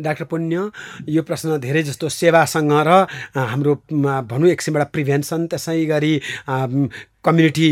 डाक्टर 0.00 0.24
पुण्य 0.30 0.70
यो 1.08 1.22
प्रश्न 1.24 1.56
धेरै 1.58 1.82
जस्तो 1.82 2.08
सेवासँग 2.08 2.72
र 2.86 2.90
हाम्रो 3.32 3.74
भनौँ 4.30 4.48
एक 4.48 4.58
किसिमबाट 4.60 4.92
प्रिभेन्सन 4.92 5.46
त्यसै 5.48 5.84
गरी 5.88 6.12
कम्युनिटी 7.24 7.68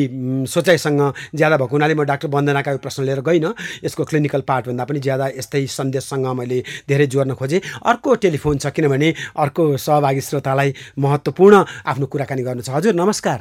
सोचाइसँग 0.48 1.00
ज्यादा 1.36 1.56
भएको 1.60 1.76
हुनाले 1.76 1.94
म 1.94 2.04
डाक्टर 2.08 2.28
वन्दनाका 2.32 2.70
यो 2.72 2.78
प्रश्न 2.80 3.04
लिएर 3.04 3.20
गइनँ 3.28 3.52
यसको 3.84 4.04
क्लिनिकल 4.10 4.42
पार्टभन्दा 4.48 4.84
पनि 4.88 5.00
ज्यादा 5.04 5.26
यस्तै 5.38 5.66
सन्देशसँग 5.68 6.26
मैले 6.40 6.58
धेरै 6.88 7.06
जोड्न 7.12 7.34
खोजेँ। 7.36 7.60
अर्को 7.84 8.14
टेलिफोन 8.24 8.58
छ 8.58 8.72
किनभने 8.72 9.14
अर्को 9.36 9.76
सहभागी 9.76 10.20
श्रोतालाई 10.24 10.74
महत्त्वपूर्ण 10.98 11.64
आफ्नो 11.84 12.06
कुराकानी 12.08 12.42
गर्नु 12.42 12.62
छ। 12.64 12.72
हजुर 12.72 12.94
नमस्कार। 12.96 13.38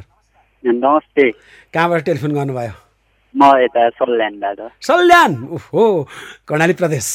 नमस्ते। 0.63 1.31
कहाँबाट 1.73 2.01
टेलिफोन 2.05 2.31
गर्नुभयो? 2.35 2.82
म 3.35 3.51
यता 3.63 3.89
सल्यानबाट 3.99 4.59
सल्यान 4.81 5.31
हो 5.73 5.83
कर्णाली 6.47 6.73
प्रदेश 6.81 7.07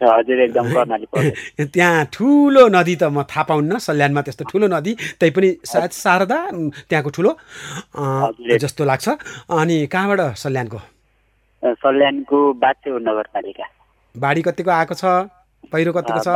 हजुर 0.00 0.40
एकदम 0.40 0.66
कर्णाली 0.74 1.06
प्रदेश 1.12 1.68
त्यहाँ 1.74 2.04
ठुलो 2.12 2.62
नदी 2.68 2.94
त 2.96 3.04
म 3.10 3.22
थाहा 3.30 3.42
पाउन्न 3.50 3.78
सल्यानमा 3.86 4.20
त्यस्तो 4.22 4.44
ठुलो 4.50 4.66
नदी 4.74 4.92
तै 5.20 5.30
पनि 5.30 5.48
सायद 5.66 5.90
शारदा 5.90 6.38
त्यहाँको 6.88 7.10
ठुलो 7.10 7.32
जस्तो 8.62 8.84
लाग्छ। 8.84 9.06
अनि 9.58 9.76
कहाँबाट 9.92 10.20
सल्यानको 10.44 10.78
सल्यानको 11.82 12.38
बाचे 12.62 12.90
नगरपालिका। 13.08 13.66
बाढी 14.14 14.42
कतिको 14.42 14.70
आएको 14.70 14.94
छ? 14.94 15.04
पहिरो 15.72 15.92
कतिको 15.92 16.20
छ? 16.22 16.28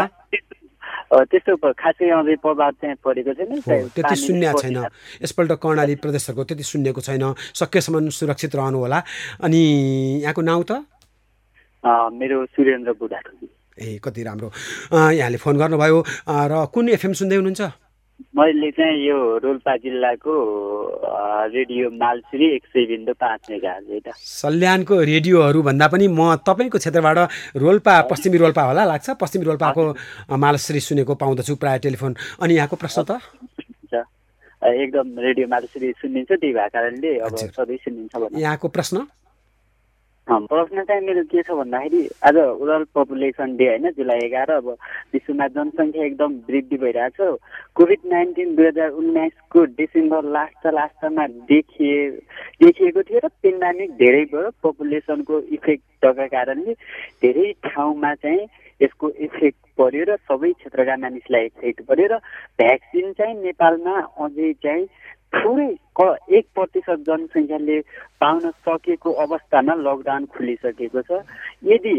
त्यस्तो 1.12 1.52
खासै 1.76 2.08
प्रभाव 2.40 2.70
चाहिँ 2.80 2.96
परेको 3.04 3.32
छैन 3.36 3.60
त्यति 3.94 4.16
शून्य 4.16 4.52
छैन। 4.60 4.78
यसपल्ट 5.22 5.52
कर्णाली 5.60 5.94
प्रदेशहरूको 6.00 6.44
त्यति 6.48 6.64
सुन्नेको 6.64 7.00
छैन। 7.00 7.24
सकेसम्म 7.52 8.08
सुरक्षित 8.08 8.56
रहनु 8.56 8.78
होला 8.80 8.98
अनि 9.44 9.60
यहाँको 10.24 10.40
नाउँ 10.40 10.64
त? 10.64 10.72
मेरो 12.16 12.36
सुरेन्द्र 12.56 12.92
बुढा 12.96 13.20
ए 13.72 13.98
कति 14.04 14.22
राम्रो। 14.22 14.48
यहाँले 15.12 15.36
फोन 15.36 15.56
गर्नुभयो। 15.58 15.98
र 16.28 16.52
कुन 16.72 16.88
एफएम 16.96 17.12
सुन्दै 17.12 17.36
हुनुहुन्छ? 17.36 17.62
मैले 18.36 18.70
चाहिँ 18.70 18.98
यो 19.06 19.16
रोल्पा 19.44 19.76
जिल्लाको 19.76 20.34
रेडियो 21.54 21.90
मालश्री 21.90 22.46
एक 22.54 22.64
सय 22.66 22.84
बिन्दु 22.86 23.12
पाँच 23.20 23.40
मेगा 23.50 24.12
सल्यानको 24.16 25.00
रेडियोहरू 25.00 25.62
भन्दा 25.62 25.86
पनि 25.88 26.06
म 26.08 26.34
तपाईँको 26.46 26.78
क्षेत्रबाट 26.78 27.18
रोल्पा 27.56 27.94
पश्चिमी 28.10 28.36
रोल्पा 28.38 28.62
होला 28.62 28.84
लाग्छ? 28.84 29.08
पश्चिमी 29.20 29.44
रोल्पाको 29.44 29.82
मालश्री 30.36 30.80
सुनेको 30.80 31.14
पाउँदछु 31.14 31.56
प्रायः 31.56 31.78
टेलिफोन। 31.84 32.12
अनि 32.42 32.52
यहाँको 32.54 32.76
प्रश्न 32.76 33.02
त? 33.08 33.20
एकदम 34.62 35.06
रेडियो 35.18 35.46
मालश्री 35.48 35.92
सुनिन्छ 36.00 36.30
त्यही 36.32 36.52
भएको 36.52 36.68
कारणले 36.72 37.18
अब। 37.18 37.36
सधैँ 37.36 37.76
सुनिन्छ 37.76 38.38
यहाँको 38.38 38.68
प्रश्न? 38.68 38.96
प्रश्न 40.30 40.82
चाहिँ 40.84 41.02
मेरो 41.02 41.22
के 41.26 41.42
छ 41.42 41.50
भन्दाखेरि 41.50 42.02
आज 42.24 42.36
वर्ल्ड 42.62 42.88
पपुलेसन 42.94 43.56
डे 43.56 43.66
होइन 43.68 43.90
जुलाई 43.98 44.18
एघार 44.24 44.50
अब 44.50 44.68
विश्वमा 45.14 45.46
जनसङ्ख्या 45.50 46.04
एकदम 46.04 46.32
वृद्धि 46.48 46.76
भइरहेको 46.78 47.26
छ। 47.34 47.38
कोभिड 47.74 48.00
नाइन्टिन 48.06 48.54
दुई 48.56 48.66
हजार 48.66 48.90
उन्नाइसको 49.02 49.64
डिसेम्बर 49.82 50.24
लास्ट 50.30 50.66
लास्टमा 50.78 51.26
देखिए 51.50 52.08
देखिएको 52.62 53.02
थियो 53.02 53.20
र 53.24 53.28
पेन्डामिक 53.42 53.90
धेरै 53.98 54.24
भयो। 54.30 54.50
पपुलेसनको 54.62 55.40
इफेक्ट 55.58 56.06
भएको 56.06 56.26
कारणले 56.36 56.72
धेरै 57.22 57.52
ठाउँमा 57.66 58.14
चाहिँ 58.22 58.46
यसको 58.80 59.10
इफेक्ट 59.26 59.60
पर्यो 59.78 60.04
र 60.06 60.16
सबै 60.22 60.52
क्षेत्रका 60.52 60.96
मानिसलाई 61.02 61.44
इफेक्ट 61.50 61.82
पर्यो 61.90 62.06
र 62.06 62.18
भ्याक्सिन 62.62 63.12
चाहिँ 63.18 63.34
नेपालमा 63.42 63.98
अझै 64.22 64.52
चाहिँ 64.62 64.86
थोरै 65.34 65.68
एक 66.38 66.46
प्रतिशत 66.54 66.98
जनसङ्ख्याले 67.06 67.80
पाउन 68.20 68.50
सकेको 68.66 69.12
अवस्थामा 69.24 69.74
लकडाउन 69.86 70.26
खुलिसकेको 70.26 71.02
छ। 71.02 71.22
यदि 71.64 71.96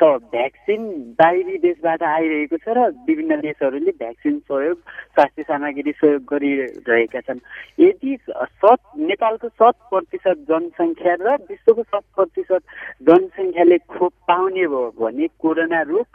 भ्याक्सिन 0.00 0.86
बाहिरी 1.18 1.56
देशबाट 1.58 2.02
आइरहेको 2.02 2.56
छ 2.56 2.74
र 2.76 2.86
विभिन्न 3.06 3.36
देशहरूले 3.40 3.90
भ्याक्सिन 3.98 4.38
सहयोग 4.50 4.78
स्वास्थ्य 5.14 5.42
सामग्री 5.42 5.92
सहयोग 5.92 6.22
गरिरहेका 6.26 7.20
छन् 7.20 7.44
यदि 7.78 8.16
शत 8.26 8.82
नेपालको 8.98 9.48
शत 9.48 9.76
प्रतिशत 9.90 10.44
जनसङ्ख्या 10.50 11.14
र 11.20 11.36
विश्वको 11.50 11.82
शत 11.82 12.04
प्रतिशत 12.16 12.62
जनसङ्ख्याले 13.08 13.78
खोप 13.94 14.12
पाउने 14.26 14.66
भयो 14.66 14.84
भने 14.98 15.26
कोरोना 15.38 15.82
रोग 15.82 16.06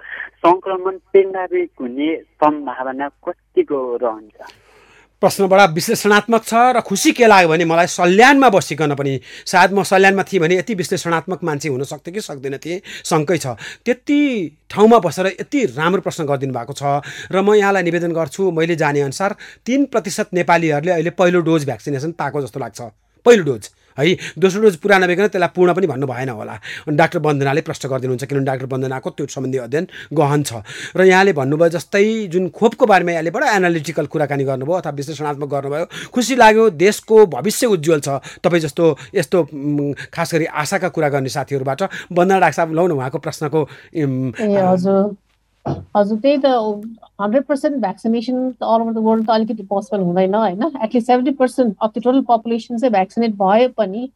सङ्क्रमण 0.44 0.98
पेन्डामिक 1.14 1.72
हुने 1.80 2.16
सम्भावना 2.44 3.08
कतिको 3.24 3.80
रहन्छ? 3.96 4.67
प्रश्न 5.22 5.46
बडा 5.50 5.66
विश्लेषणात्मक 5.74 6.44
छ 6.46 6.54
र 6.78 6.82
खुसी 6.86 7.12
के 7.18 7.26
लाग्यो 7.26 7.50
भने 7.50 7.66
मलाई 7.66 7.88
सल्यानमा 7.90 8.50
बसिकन 8.54 8.94
पनि 8.94 9.14
सायद 9.46 9.72
म 9.74 9.84
सल्यानमा 9.84 10.24
थिएँ 10.24 10.42
भने 10.42 10.56
यति 10.58 10.74
विश्लेषणात्मक 10.78 11.44
मान्छे 11.44 11.70
हुन 11.70 11.84
सक्थेँ 11.84 12.14
कि 12.14 12.22
सक्दैन 12.22 12.58
थिएँ 12.62 12.82
शङ्कै 13.02 13.38
छ। 13.38 13.58
त्यति 13.82 14.20
ठाउँमा 14.70 15.00
बसेर 15.02 15.28
यति 15.42 15.66
राम्रो 15.74 16.02
प्रश्न 16.02 16.26
गरिदिनु 16.30 16.54
भएको 16.54 16.74
छ 16.74 17.02
र 17.34 17.42
म 17.42 17.58
यहाँलाई 17.58 17.84
निवेदन 17.90 18.14
गर्छु 18.14 18.52
मैले 18.52 18.76
जानेअनुसार 18.78 19.36
तिन 19.66 19.86
प्रतिशत 19.90 20.38
नेपालीहरूले 20.38 20.92
अहिले 20.92 21.12
पहिलो 21.18 21.42
डोज 21.42 21.66
भ्याक्सिनेसन 21.66 22.12
पाएको 22.14 22.42
जस्तो 22.42 22.60
लाग्छ। 22.60 22.82
पहिलो 23.26 23.44
डोज। 23.44 23.64
है? 23.98 24.18
दोस्रो 24.38 24.62
डोज 24.62 24.76
पुरा 24.78 24.98
नभइकन 24.98 25.28
त्यसलाई 25.28 25.52
पूर्ण 25.56 25.74
पनि 25.74 25.88
भन्नु 25.88 26.08
भएन 26.08 26.30
होला। 26.30 26.54
अनि 26.88 26.96
डाक्टर 26.98 27.20
वन्दनाले 27.20 27.62
प्रश्न 27.62 27.90
गरिदिनुहुन्छ 27.90 28.24
किनभने 28.24 28.46
डाक्टर 28.46 28.66
वन्दनाको 28.72 29.10
त्यो 29.10 29.26
सम्बन्धी 29.28 29.58
अध्ययन 29.58 29.88
गहन 30.14 30.42
छ। 30.44 30.52
र 30.96 31.02
यहाँले 31.04 31.34
भन्नुभयो 31.34 31.70
जस्तै 31.76 32.28
जुन 32.32 32.50
खोपको 32.50 32.86
बारेमा 32.86 33.12
यहाँले 33.12 33.32
बडा 33.32 33.48
एनालिटिकल 33.56 34.06
कुराकानी 34.08 34.44
गर्नुभयो 34.44 34.78
अथवा 34.78 34.92
विश्लेषणात्मक 34.96 35.50
गर्नुभयो 35.50 35.86
खुसी 36.14 36.36
लाग्यो 36.36 36.70
देशको 36.78 37.26
भविष्य 37.28 37.68
उज्जवल 37.68 38.00
छ। 38.00 38.10
तपाईँ 38.44 38.62
जस्तो 38.62 38.86
यस्तो 39.16 39.38
खास 40.14 40.34
गरी 40.34 40.46
आशाका 40.46 40.90
कुरा 40.90 41.10
गर्ने 41.10 41.30
साथीहरूबाट 41.30 41.82
वन्दना 42.12 42.40
डाक्टर 42.40 42.56
साहब 42.56 42.74
लौ 42.74 42.88
न 42.88 42.92
उहाँको 42.92 43.18
प्रश्नको 43.20 43.60
हजुर 45.96 46.18
त्यही 46.24 46.38
त 46.44 46.46
hundred 47.22 47.44
percent 47.44 47.78
vaccination 47.82 48.38
all 48.62 48.82
over 48.82 48.94
the 48.94 49.04
world 49.08 49.28
त 49.28 49.32
अलिकति 49.32 49.64
पोसिबल 49.70 50.02
हुँदैन 50.04 50.36
होइन? 50.36 50.64
At least 50.84 51.08
seventy 51.08 51.32
percent 51.42 51.76
of 51.82 51.92
the 51.98 52.04
total 52.04 52.22
population 52.30 52.78
चाहिँ 52.78 52.92
भ्याक्सिनेट 52.92 53.36
भए 53.36 53.68
पनि 53.78 54.10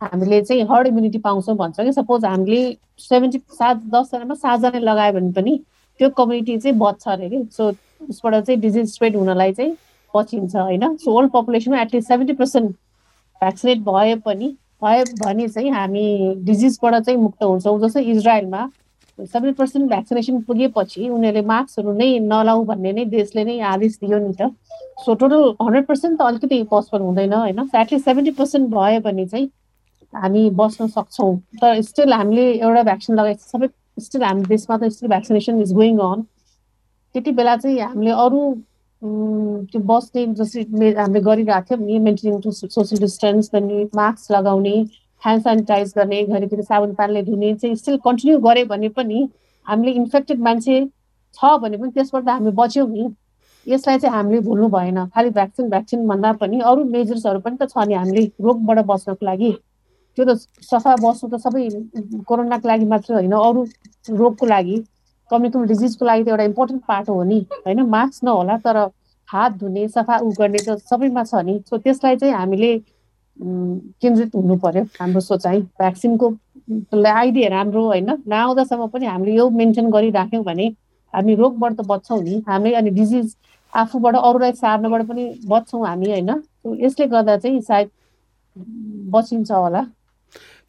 हामीले 0.00 0.40
चाहिँ 0.42 0.62
हर्ड 0.70 0.86
इम्युनिटी 0.86 1.18
पाउँछौँ 1.18 1.56
भन्छ 1.56 1.80
कि। 1.80 1.92
सपोज 1.92 2.24
हामीले 2.24 2.60
सेभेन्टी 3.00 3.38
सात 3.58 3.76
दसजनामा 3.94 4.34
सातजना 4.34 4.78
लगायो 4.90 5.12
भने 5.12 5.32
पनि 5.32 5.58
त्यो 6.00 6.10
कम्युनिटी 6.18 6.58
चाहिँ 6.58 6.78
बच्छ 6.78 7.08
अरे 7.08 7.28
कि। 7.28 7.44
सो 7.52 7.70
उसबाट 8.10 8.34
चाहिँ 8.34 8.60
डिजिज 8.60 8.92
स्प्रेड 8.94 9.16
हुनलाई 9.16 9.52
चाहिँ 9.52 9.76
बचिन्छ 10.14 10.56
होइन? 10.56 10.96
So 10.96 11.12
world 11.12 11.32
पपुलेसनमा 11.32 11.80
at least 11.82 12.08
seventy 12.08 12.32
percent 12.34 12.70
vaccinate 13.40 13.78
भए 13.84 14.14
पनि 14.24 14.48
भयो 14.84 15.04
भने 15.24 15.48
चाहिँ 15.48 15.70
हामी 15.72 16.34
डिजिजबाट 16.44 16.94
चाहिँ 17.04 17.20
मुक्त 17.20 17.42
हुन्छौँ। 17.42 17.78
जस्तै 17.80 18.02
इजरायलमा 18.02 18.68
सेभेन्टी 19.18 19.56
पर्सेन्ट 19.58 19.88
भ्याक्सिनेसन 19.88 20.40
पुगेपछि 20.48 21.08
उनीहरूले 21.08 21.42
मास्कहरू 21.46 21.92
नै 21.92 22.08
नलाऊ 22.32 22.64
भन्ने 22.64 22.92
नै 22.92 23.04
देशले 23.14 23.44
नै 23.44 23.58
आदेश 23.72 23.98
दियो 24.02 24.18
नि 24.18 24.34
त। 24.40 24.50
सो 25.04 25.14
टोटल 25.14 25.42
हन्ड्रेड 25.62 25.86
पर्सेन्ट 25.86 26.18
त 26.18 26.22
अलिकति 26.22 26.62
पोसिबल 26.70 27.00
हुँदैन 27.00 27.32
होइन? 27.32 27.60
एटलिस्ट 27.74 28.04
सेभेन्टी 28.04 28.30
पर्सेन्ट 28.40 28.68
भयो 28.74 29.00
भने 29.00 29.26
चाहिँ 29.26 29.48
हामी 30.12 30.42
बस्न 30.60 30.86
सक्छौँ। 30.88 31.34
तर 31.60 31.80
स्टिल 31.82 32.12
हामीले 32.12 32.46
एउटा 32.52 32.82
भ्याक्सिन 32.82 33.16
लगाएपछि 33.16 33.48
सबै 33.50 33.68
स्टिल 34.04 34.22
हाम्रो 34.22 34.48
देशमा 34.48 34.76
त 34.76 34.92
still 34.92 35.08
vaccination 35.08 35.60
is 35.62 35.72
going 35.74 35.98
on 35.98 36.22
त्यति 37.14 37.32
बेला 37.32 37.56
चाहिँ 37.56 37.78
हामीले 37.80 38.10
अरू 38.24 38.40
त्यो 39.02 39.80
बस्ने 39.88 40.26
जसरी 40.36 40.62
हामीले 41.00 41.20
गरिरहेको 41.20 41.64
थियौँ 41.70 41.86
नि 41.86 41.98
मेन्टेनिङ 42.04 42.40
सोसियल 42.52 43.00
डिस्टेन्स 43.00 43.50
अनि 43.54 43.84
मास्क 43.96 44.32
लगाउने 44.32 44.76
ह्यान्ड 45.26 45.42
सेनिटाइज 45.42 45.92
गर्ने 45.96 46.22
घरिघरि 46.24 46.62
साबुन 46.62 46.94
पानीले 46.94 47.22
धुने 47.28 47.54
चाहिँ 47.54 47.76
स्टिल 47.76 47.96
कन्टिन्यू 48.04 48.38
गऱ्यो 48.40 48.66
भने 48.72 48.88
पनि 48.96 49.28
हामीले 49.66 49.92
इन्फेक्टेड 50.00 50.40
मान्छे 50.48 50.80
छ 51.38 51.56
भने 51.62 51.76
पनि 51.76 51.90
त्यसबाट 51.94 52.24
त 52.24 52.28
हामी 52.28 52.50
बच्यौँ 52.58 52.88
नि। 52.88 53.06
यसलाई 53.66 53.98
चाहिँ 53.98 54.16
हामीले 54.16 54.40
भुल्नु 54.40 54.68
भएन। 54.70 54.98
खालि 55.14 55.30
भ्याक्सिन 55.36 55.68
भ्याक्सिन 55.70 56.06
भन्दा 56.08 56.32
पनि 56.42 56.60
अरू 56.70 56.84
मेजर्सहरू 56.90 57.40
पनि 57.46 57.56
त 57.60 57.66
छ 57.72 57.86
नि 57.88 57.94
हामीले 57.94 58.22
रोगबाट 58.46 58.78
बच्नको 58.90 59.26
लागि। 59.26 59.50
त्यो 60.18 60.24
त 60.24 60.38
सफा 60.70 60.94
बस्नु 61.02 61.30
त 61.30 61.40
सबै 61.44 61.62
कोरोनाको 62.28 62.68
लागि 62.68 62.84
मात्रै 62.92 63.14
होइन 63.16 63.34
अरू 63.38 63.64
रोगको 64.20 64.46
लागि 64.46 64.76
कम्युनिकेबल 65.30 65.66
डिजिजको 65.66 66.04
लागि 66.06 66.22
त 66.24 66.28
एउटा 66.28 66.44
इम्पोर्टेन्ट 66.50 66.82
पार्ट 66.88 67.08
हो 67.10 67.22
नि। 67.30 67.40
होइन 67.66 67.80
मास्क 67.94 68.24
नहोला 68.24 68.56
तर 68.66 68.76
हात 69.28 69.52
धुने 69.60 69.88
सफा 69.88 70.16
उ 70.22 70.30
गर्ने 70.38 70.60
त 70.66 70.78
सबैमा 70.90 71.24
छ 71.24 71.42
नि। 71.46 71.58
सो 71.68 71.78
त्यसलाई 71.78 72.16
चाहिँ 72.16 72.34
हामीले 72.34 72.70
केन्द्रित 73.38 74.34
हुनु 74.34 74.56
पर्यो 74.58 74.82
हाम्रो 75.00 75.20
सोचाइ 75.22 75.60
भ्याक्सिनको 75.80 76.28
आइडिया 77.06 77.48
राम्रो 77.50 77.84
होइन 77.86 78.10
नआउँदासम्म 78.26 78.86
पनि 78.88 79.06
हामीले 79.06 79.34
यो 79.34 79.48
मेन्टेन 79.52 79.90
गरिराख्यौँ 79.90 80.44
भने 80.44 80.66
हामी 81.14 81.34
रोगबाट 81.34 81.72
त 81.74 81.86
बच्छौँ 81.88 82.20
नि। 82.22 82.42
हामी 82.46 82.72
अनि 82.74 82.90
डिजिज 82.92 83.34
आफूबाट 83.72 84.16
अरूलाई 84.18 84.52
सार्नबाट 84.54 85.02
पनि 85.08 85.24
बच्छौँ 85.48 85.86
हामी 85.86 86.10
होइन। 86.10 86.30
यसले 86.80 87.06
गर्दा 87.08 87.36
चाहिँ 87.38 87.60
सायद 87.62 87.90
बचिन्छ 89.12 89.50
होला। 89.52 89.82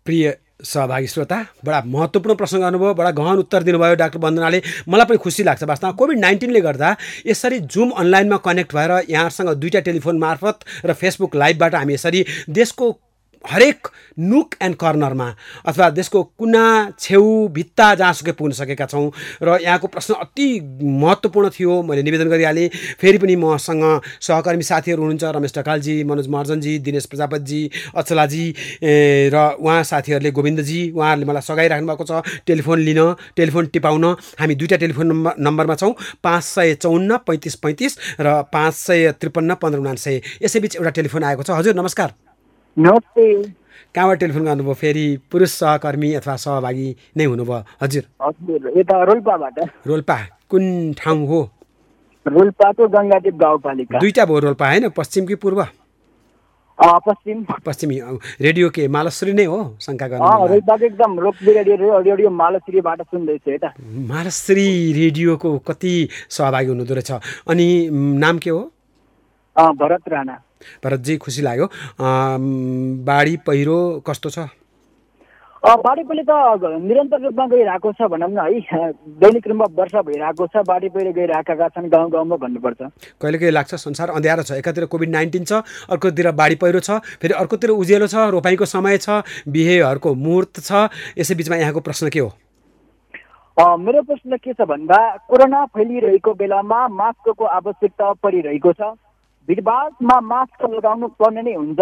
प्रिय 0.06 0.30
सहभागी 0.60 1.08
श्रोता 1.08 1.38
बडा 1.66 1.82
महत्त्वपूर्ण 1.86 2.36
प्रश्न 2.36 2.60
गर्नुभयो 2.60 2.94
बडा 2.94 3.12
गहन 3.14 3.38
उत्तर 3.38 3.64
दिनुभयो 3.64 3.96
डाक्टर 3.96 4.20
वन्दनाले। 4.20 4.62
मलाई 4.90 5.06
पनि 5.06 5.18
खुसी 5.18 5.44
लाग्छ 5.44 5.64
वास्तवमा 5.64 5.92
कोभिड 5.94 6.20
नाइन्टिनले 6.20 6.62
गर्दा 6.62 6.96
यसरी 7.28 7.60
जुम 7.70 7.90
अनलाइनमा 7.94 8.38
कनेक्ट 8.42 8.76
भएर 8.76 8.92
यहाँहरूसँग 9.10 9.54
दुईवटा 9.54 9.80
टेलिफोन 9.86 10.18
मार्फत 10.20 10.66
र 10.86 10.94
फेसबुक 10.94 11.36
लाइभबाट 11.36 11.76
हामी 11.76 11.94
यसरी 11.94 12.26
देशको 12.50 12.92
हरेक 13.44 13.88
नुक 14.20 14.56
एन्ड 14.62 14.76
कर्नरमा 14.76 15.28
अथवा 15.66 15.90
देशको 15.90 16.24
कुना 16.24 16.66
छेउ 17.00 17.48
भित्ता 17.54 17.94
जहाँसुकै 17.96 18.32
पुग्न 18.32 18.52
सकेका 18.54 18.86
छौँ 18.86 19.12
र 19.44 19.58
यहाँको 19.62 19.88
प्रश्न 19.88 20.14
अति 20.16 20.48
महत्त्वपूर्ण 20.84 21.50
थियो 21.50 21.82
मैले 21.84 22.04
निवेदन 22.04 22.30
गरिहालेँ। 22.30 22.68
फेरि 23.00 23.18
पनि 23.18 23.36
मसँग 23.36 23.84
सहकर्मी 24.22 24.64
साथीहरू 24.64 25.02
हुनुहुन्छ 25.02 25.24
रमेश 25.36 25.54
ढकालजी 25.58 26.04
मनोज 26.04 26.28
महर्जनजी 26.28 26.78
दिनेश 26.80 27.06
प्रजापतजी 27.06 27.62
अचलाजी 27.96 28.46
र 29.34 29.38
उहाँ 29.60 29.84
साथीहरूले 29.84 30.32
गोविन्दजी 30.32 30.82
उहाँहरूले 30.92 31.26
मलाई 31.26 31.42
सघाइराख्नु 31.42 31.88
भएको 31.88 32.06
छ। 32.06 32.44
टेलिफोन 32.48 32.80
लिन 32.80 33.02
टेलिफोन 33.38 33.66
टिपाउन। 33.74 34.06
हामी 34.40 34.56
दुईवटा 34.56 34.78
टेलिफोन 34.78 35.08
नम्बर 35.08 35.34
नम्बरमा 35.40 35.76
छौँ। 35.76 35.94
पाँच 36.24 36.44
सय 36.44 36.74
चौन्न 36.82 37.18
पैँतिस 37.28 37.56
पैँतिस 37.62 37.98
र 38.20 38.42
पाँच 38.54 38.74
सय 38.76 39.12
त्रिपन्न 39.22 39.56
पन्ध्र 39.62 39.80
उनान्सय। 39.80 40.22
यसैबिच 40.44 40.76
एउटा 40.76 40.90
टेलिफोन 40.98 41.24
आएको 41.24 41.44
छ। 41.44 41.50
हजुर 41.52 41.76
नमस्कार। 41.76 42.27
कहाँबाट 42.78 44.20
टेलिफोन 44.20 44.44
गर्नुभयो? 44.46 44.74
फेरि 44.74 45.06
पुरुष 45.32 45.52
सहकर्मी 45.52 46.14
अथवा 46.14 46.36
सहभागी 46.36 46.96
नै 47.18 47.26
हुनुभयो। 47.26 47.64
हजुर। 47.82 48.04
हजुर 48.22 48.72
यता 48.78 49.04
रोल्पाबाट। 49.04 49.60
रोल्पा 49.88 50.18
कुन 50.50 50.94
ठाउँ 50.94 51.28
हो? 51.28 51.42
रोल्पाको 52.26 52.88
गङ्गादेव 52.88 53.36
गाउँपालिका। 53.38 54.00
दुईवटा 54.00 54.26
भयो 54.26 54.40
रोल्पा 54.40 54.66
होइन? 54.70 54.90
पश्चिम 54.90 55.26
कि 55.26 55.36
पूर्व? 55.36 55.64
पश्चिम। 56.80 57.46
पश्चिमी। 57.66 58.00
रेडियो 58.42 58.70
के? 58.70 58.88
मालश्री 58.88 59.34
नै 59.34 59.46
हो 59.46 59.60
शङ्का 59.82 60.08
गर्नु 60.08 60.86
एकदम 60.86 61.20
रेडियो 61.20 62.30
मालश्रीबाट 62.30 63.02
सुन्दैछु 63.02 63.52
यता। 63.52 63.74
मालश्री 64.14 64.94
रेडियोको 64.94 65.58
कति 65.60 66.10
सहभागी 66.30 66.68
हुनुहुँदो 66.68 66.94
रहेछ? 66.94 67.12
अनि 67.50 67.90
नाम 67.92 68.38
के 68.38 68.50
हो? 68.50 68.72
भरत 69.58 70.10
राणा। 70.10 70.44
भरतजी 70.84 71.18
खुसी 71.18 71.42
लाग्यो। 71.42 71.68
बाढी 73.08 73.36
पहिरो 73.48 73.78
कस्तो 74.08 74.30
छ? 74.30 74.40
बाढी 75.64 76.04
पहिरो 76.04 76.24
त 76.24 76.80
निरन्तर 76.80 77.20
रूपमा 77.22 77.46
गइरहेको 77.48 77.92
छ 77.92 78.08
भनौँ 78.08 78.30
न 78.30 78.40
है। 78.72 78.92
दैनिक 79.20 79.48
रूपमा 79.48 79.66
वर्षा 79.76 80.02
भइरहेको 80.02 80.48
छ 80.48 80.64
बाढी 80.64 80.90
पहिरो 80.90 81.12
गइरहेका 81.12 81.68
छन् 81.68 81.90
गाउँ 81.90 82.10
गाउँमा 82.12 82.36
भन्नुपर्छ। 82.40 82.82
कहिले 83.20 83.38
कहिले 83.38 83.52
लाग्छ 83.52 83.76
संसार 83.76 84.10
अँध्यारो 84.16 84.44
छ। 84.44 84.52
एकातिर 84.64 84.86
कोभिड 84.86 85.10
नाइन्टिन 85.12 85.44
छ 85.44 85.66
अर्कोतिर 85.92 86.32
बाढी 86.32 86.56
पहिरो 86.56 86.80
छ 86.80 87.04
फेरि 87.20 87.34
अर्कोतिर 87.36 87.70
उज्यालो 87.74 88.08
छ 88.08 88.16
रोपाइँको 88.32 88.66
समय 88.66 88.98
छ 88.98 89.28
बिहेहरूको 89.44 90.14
मुहुर्त 90.16 90.62
छ। 90.62 90.88
यसै 91.18 91.36
बिचमा 91.36 91.56
यहाँको 91.58 91.80
प्रश्न 91.84 92.10
के 92.16 92.20
हो? 92.20 92.32
मेरो 93.58 94.02
प्रश्न 94.08 94.38
के 94.38 94.54
छ 94.54 94.62
भन्दा 94.62 95.00
कोरोना 95.28 95.66
फैलिरहेको 95.74 96.34
बेलामा 96.38 96.88
मास्कको 96.88 97.44
आवश्यकता 97.44 98.14
परिरहेको 98.24 98.72
छ। 98.72 98.96
भिडभाडमा 99.48 100.20
मास्क 100.28 100.64
लगाउनु 100.70 101.08
पर्ने 101.20 101.42
नै 101.42 101.54
हुन्छ 101.56 101.80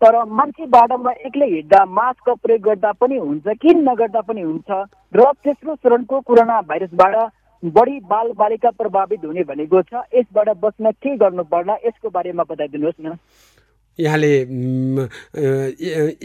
तर 0.00 0.14
मान्छे 0.38 0.66
बाटोमा 0.66 1.12
एक्लै 1.26 1.46
हिँड्दा 1.50 1.84
मास्क 1.98 2.28
प्रयोग 2.42 2.62
गर्दा 2.62 2.90
पनि 3.00 3.16
हुन्छ 3.18 3.46
कि 3.62 3.74
नगर्दा 3.74 4.20
पनि 4.26 4.42
हुन्छ? 4.42 4.70
र 5.14 5.32
तेस्रो 5.44 5.74
चरणको 5.74 6.20
कोरोना 6.26 6.60
भाइरसबाट 6.68 7.14
बढी 7.62 7.98
बाल 8.10 8.32
बालिका 8.38 8.70
प्रभावित 8.78 9.24
हुने 9.24 9.42
भनेको 9.44 9.82
छ। 9.82 10.02
यसबाट 10.14 10.48
बच्न 10.62 10.90
के 11.02 11.16
गर्नु 11.16 11.42
पर्ला? 11.50 11.74
यसको 11.86 12.10
बारेमा 12.10 12.42
बताइदिनुहोस् 12.50 13.00
न। 13.02 13.16
यहाँले 13.98 14.32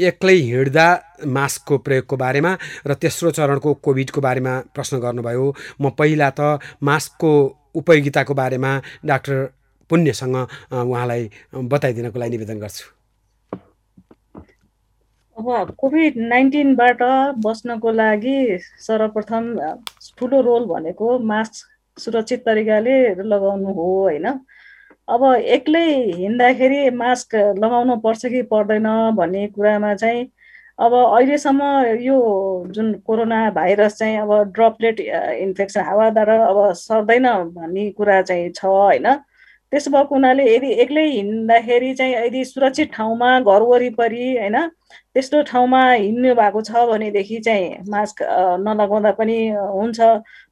एक्लै 0.09 0.37
हिँड्दा 0.49 0.87
मास्कको 1.25 1.77
प्रयोगको 1.85 2.15
बारेमा 2.17 2.51
र 2.85 2.93
तेस्रो 3.01 3.31
चरणको 3.31 3.73
कोभिडको 3.81 4.21
बारेमा 4.21 4.53
प्रश्न 4.75 4.99
गर्नुभयो। 5.01 5.45
म 5.81 5.89
पहिला 5.97 6.29
त 6.37 6.61
मास्कको 6.81 7.33
उपयोगिताको 7.73 8.33
बारेमा 8.33 8.71
डाक्टर 9.05 9.37
पुण्यसँग 9.93 10.35
उहाँलाई 10.73 11.29
बताइदिनको 11.71 12.19
लागि 12.19 12.37
निवेदन 12.37 12.59
गर्छु। 12.59 12.85
अब 15.37 15.71
कोभिड 15.77 16.17
नाइन्टिनबाट 16.29 16.99
बस्नको 17.45 17.91
लागि 17.91 18.37
सर्वप्रथम 18.87 19.43
ठुलो 20.17 20.41
रोल 20.41 20.65
भनेको 20.65 21.07
मास्क 21.29 22.01
सुरक्षित 22.01 22.39
तरिकाले 22.45 22.93
लगाउनु 23.23 23.73
हो 23.73 23.85
होइन? 24.01 24.27
अब 25.07 25.23
एक्लै 25.55 25.85
हिँड्दाखेरि 26.17 26.89
मास्क 26.95 27.35
लगाउनु 27.59 27.95
पर्छ 28.05 28.25
कि 28.25 28.41
पर्दैन 28.53 28.87
भन्ने 29.17 29.47
कुरामा 29.55 29.93
चाहिँ 29.95 30.21
अब 30.79 30.93
अहिलेसम्म 30.93 31.61
यो 32.01 32.17
जुन 32.71 32.93
कोरोना 33.07 33.49
भाइरस 33.57 33.97
चाहिँ 33.97 34.17
अब 34.19 34.53
ड्रपलेट 34.53 34.99
इन्फेक्सन 34.99 35.81
हावाद्वारा 35.89 36.37
अब 36.45 36.73
सर्दैन 36.77 37.27
भन्ने 37.57 37.89
कुरा 37.97 38.21
चाहिँ 38.21 38.51
छ 38.51 38.65
होइन? 38.65 39.07
त्यसो 39.73 39.91
भएको 39.91 40.15
हुनाले 40.15 40.43
यदि 40.45 40.69
एक्लै 40.81 41.05
हिँड्दाखेरि 41.09 41.93
चाहिँ 41.99 42.13
यदि 42.15 42.43
सुरक्षित 42.45 42.91
ठाउँमा 42.93 43.29
घर 43.41 43.61
वरिपरि 43.69 44.25
होइन 44.37 44.57
त्यस्तो 45.13 45.41
ठाउँमा 45.49 45.81
हिँड्नु 45.91 46.33
भएको 46.35 46.61
छ 46.61 46.85
भनेदेखि 46.89 47.39
चाहिँ 47.45 47.89
मास्क 47.89 48.21
नलगाउँदा 48.65 49.11
पनि 49.17 49.37
हुन्छ। 49.49 49.99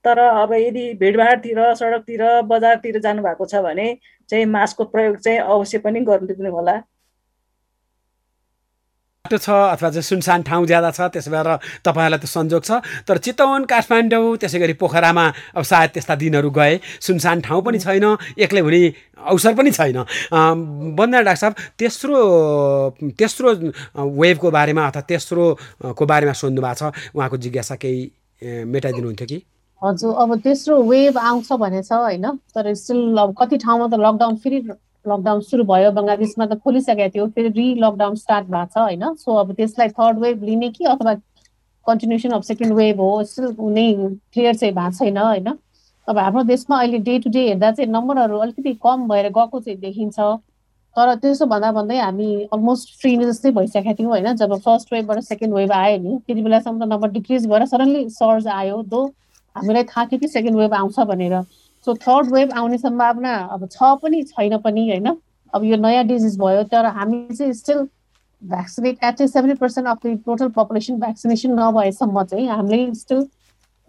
तर 0.05 0.19
अब 0.19 0.53
यदि 0.53 0.85
भिडभाडतिर 1.01 1.59
सडकतिर 1.75 2.23
बजारतिर 2.49 2.99
जानुभएको 2.99 3.45
छ 3.45 3.61
भने 3.61 3.87
चाहिँ 4.29 4.45
मास्कको 4.57 4.83
प्रयोग 4.89 5.17
चाहिँ 5.17 5.39
अवश्य 5.39 5.77
पनि 5.85 5.99
गरिदिनु 6.09 6.51
होला। 6.51 6.81
बाटो 9.21 9.37
छ 9.37 9.49
अथवा 9.49 9.89
चाहिँ 9.93 10.01
सुनसान 10.01 10.41
ठाउँ 10.43 10.65
ज्यादा 10.65 10.89
छ 10.91 11.01
त्यसो 11.13 11.31
भएर 11.31 11.47
तपाईँहरूलाई 11.85 12.19
त 12.19 12.25
संजोग 12.25 12.63
छ। 12.65 12.81
तर 13.05 13.17
चितवन 13.21 13.63
काठमाडौँ 13.69 14.37
त्यसै 14.41 14.59
गरी 14.59 14.73
पोखरामा 14.81 15.25
अब 15.55 15.63
सायद 15.63 15.89
त्यस्ता 15.93 16.15
दिनहरू 16.17 16.49
गए। 16.49 16.81
सुनसान 16.99 17.41
ठाउँ 17.45 17.61
पनि 17.61 17.79
छैन 17.79 18.17
एक्लै 18.41 18.61
हुने 18.65 18.81
अवसर 19.21 19.53
पनि 19.53 19.71
छैन। 19.71 19.97
वन्दना 20.97 21.21
डाक्टर 21.21 21.37
साहब 21.37 21.53
तेस्रो 21.77 22.17
तेस्रो 23.13 23.49
वेभको 23.93 24.47
बारेमा 24.51 24.83
अथवा 24.89 25.01
तेस्रोको 25.05 26.03
बारेमा 26.03 26.33
सोध्नु 26.33 26.61
भएको 26.61 26.89
छ। 26.89 27.13
उहाँको 27.15 27.37
जिज्ञासा 27.37 27.75
केही 27.77 28.01
मेटाइदिनुहुन्थ्यो 28.41 29.27
कि? 29.29 29.37
हजुर 29.81 30.13
अब 30.17 30.29
तेस्रो 30.41 30.81
वेभ 30.81 31.17
आउँछ 31.17 31.49
भने 31.61 31.81
छ 31.85 31.93
होइन? 31.93 32.25
तर 32.57 32.73
स्टिल 32.73 33.17
अब 33.21 33.37
कति 33.37 33.57
ठाउँमा 33.61 33.85
त 33.85 34.01
लकडाउन 34.01 34.35
फेरि 34.41 34.59
लकडाउन 35.05 35.41
सुरु 35.41 35.63
भयो 35.63 35.91
बङ्गलादेशमा 35.91 36.45
त 36.45 36.57
खोलिसकेको 36.63 37.09
थियो 37.15 37.27
फेरि 37.35 37.49
रि 37.57 37.67
लकडाउन 37.83 38.15
स्टार्ट 38.15 38.47
भएको 38.47 38.65
छ 38.73 38.77
होइन? 38.77 39.13
सो 39.15 39.35
अब 39.35 39.53
त्यसलाई 39.53 39.89
थर्ड 39.99 40.19
वेभ 40.19 40.43
लिने 40.43 40.69
कि 40.69 40.85
अथवा 40.93 41.13
कन्टिन्युसन 41.85 42.31
अफ 42.31 42.43
सेकेन्ड 42.43 42.73
वेभ 42.73 42.99
हो 43.01 43.23
स्टिल 43.23 43.53
कुनै 43.55 43.87
क्लियर 44.33 44.55
चाहिँ 44.55 44.73
भएको 44.75 44.97
छैन 44.97 45.17
होइन? 45.17 45.57
अब 46.07 46.17
हाम्रो 46.17 46.43
देशमा 46.43 46.77
अहिले 46.79 46.97
डे 47.07 47.17
टु 47.19 47.29
डे 47.29 47.47
हेर्दा 47.47 47.71
चाहिँ 47.71 47.91
नम्बरहरू 47.91 48.37
अलिकति 48.45 48.73
कम 48.83 49.07
भएर 49.09 49.29
गएको 49.29 49.59
चाहिँ 49.59 49.79
देखिन्छ। 49.79 50.19
तर 50.95 51.13
त्यसो 51.15 51.45
भन्दा 51.45 51.71
भन्दै 51.71 51.97
हामी 51.97 52.29
अलमोस्ट 52.53 52.99
फ्री 53.01 53.15
नै 53.17 53.25
जस्तै 53.25 53.51
भइसकेका 53.57 53.93
थियौँ 53.99 54.09
होइन? 54.11 54.35
जब 54.35 54.55
फर्स्ट 54.65 54.93
वेभबाट 54.93 55.19
सेकेन्ड 55.23 55.53
वेभ 55.55 55.71
आयो 55.71 55.97
नि 55.97 56.17
त्यति 56.27 56.41
बेलासम्म 56.41 56.79
त 56.79 56.87
नम्बर 56.93 57.11
डिक्रिज 57.11 57.47
भएर 57.47 57.65
सडनली 57.65 58.09
सर्ज 58.11 58.47
आयो 58.47 58.81
दो 58.93 59.05
हामीलाई 59.55 59.83
थाहा 59.83 60.05
थियो 60.05 60.19
कि 60.19 60.27
सेकेन्ड 60.27 60.57
वेभ 60.57 60.73
आउँछ 60.73 60.99
भनेर। 61.11 61.35
सो 61.87 61.93
थर्ड 62.03 62.31
वेभ 62.33 62.53
आउने 62.57 62.77
सम्भावना 62.77 63.35
अब 63.51 63.67
छ 63.71 63.95
पनि 64.03 64.23
छैन 64.23 64.57
पनि 64.59 64.87
होइन? 64.89 65.15
अब 65.53 65.63
यो 65.63 65.77
नयाँ 65.77 66.03
डिजिज 66.07 66.37
भयो 66.39 66.63
तर 66.71 66.85
हामी 66.97 67.27
चाहिँ 67.33 67.53
still 67.53 67.87
vaccinate 68.41 69.03
at least 69.03 69.33
seventy 69.33 69.57
percent 69.59 69.87
of 69.87 70.05
the 70.05 70.17
total 70.25 70.49
population 70.55 70.99
vaccination 70.99 71.59
नभएसम्म 71.59 72.23
चाहिँ 72.23 72.47
हामीले 72.47 72.93
स्टिल 72.95 73.27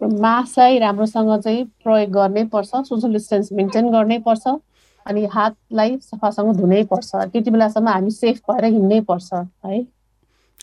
मास्कलाई 0.01 0.77
राम्रोसँग 0.79 1.39
चाहिँ 1.41 1.63
प्रयोग 1.83 2.11
गर्नै 2.11 2.43
पर्छ 2.53 2.69
सोसियल 2.89 3.13
डिस्टेन्स 3.13 3.51
मेन्टेन 3.53 3.89
गर्नै 3.91 4.17
पर्छ 4.25 4.47
अनि 5.05 5.25
हातलाई 5.33 5.97
सफासँग 6.01 6.53
धुनै 6.57 6.83
पर्छ। 6.91 7.15
त्यति 7.15 7.51
बेलासम्म 7.51 7.87
हामी 7.87 8.11
सेफ 8.11 8.39
भएर 8.49 8.65
हिँड्नै 8.65 8.99
पर्छ 9.09 9.33
है? 9.33 9.79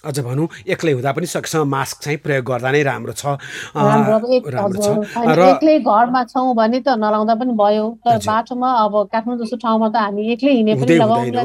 अझ 0.00 0.18
भनौँ 0.20 0.48
एक्लै 0.66 0.92
हुँदा 0.92 1.12
पनि 1.12 1.26
सकेसम्म 1.28 1.68
मास्क 1.68 1.96
चाहिँ 2.02 2.18
प्रयोग 2.24 2.44
गर्दा 2.46 2.70
नै 2.72 2.82
राम्रो 2.82 3.12
छ। 3.12 3.36
राम्रो 3.76 4.80
छ। 4.80 4.88
र 5.12 5.40
एक्लै 5.52 5.76
घरमा 5.84 6.22
छौँ 6.24 6.54
भने 6.56 6.80
त 6.80 6.96
नलाउँदा 6.96 7.34
पनि 7.36 7.52
भयो। 7.52 7.86
तर। 8.00 8.16
बाटोमा 8.24 8.68
अब 8.84 8.94
काठमाडौँ 9.12 9.44
जस्तो 9.44 9.56
ठाउँमा 9.60 9.88
त 9.92 9.96
हामी 10.00 10.22
एक्लै 10.32 10.52
हिँडे 10.56 10.72
पनि 10.80 10.96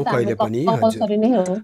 कहिले 0.08 0.34
पनि। 0.40 0.64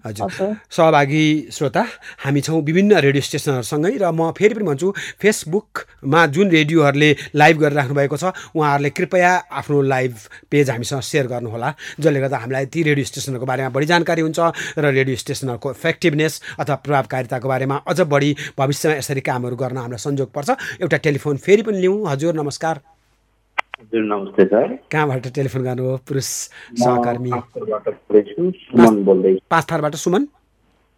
हजुर। 0.05 0.29
सहभागी 0.69 1.25
श्रोता 1.49 1.83
हामी 2.23 2.41
छौँ 2.45 2.61
विभिन्न 2.61 2.91
रेडियो 3.01 3.23
स्टेसनहरूसँगै 3.25 3.97
र 3.97 4.05
म 4.13 4.29
फेरि 4.37 4.53
पनि 4.53 4.65
भन्छु 4.69 4.87
फेसबुकमा 5.17 6.21
जुन 6.29 6.47
रेडियोहरूले 6.53 7.09
लाइभ 7.33 7.55
गरिराख्नु 7.57 7.95
भएको 7.97 8.17
छ 8.21 8.37
उहाँहरूले 8.53 8.89
कृपया 8.93 9.31
आफ्नो 9.49 9.81
लाइभ 9.81 10.13
पेज 10.45 10.69
हामीसँग 10.69 11.01
सेयर 11.01 11.25
गर्नुहोला। 11.27 11.69
जसले 11.99 12.19
गर्दा 12.21 12.37
हामीलाई 12.37 12.65
ती 12.69 12.79
रेडियो 12.85 13.05
स्टेसनहरूको 13.05 13.45
बारेमा 13.49 13.69
बढी 13.73 13.85
जानकारी 13.89 14.21
हुन्छ 14.21 14.39
र 14.77 14.85
रेडियो 14.93 15.17
स्टेसनहरूको 15.17 15.71
इफेक्टिभनेस 15.71 16.33
अथवा 16.59 16.75
प्रभावकारिताको 16.83 17.47
बारेमा 17.47 17.75
अझ 17.87 17.99
बढी 18.13 18.31
भविष्यमा 18.57 18.95
यसरी 18.95 19.21
कामहरू 19.21 19.55
गर्न 19.55 19.77
हामीलाई 19.77 20.03
संयोग 20.05 20.29
पर्छ। 20.31 20.49
एउटा 20.81 20.97
टेलिफोन 20.99 21.37
फेरि 21.39 21.61
पनि 21.63 21.79
लिउँ। 21.81 21.97
हजुर 22.07 22.33
नमस्कार। 22.35 22.75
हजुर 23.81 24.03
नमस्ते 24.03 24.43
सर। 24.45 24.67
कहाँबाट 24.91 25.27
टेलिफोन 25.35 25.61
गर्नुभयो 25.63 25.97
पुरुष 26.07 26.29
सहकर्मी। 26.79 27.31
पाँचथरबाट 27.31 27.85
सुमन 28.63 29.03
बोल्दैछु। 29.03 29.39
पाँच 29.49 29.65
थरबाट 29.71 29.95
सुमन? 29.95 30.27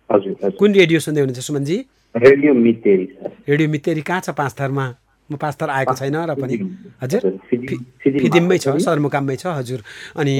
हजुर 0.09 0.51
कुन 0.59 0.73
रेडियो 0.73 0.99
सुन्दै 0.99 1.21
हुनुहुन्छ 1.21 1.45
सुमनजी? 1.45 1.77
रेडियो 2.15 2.53
मितेरी 2.53 3.05
सर। 3.05 3.31
रेडियो 3.49 3.69
मितेरी 3.69 4.01
कहाँ 4.01 4.21
छ 4.21 4.29
पाँच 4.37 4.53
थरमा 4.59 4.85
म 5.29 5.35
पाँच 5.41 5.55
थर 5.61 5.69
आएको 5.69 5.93
छैन 5.97 6.15
र 6.29 6.33
पनि। 6.37 6.55
हजुर। 7.01 7.21
फिदिममा 7.49 8.55
छ 8.61 8.67
पनि। 8.69 8.83
सदरमुकाममै 8.85 9.35
छ 9.35 9.45
हजुर। 9.57 9.81
अनि 10.21 10.35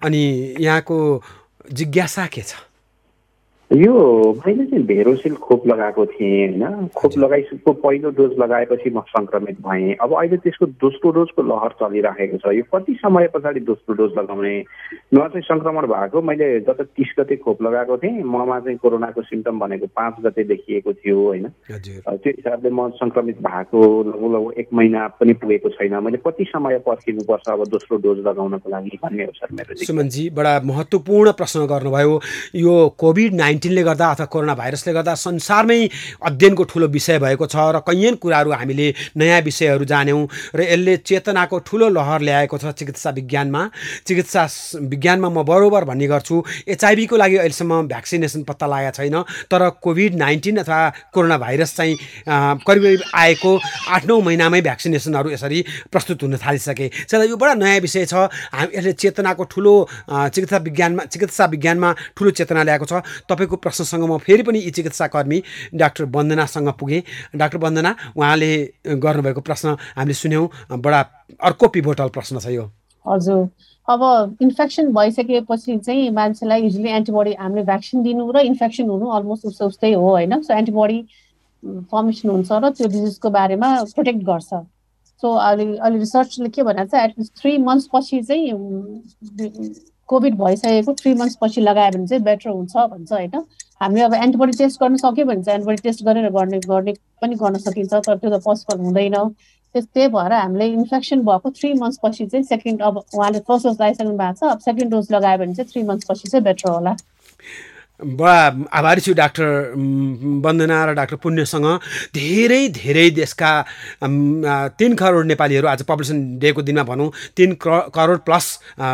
अनि 0.00 0.22
यहाँको 0.58 0.98
जिज्ञासा 1.68 2.26
के 2.32 2.42
छ? 2.42 2.56
यो 3.72 3.92
मैले 4.46 4.64
चाहिँ 4.66 4.84
भेरोसिल 4.86 5.34
खोप 5.40 5.66
लगाएको 5.66 6.04
थिएँ 6.06 6.60
होइन? 6.60 6.88
खोप 6.94 7.12
लगाइसकेको 7.18 7.72
पहिलो 7.72 8.10
डोज 8.10 8.32
लगाएपछि 8.38 8.90
म 8.90 9.00
सङ्क्रमित 9.08 9.60
भएँ। 9.64 9.94
अब 9.96 10.12
अहिले 10.12 10.36
त्यसको 10.44 10.66
दोस्रो 10.76 11.10
डोजको 11.10 11.42
लहर 11.42 11.72
चलिराखेको 11.80 12.36
छ। 12.36 12.52
यो 12.52 12.64
कति 12.68 12.94
समय 13.00 13.28
पछाडि 13.32 13.60
दोस्रो 13.60 13.94
डोज 13.96 14.12
लगाउने? 14.18 14.54
म 15.14 15.18
चाहिँ 15.18 15.42
सङ्क्रमण 15.42 15.86
भएको 15.88 16.22
मैले 16.22 16.48
गत 16.68 16.80
तिस 16.96 17.14
गते 17.18 17.36
खोप 17.40 17.62
लगाएको 17.62 17.96
थिएँ 17.96 18.22
ममा 18.22 18.58
चाहिँ 18.60 18.76
कोरोनाको 18.76 19.22
सिम्टम 19.22 19.58
भनेको 19.58 19.86
पाँच 19.96 20.20
गते 20.20 20.44
देखिएको 20.52 20.92
थियो 20.92 21.16
होइन? 21.16 21.48
त्यो 21.64 22.28
हिसाबले 22.28 22.70
म 22.70 22.88
सङ्क्रमित 23.00 23.40
भएको 23.40 23.80
लगभग 24.02 24.34
लगभग 24.36 24.60
एक 24.60 24.68
महिना 24.74 25.06
पनि 25.16 25.32
पुगेको 25.40 25.68
छैन। 25.80 25.96
मैले 26.04 26.18
कति 26.20 26.44
समय 26.44 26.78
पर्खिनुपर्छ 26.84 27.48
अब 27.48 27.64
दोस्रो 27.72 27.96
डोज 28.04 28.18
लगाउनको 28.28 28.68
लागि 28.68 28.98
भन्ने 29.02 29.24
हो 29.24 29.32
सर 29.32 29.48
मेरो। 29.56 29.80
सुमनजी 29.80 30.28
बडा 30.36 30.60
महत्त्वपूर्ण 30.60 31.32
प्रश्न 31.32 31.66
गर्नुभयो। 31.72 32.20
यो 32.56 32.76
कोभिड 33.00 33.34
नाइन्टिनले 33.62 33.82
गर्दा 33.84 34.06
अथवा 34.10 34.26
कोरोना 34.26 34.54
भाइरसले 34.54 34.92
गर्दा 34.92 35.14
संसारमै 35.14 35.78
अध्ययनको 36.20 36.64
ठुलो 36.66 36.86
विषय 36.90 37.18
भएको 37.22 37.46
छ 37.46 37.56
र 37.70 37.78
कैयन 37.86 38.14
कुराहरू 38.18 38.50
हामीले 38.50 38.86
नयाँ 39.16 39.40
विषयहरू 39.46 39.84
जान्यौँ 39.86 40.26
र 40.54 40.60
यसले 40.66 40.96
चेतनाको 40.98 41.58
ठुलो 41.62 41.88
लहर 41.88 42.20
ल्याएको 42.26 42.58
छ 42.58 42.74
चिकित्सा 42.74 43.10
विज्ञानमा। 43.14 43.62
चिकित्सा 44.06 44.42
विज्ञानमा 44.82 45.28
म 45.30 45.42
बरोबर 45.46 45.84
भन्ने 45.86 46.06
गर्छु 46.10 46.42
एचआइभीको 46.74 47.16
लागि 47.16 47.36
अहिलेसम्म 47.38 47.86
भ्याक्सिनेसन 47.86 48.42
पत्ता 48.42 48.66
लागेको 48.66 48.96
छैन 48.98 49.16
तर 49.46 49.62
कोभिड 49.78 50.14
नाइन्टिन 50.18 50.56
अथवा 50.66 50.80
कोरोना 51.14 51.38
भाइरस 51.38 51.76
चाहिँ 51.76 51.94
करिब 52.66 52.82
आएको 53.14 53.50
आठ 53.94 54.02
नौ 54.10 54.20
महिनामै 54.20 54.60
भ्याक्सिनेसनहरू 54.66 55.30
यसरी 55.30 55.64
प्रस्तुत 55.92 56.22
हुन 56.22 56.36
थालिसके। 56.42 56.88
त्यसलाई 57.06 57.28
यो 57.30 57.36
बडा 57.38 57.54
नयाँ 57.54 57.80
विषय 57.80 58.04
छ। 58.10 58.26
हामी 58.50 58.74
यसले 58.74 58.92
चेतनाको 58.98 59.44
ठुलो 59.46 59.74
चिकित्सा 60.10 60.58
विज्ञानमा 60.66 61.04
चिकित्सा 61.12 61.44
विज्ञानमा 61.46 61.90
ठुलो 62.16 62.30
चेतना 62.30 62.62
ल्याएको 62.62 62.86
छ। 62.86 62.92
तपाईँ 63.28 63.41
तपाईँको 63.42 63.56
प्रश्नसँग 63.58 64.04
म 64.06 64.18
फेरि 64.18 64.42
पनि 64.42 64.58
यी 64.60 64.70
चिकित्साकर्मी 64.70 65.42
डाक्टर 65.74 66.04
वन्दनासँग 66.14 66.68
पुगेँ। 66.78 67.02
डाक्टर 67.34 67.58
वन्दना 67.58 67.90
उहाँले 68.16 68.50
गर्नुभएको 68.86 69.40
प्रश्न 69.42 69.76
हामीले 69.98 70.14
सुन्यौँ। 70.14 70.78
बडा 70.78 71.00
अर्को 71.42 71.68
पिभोटल 71.68 72.08
प्रश्न 72.14 72.38
छ 72.38 72.46
यो। 72.54 72.70
हजुर। 73.04 73.50
अब 73.88 74.02
इन्फेक्सन 74.42 74.92
भइसकेपछि 74.94 75.78
चाहिँ 75.78 76.10
मान्छेलाई 76.14 76.62
युजली 76.62 76.88
एन्टिबडी 76.88 77.32
हामीले 77.34 77.64
भ्याक्सिन 77.66 78.02
दिनु 78.02 78.30
र 78.30 78.46
इन्फेक्सन 78.46 78.86
हुनु 78.86 79.06
अलमोस्ट 79.10 79.46
उस्तै 79.46 79.64
उस्तै 79.66 79.92
हो 79.92 80.08
होइन? 80.08 80.42
सो 80.42 80.54
एन्टिबडी 80.54 80.98
फर्मेसन 81.90 82.28
हुन्छ 82.30 82.50
र 82.52 82.70
त्यो 82.78 82.86
डिजिजको 82.86 83.30
बारेमा 83.30 83.68
प्रोटेक्ट 83.94 84.22
गर्छ। 84.22 84.50
सो 85.22 85.26
अहिले 85.26 85.78
अहिले 85.82 85.98
रिसर्चले 85.98 86.48
के 86.54 86.62
भनेको 86.62 86.94
छ 86.94 87.02
एटलिस्ट 87.10 87.32
थ्री 87.42 87.58
मन्थ्स 87.58 87.88
पछि 87.94 88.22
चाहिँ 88.22 88.54
कोभिड 90.12 90.34
भइसकेको 90.38 90.94
थ्री 91.00 91.14
मन्थ्स 91.20 91.38
पछि 91.42 91.60
लगायो 91.60 91.90
भने 91.96 92.06
चाहिँ 92.06 92.22
बेटर 92.24 92.50
हुन्छ 92.50 92.76
भन्छ 92.76 93.12
होइन? 93.12 93.44
हामीले 93.82 94.04
अब 94.04 94.14
एन्टिबडी 94.14 94.58
टेस्ट 94.58 94.80
गर्न 94.82 94.96
सक्यो 94.96 95.24
भने 95.26 95.42
चाहिँ 95.42 95.58
एन्टिबडी 95.58 95.82
टेस्ट 95.88 96.04
गरेर 96.06 96.28
गर्ने 96.36 96.58
गर्ने 96.68 96.92
पनि 97.22 97.34
गर्न 97.42 97.58
सकिन्छ 97.64 97.92
तर 97.94 98.16
त्यो 98.16 98.30
त 98.30 98.42
पोसिबल 98.44 98.84
हुँदैन। 98.84 99.16
त्यही 99.74 100.08
भएर 100.14 100.32
हामीले 100.32 100.66
इन्फेक्सन 100.68 101.20
भएको 101.26 101.50
थ्री 101.58 101.72
मन्थ्स 101.74 101.98
पछि 102.04 102.26
चाहिँ 102.26 102.44
सेकेन्ड 102.44 102.82
अब 102.88 102.96
उहाँले 102.98 103.38
फर्स्ट 103.48 103.66
डोज 103.66 103.76
लगाइसक्नु 103.76 104.16
भएको 104.18 104.46
छ 104.46 104.50
अब 104.52 104.58
सेकेन्ड 104.64 104.90
डोज 104.92 105.12
लगायो 105.12 105.38
भने 105.38 105.54
चाहिँ 105.54 105.70
थ्री 105.72 105.82
मन्थ्स 105.90 106.06
पछि 106.10 106.28
चाहिँ 106.28 106.44
बेटर 106.44 106.70
होला। 106.70 106.92
बडा 108.00 108.66
आभारी 108.72 109.00
छु 109.00 109.12
डाक्टर 109.14 109.44
वन्दना 110.42 110.78
र 110.84 110.92
डाक्टर 110.94 111.16
पुण्यसँग। 111.22 111.66
धेरै 112.14 112.68
धेरै 112.74 113.08
देशका 113.14 113.50
तिन 114.78 114.94
करोड 114.98 115.26
नेपालीहरू 115.26 115.66
आज 115.68 115.82
पपुलेसन 115.86 116.18
डेको 116.42 116.62
दिनमा 116.62 116.82
भनौँ 116.82 117.10
तिन 117.36 117.54
करोड 117.62 118.18
प्लस 118.26 118.46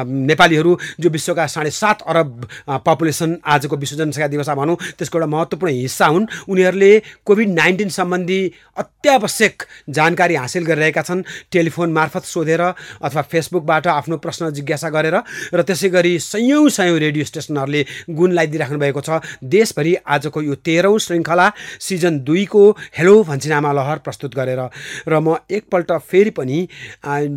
नेपालीहरू 0.05 0.79
जो 1.01 1.09
विश्वका 1.09 1.47
साढे 1.47 1.71
सात 1.73 2.03
अरब 2.05 2.47
पपुलेसन 2.85 3.37
आजको 3.49 3.77
विश्व 3.77 3.97
जनसङ्ख्या 3.97 4.29
दिवसमा 4.29 4.55
भनौँ 4.55 4.77
त्यसको 4.99 5.19
एउटा 5.19 5.27
महत्त्वपूर्ण 5.27 5.73
हिस्सा 5.73 6.07
हुन्। 6.07 6.27
उनीहरूले 6.49 6.93
कोभिड 7.25 7.49
नाइन्टिन 7.49 7.89
सम्बन्धी 7.89 8.41
अत्यावश्यक 8.77 9.63
जानकारी 9.89 10.35
हासिल 10.35 10.65
गरिरहेका 10.69 11.03
छन् 11.03 11.23
टेलिफोन 11.53 11.93
मार्फत 11.93 12.25
सोधेर 12.25 12.61
अथवा 12.61 13.23
फेसबुकबाट 13.25 13.87
आफ्नो 13.89 14.17
प्रश्न 14.21 14.51
जिज्ञासा 14.53 14.89
गरेर 14.91 15.17
र 15.55 15.63
त्यसै 15.65 15.89
गरी 15.89 16.19
सयौँ 16.21 16.69
सयौँ 16.69 16.99
रेडियो 16.99 17.25
स्टेसनहरूले 17.25 17.83
गुण 18.13 18.33
लगाइदिइराख्नु 18.33 18.79
छ। 18.97 19.21
देशभरि 19.45 19.95
आजको 20.07 20.43
यो 20.43 20.55
तेह्रौँ 20.55 20.99
श्रृङ्खला 20.99 21.47
सिजन 21.81 22.19
दुईको 22.25 22.63
हेलो 22.99 23.15
भन्छिनामा 23.25 23.73
लहर 23.73 23.99
प्रस्तुत 24.07 24.35
गरेर 24.35 24.61
र 25.09 25.21
म 25.21 25.37
एकपल्ट 25.51 25.93
फेरि 26.01 26.31
पनि 26.31 26.59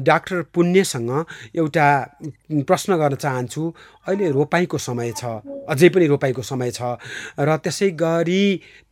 डाक्टर 0.01 0.41
पुण्यसँग 0.53 1.11
एउटा 1.55 1.87
प्रश्न 2.67 2.97
गर्न 2.97 3.15
चाहन्छु। 3.15 3.63
अहिले 4.07 4.29
रोपाइँको 4.31 4.77
समय 4.77 5.11
छ 5.17 5.25
अझै 5.69 5.89
पनि 5.89 6.05
रोपाइँको 6.07 6.41
समय 6.41 6.71
छ 6.71 6.81
र 7.39 7.57
त्यसै 7.57 7.89
गरी 7.93 8.43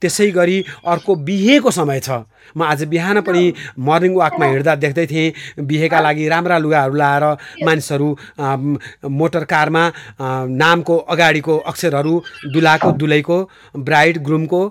त्यसै 0.02 0.30
गरी 0.32 0.58
अर्को 0.86 1.16
बिहेको 1.28 1.72
समय 1.72 2.00
छ। 2.00 2.10
म 2.56 2.64
आज 2.64 2.84
बिहान 2.90 3.22
पनि 3.22 3.54
मर्निङ 3.78 4.14
वाकमा 4.16 4.46
हिँड्दा 4.46 4.76
देख्दै 4.76 5.06
थिएँ 5.08 5.34
बिहेका 5.60 6.00
लागि 6.02 6.28
राम्रा 6.30 6.58
लुगाहरू 6.58 6.96
लाएर 6.96 7.24
मानिसहरू 7.66 8.10
मोटर 9.10 9.44
कारमा 9.46 9.84
नामको 10.54 10.98
अगाडिको 11.10 11.58
अक्षरहरू 11.58 12.14
दुलाको 12.54 12.92
दुलैको 12.92 13.38
ब्राइड 13.78 14.18
ग्रुमको 14.24 14.62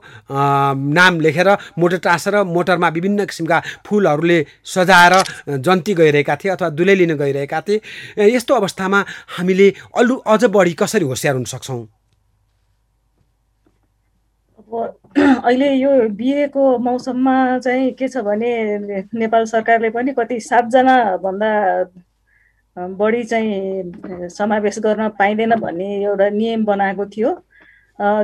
नाम 0.98 1.20
लेखेर 1.20 1.50
मोटर 1.78 1.98
टाँसेर 1.98 2.42
मोटरमा 2.46 2.88
विभिन्न 2.88 3.24
किसिमका 3.26 3.62
फुलहरूले 3.86 4.38
सजाएर 4.66 5.14
जन्ती 5.58 5.94
गइरहेका 5.94 6.36
थिए 6.36 6.50
अथवा 6.50 6.68
दुलै 6.70 6.94
लिन 6.94 7.14
गइरहेका 7.16 7.60
थिए। 7.60 7.80
यस्तो 8.28 8.54
अवस्थामा 8.54 9.04
हामीले 9.38 9.68
अरू 9.94 10.16
अझ 10.28 10.44
बढी 10.44 10.72
कसरी 10.78 11.04
होसियार 11.04 11.34
हुन 11.34 11.44
सक्छौँ? 11.52 11.86
अब 14.58 14.98
अहिले 15.44 15.72
यो 15.74 15.90
बिहेको 16.16 16.78
मौसममा 16.78 17.34
चाहिँ 17.58 17.90
के 17.98 18.08
छ 18.08 18.18
भने 18.26 18.50
नेपाल 19.14 19.44
सरकारले 19.52 19.90
पनि 19.90 20.12
कति 20.18 20.40
सातजना 20.40 20.96
भन्दा 21.24 21.50
बढी 22.76 23.22
चाहिँ 23.24 24.28
समावेश 24.36 24.78
गर्न 24.78 25.08
पाइँदैन 25.18 25.54
भन्ने 25.60 25.88
एउटा 26.04 26.28
नियम 26.30 26.64
बनाएको 26.64 27.06
थियो। 27.16 27.32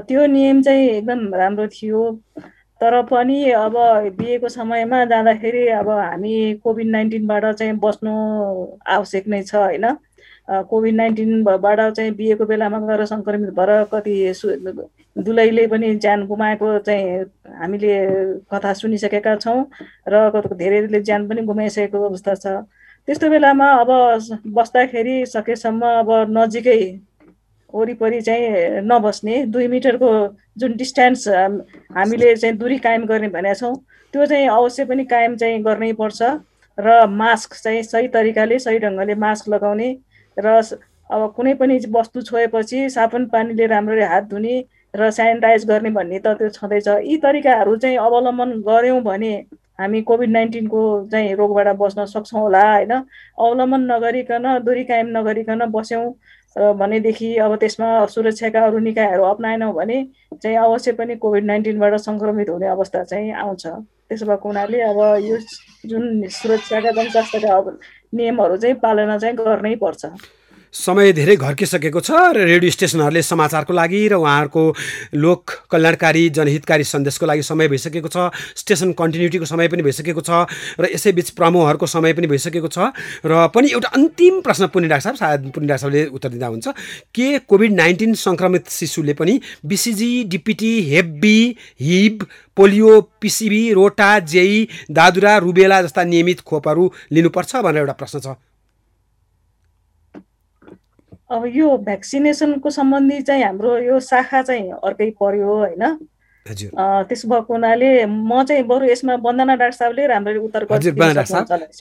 त्यो 0.09 0.26
नियम 0.26 0.62
चाहिँ 0.62 0.88
एकदम 0.88 1.34
राम्रो 1.34 1.66
थियो। 1.68 2.02
तर 2.80 3.02
पनि 3.11 3.50
अब 3.50 3.74
बिहेको 4.18 4.48
समयमा 4.48 5.05
जाँदाखेरि 5.05 5.66
अब 5.80 5.88
हामी 5.90 6.34
कोभिड 6.64 6.88
नाइन्टिनबाट 6.90 7.44
चाहिँ 7.55 7.72
बस्नु 7.84 8.12
आवश्यक 8.86 9.28
नै 9.28 9.42
छ 9.42 9.55
होइन? 9.55 9.86
कोभिड 10.49 10.95
नाइन्टिनबाट 10.95 11.80
चाहिँ 11.97 12.11
बिहेको 12.14 12.45
बेलामा 12.47 12.78
गएर 12.86 13.05
सङ्क्रमित 13.07 13.51
भएर 13.55 13.70
कति 13.92 14.14
दुलैले 15.16 15.66
पनि 15.66 15.95
ज्यान 15.97 16.26
गुमाएको 16.26 16.78
चाहिँ 16.78 17.18
हामीले 17.61 17.97
कथा 18.53 18.72
सुनिसकेका 18.74 19.34
छौँ 19.36 19.64
र 20.09 20.42
धेरैले 20.53 21.01
ज्यान 21.01 21.28
पनि 21.28 21.42
गुमाइसकेको 21.42 22.05
अवस्था 22.09 22.34
छ। 22.34 22.47
त्यस्तो 23.09 23.30
बेलामा 23.30 23.70
अब 23.80 23.90
बस्दाखेरि 24.53 25.24
सकेसम्म 25.26 25.82
अब 25.99 26.11
नजिकै 26.36 26.78
वरिपरि 27.74 28.20
चाहिँ 28.20 28.80
नबस्ने 28.84 29.45
दुई 29.47 29.66
मिटरको 29.68 30.11
जुन 30.59 30.76
डिस्टेन्स 30.76 31.28
हामीले 31.97 32.34
चाहिँ 32.36 32.57
दुरी 32.57 32.78
कायम 32.78 33.05
गर्ने 33.07 33.28
भनेका 33.28 33.55
छौँ 33.55 33.74
त्यो 34.14 34.26
चाहिँ 34.26 34.49
अवश्य 34.49 34.84
पनि 34.84 35.05
कायम 35.05 35.36
चाहिँ 35.36 35.62
गर्नै 35.64 35.92
पर्छ। 35.92 36.22
र 36.78 37.07
मास्क 37.09 37.55
चाहिँ 37.55 37.82
सही 37.82 38.09
तरिकाले 38.09 38.59
सही 38.59 38.78
ढङ्गले 38.78 39.14
मास्क 39.14 39.49
लगाउने 39.49 39.88
र 40.37 40.61
अब 41.11 41.32
कुनै 41.37 41.55
पनि 41.55 41.78
वस्तु 41.91 42.22
छोएपछि 42.22 42.89
साबुन 42.91 43.26
पानीले 43.28 43.66
राम्ररी 43.66 44.03
हात 44.05 44.24
धुने 44.28 44.55
र 44.95 45.11
सेनिटाइज 45.12 45.64
गर्ने 45.66 45.91
भन्ने 45.91 46.18
त 46.18 46.35
त्यो 46.39 46.49
छँदैछ। 46.51 46.89
यी 47.05 47.16
तरिकाहरू 47.18 47.76
चाहिँ 47.76 47.97
अवलम्बन 47.99 48.53
गऱ्यौँ 48.62 49.01
भने 49.03 49.32
हामी 49.78 50.01
कोभिड 50.03 50.30
नाइन्टिनको 50.30 50.80
चाहिँ 51.12 51.35
रोगबाट 51.37 51.68
बस्न 51.78 52.05
सक्छौँ 52.07 52.41
होला 52.41 52.62
होइन? 52.64 52.93
अवलम्बन 53.39 53.80
नगरिकन 53.93 54.47
दूरी 54.64 54.85
कायम 54.85 55.09
नगरिकन 55.18 55.64
बस्यौँ। 55.70 56.12
भनेदेखि 56.57 57.36
अब 57.44 57.55
त्यसमा 57.61 57.88
सुरक्षाका 58.07 58.64
अरू 58.66 58.78
निकायहरू 58.78 59.22
अप्नाएनौँ 59.24 59.72
भने 59.74 59.96
चाहिँ 60.42 60.57
अवश्य 60.59 60.92
पनि 60.92 61.16
कोभिड 61.16 61.44
नाइन्टिनबाट 61.44 61.94
सङ्क्रमित 62.00 62.48
हुने 62.50 62.66
अवस्था 62.68 63.02
चाहिँ 63.05 63.32
आउँछ। 63.32 63.66
त्यसो 63.66 64.26
भएको 64.26 64.48
हुनाले 64.48 64.80
अब 64.82 64.98
यो 65.24 65.38
जुन 65.90 66.28
सुरक्षाका 66.30 66.90
जनस्वास्थ्यका 66.92 67.59
नियमहरू 68.14 68.57
चाहिँ 68.57 68.76
पालना 68.82 69.18
चाहिँ 69.18 69.36
गर्नै 69.36 69.74
पर्छ। 69.82 70.07
समय 70.75 71.12
धेरै 71.14 71.37
घर्किसकेको 71.39 72.01
छ 72.01 72.11
र 72.35 72.45
रेडियो 72.45 72.70
स्टेसनहरूले 72.70 73.22
समाचारको 73.22 73.72
लागि 73.72 74.01
र 74.11 74.14
उहाँहरूको 74.18 74.62
लोक 75.14 75.51
कल्याणकारी 75.70 76.29
जनहितकारी 76.35 76.85
सन्देशको 76.85 77.27
लागि 77.27 77.43
समय 77.43 77.68
भइसकेको 77.68 78.09
छ। 78.11 78.35
स्टेसन 78.59 78.93
कन्टिन्युटीको 78.99 79.47
समय 79.47 79.68
पनि 79.70 79.83
भइसकेको 79.87 80.20
छ 80.20 80.51
र 80.81 80.91
यसैबिच 80.95 81.31
प्रमोहरूको 81.39 81.87
समय 81.87 82.12
पनि 82.12 82.27
भइसकेको 82.27 82.68
छ 82.68 82.91
र 83.22 83.47
पनि 83.55 83.70
एउटा 83.70 83.89
अन्तिम 83.95 84.41
प्रश्न 84.43 84.66
पुण्य 84.75 84.89
डाक्टर 84.89 85.05
साहब 85.05 85.16
सायद 85.16 85.51
पुण्य 85.55 85.68
डाक्टर 85.68 85.81
साहबले 85.81 86.07
उत्तर 86.11 86.29
दिँदा 86.35 86.47
हुन्छ। 86.47 86.66
के 87.14 87.29
कोभिड 87.47 87.72
नाइन्टिन 87.72 88.14
सङ्क्रमित 88.18 88.68
शिशुले 88.70 89.14
पनि 89.14 89.41
BCG 89.64 90.12
DPT 90.27 90.72
hep B 90.91 91.39
Hib 91.81 92.27
polio 92.57 93.01
PCV 93.20 93.62
rota 93.72 94.11
JE 94.27 94.68
दादुरा 94.91 95.37
rubella 95.39 95.81
जस्ता 95.83 96.05
नियमित 96.05 96.41
खोपहरू 96.43 96.91
लिनुपर्छ 97.12 97.57
भनेर 97.62 97.81
एउटा 97.81 97.93
प्रश्न 97.95 98.18
छ। 98.18 98.35
अब 101.31 101.47
यो 101.57 101.77
भ्याक्सिनेसनको 101.85 102.70
सम्बन्धी 102.70 103.20
चाहिँ 103.22 103.45
हाम्रो 103.45 103.77
यो 103.79 104.01
शाखा 104.01 104.43
चाहिँ 104.43 104.70
अर्कै 104.85 105.11
पर्यो 105.20 105.55
होइन। 105.57 105.85
त्यसो 106.47 107.29
भएको 107.29 107.53
हुनाले 107.55 108.05
म 108.05 108.43
चाहिँ 108.45 108.62
बरु 108.68 108.85
यसमा 108.87 109.14
वन्दना 109.25 109.55
डाक्टर 109.57 109.77
साहबले 109.77 110.07
राम्ररी 110.07 110.39
उत्तर 110.39 110.64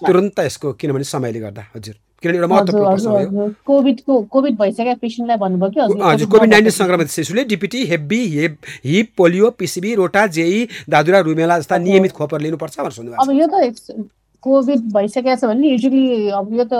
तुरन्त 0.08 0.40
यसको 0.40 0.74
किनभने 0.80 1.04
समयले 1.04 1.40
गर्दा 1.40 1.64
हजुर। 1.76 1.96
कोभिडको 2.24 4.22
कोभिड 4.32 4.56
भइसकेका 4.58 4.94
पेसेन्टलाई 5.04 5.38
भन्नुभयो 5.38 5.70
कि 5.70 5.80
हजुर? 6.00 6.28
कोभिड 6.32 6.50
नाइन्टिन 6.50 6.72
सङ्क्रमित 6.72 7.08
शिशुले 7.12 7.44
DPT 7.44 7.84
hep B 7.86 8.22
hep 8.36 8.58
Hib 8.86 9.08
polio 9.18 9.50
PCV 9.60 9.96
rota 9.96 10.26
JE 10.40 10.68
दादुरा 10.90 11.20
Rumela 11.28 11.60
जस्ता 11.60 11.78
नियमित 11.84 12.12
खोपहरू 12.16 12.44
लिनुपर्छ 12.44 12.80
भनेर 12.80 13.16
अब 13.20 13.32
यो 13.36 13.48
त 13.52 14.08
कोभिड 14.44 14.82
भइसकेको 14.94 15.36
छ 15.36 15.46
भने 15.46 15.68
युजली 15.70 16.30
अब 16.36 16.54
यो 16.54 16.64
त 16.68 16.74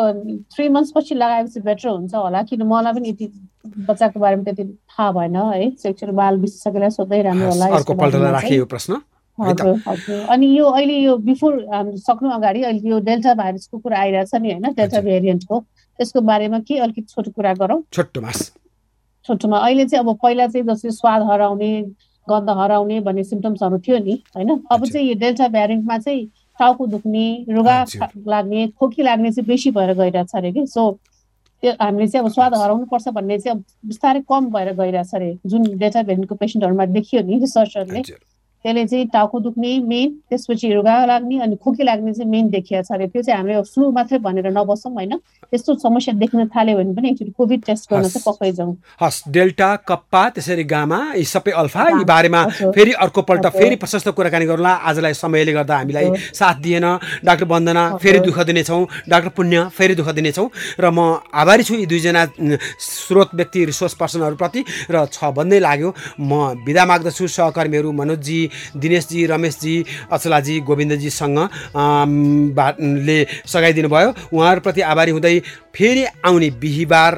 थ्री 0.54 0.68
मन्थ्स 0.70 0.92
पछि 0.96 1.16
लगाएपछि 1.16 1.60
बेटर 1.64 1.90
हुन्छ 1.90 2.14
होला। 2.16 2.42
किन 2.44 2.64
मलाई 2.68 2.94
पनि 2.94 3.10
यति 3.10 3.26
बच्चाको 3.88 4.20
बारेमा 4.20 4.44
त्यति 4.44 4.64
थाहा 4.64 5.12
भएन 5.12 5.36
है। 5.36 5.70
सेक्सुअल 5.84 6.12
बाल 6.14 6.38
विशेषज्ञलाई 6.40 6.90
सोध्दै 6.92 7.22
राम्रो 7.22 7.50
होला 7.50 7.66
हजुर 9.38 9.78
हजुर। 9.88 10.20
अनि 10.30 10.48
यो 10.58 10.66
अहिले 10.70 10.98
यो 10.98 11.16
बिफोर 11.18 11.54
सक्नु 12.00 12.30
अगाडि 12.32 12.62
अहिले 12.64 12.90
यो 12.90 13.00
डेल्टा 13.02 13.34
भाइरसको 13.34 13.78
कुरा 13.80 14.00
आइरहेछ 14.00 14.36
नि 14.36 14.52
होइन 14.52 14.74
डेल्टा 14.78 15.00
भेरिएन्टको 15.02 15.60
त्यसको 15.60 16.22
बारेमा 16.22 16.60
के 16.68 16.78
अलिकति 16.78 17.02
छोटो 17.10 17.32
कुरा 17.32 17.54
गरौँ। 17.54 17.82
छोटोमा 17.94 18.32
छोटोमा 19.26 19.58
अहिले 19.58 19.86
चाहिँ 19.86 20.06
अब 20.06 20.18
पहिला 20.24 20.48
चाहिँ 20.48 20.66
जस्तै 20.68 20.92
स्वाद 20.92 21.22
हराउने 21.32 21.72
गन्ध 22.28 22.50
हराउने 22.60 23.00
भन्ने 23.00 23.24
सिम्टम्सहरू 23.24 23.78
थियो 23.80 23.98
नि 24.06 24.22
होइन। 24.36 24.50
अब 24.72 24.86
चाहिँ 24.86 25.08
यो 25.08 25.16
डेल्टा 25.20 25.48
भेरिएन्टमा 25.48 25.98
चाहिँ 25.98 26.24
टाउको 26.60 26.88
दुख्ने 26.88 27.46
रुगा 27.50 27.86
लाग्ने 28.28 28.68
खोकी 28.68 29.04
लाग्ने 29.04 29.32
चाहिँ 29.32 29.48
बेसी 29.48 29.72
भएर 29.72 29.94
गइरहेछ 29.94 30.36
अरे 30.36 30.52
कि? 30.52 30.68
सो 30.68 30.92
त्यो 31.64 31.72
हामीले 31.82 32.08
चाहिँ 32.08 32.26
अब 32.26 32.32
स्वाद 32.32 32.54
हराउनुपर्छ 32.56 33.08
भन्ने 33.08 33.38
चाहिँ 33.40 33.58
अब 33.58 33.64
बिस्तारै 33.86 34.22
कम 34.30 34.50
भएर 34.52 34.74
गइरहेछ 34.74 35.16
अरे। 35.16 35.38
जुन 35.46 35.78
डेटा 35.78 36.04
भेन्टको 36.04 36.36
पेसेन्टहरूमा 36.36 36.86
देखियो 36.86 37.22
नि 37.24 37.40
रिसर्चरले। 37.40 38.02
त्यसले 38.64 38.86
चाहिँ 38.88 39.08
टाउको 39.14 39.40
दुख्ने 39.40 39.70
मेन 39.84 40.10
त्यसपछि 40.30 40.74
रुगा 40.74 40.96
लाग्ने 41.06 41.40
अनि 41.44 41.56
खोकी 41.60 41.84
लाग्ने 41.84 42.14
चाहिँ 42.14 42.30
मेन 42.32 42.50
देखिया 42.50 42.82
छ 42.82 42.92
अरे। 42.96 43.08
त्यो 43.12 43.22
चाहिँ 43.22 43.38
हामीले 43.38 43.62
फ्लू 43.68 43.92
मात्रै 43.92 44.18
भनेर 44.24 44.48
नबसौँ 44.50 44.92
होइन? 44.94 45.14
त्यस्तो 45.52 45.76
समस्या 45.84 46.14
देख्न 46.16 46.48
थाल्यो 46.48 46.78
भने 46.78 46.94
पनि 46.96 47.10
एकचोटि 47.10 47.32
कोभिड 47.38 47.62
टेस्ट 47.68 47.84
गर्न 47.92 48.08
चाहिँ 48.08 48.24
पक्कै 48.24 48.52
जाउँ। 48.56 48.76
हस् 49.02 49.20
डेल्टा 49.28 49.70
कप्पा 49.84 50.22
त्यसरी 50.30 50.64
गामा 50.64 51.00
यी 51.20 51.26
सबै 51.28 51.52
अल्फा 51.52 51.84
यी 52.00 52.04
बारेमा 52.08 52.42
फेरि 52.72 52.92
अर्को 53.04 53.22
पल्ट 53.22 53.46
फेरि 53.52 53.76
प्रशस्त 53.76 54.10
कुराकानी 54.16 54.46
गरौँला। 54.48 54.74
आजलाई 54.90 55.14
समयले 55.14 55.54
गर्दा 55.54 55.78
हामीलाई 55.78 56.08
साथ 56.32 56.56
दिएन। 56.64 56.88
डाक्टर 57.20 57.46
वन्दना 57.46 57.84
फेरि 58.00 58.20
दुःख 58.24 58.40
दिनेछौँ। 58.48 58.82
डाक्टर 59.10 59.30
पुण्य 59.36 59.68
फेरि 59.76 59.96
दुःख 59.96 60.10
दिनेछौँ। 60.16 60.48
र 60.80 60.86
म 60.88 61.20
आभारी 61.28 61.64
छु 61.64 61.76
यी 61.76 61.86
दुईजना 61.86 62.26
स्रोत 62.80 63.36
व्यक्ति 63.36 63.66
रिसोर्स 63.66 63.94
पर्सनहरूप्रति। 64.00 64.64
र 64.88 65.06
छ 65.12 65.36
भन्दै 65.36 65.60
लाग्यो। 65.60 65.94
म 66.20 66.64
बिदा 66.64 66.86
माग्दछु। 66.86 67.28
सहकर्मीहरू 67.34 67.92
मनोजजी 67.92 68.40
दिनेशजी 68.78 69.26
रमेशजी 69.26 69.76
अचलाजी 70.12 70.60
गोविन्दजीसँग 70.62 71.40
ले 73.08 73.18
सघाइदिनु 73.46 73.90
भयो 73.90 74.10
उहाँहरूप्रति 74.34 74.82
आभारी 74.82 75.12
हुँदै 75.12 75.40
फेरि 75.76 76.04
आउने 76.26 76.50
बिहिबार 76.62 77.14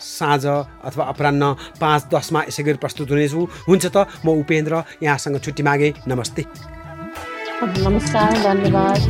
साँझ 0.00 0.44
अथवा 0.46 1.04
अपरान्न 1.04 1.52
पाँच 1.80 2.02
दसमा 2.12 2.40
यसै 2.48 2.62
गरी 2.62 2.78
प्रस्तुत 2.82 3.10
हुनेछु। 3.10 3.40
हुन्छ 3.68 3.84
त 3.86 3.96
म 4.24 4.28
उपेन्द्र 4.42 4.82
यहाँसँग 5.02 5.38
छुट्टी 5.40 5.62
मागेँ। 5.62 5.92
नमस्ते। 6.08 6.42
नमस्कार 7.64 8.32
धन्यवाद। 8.44 9.00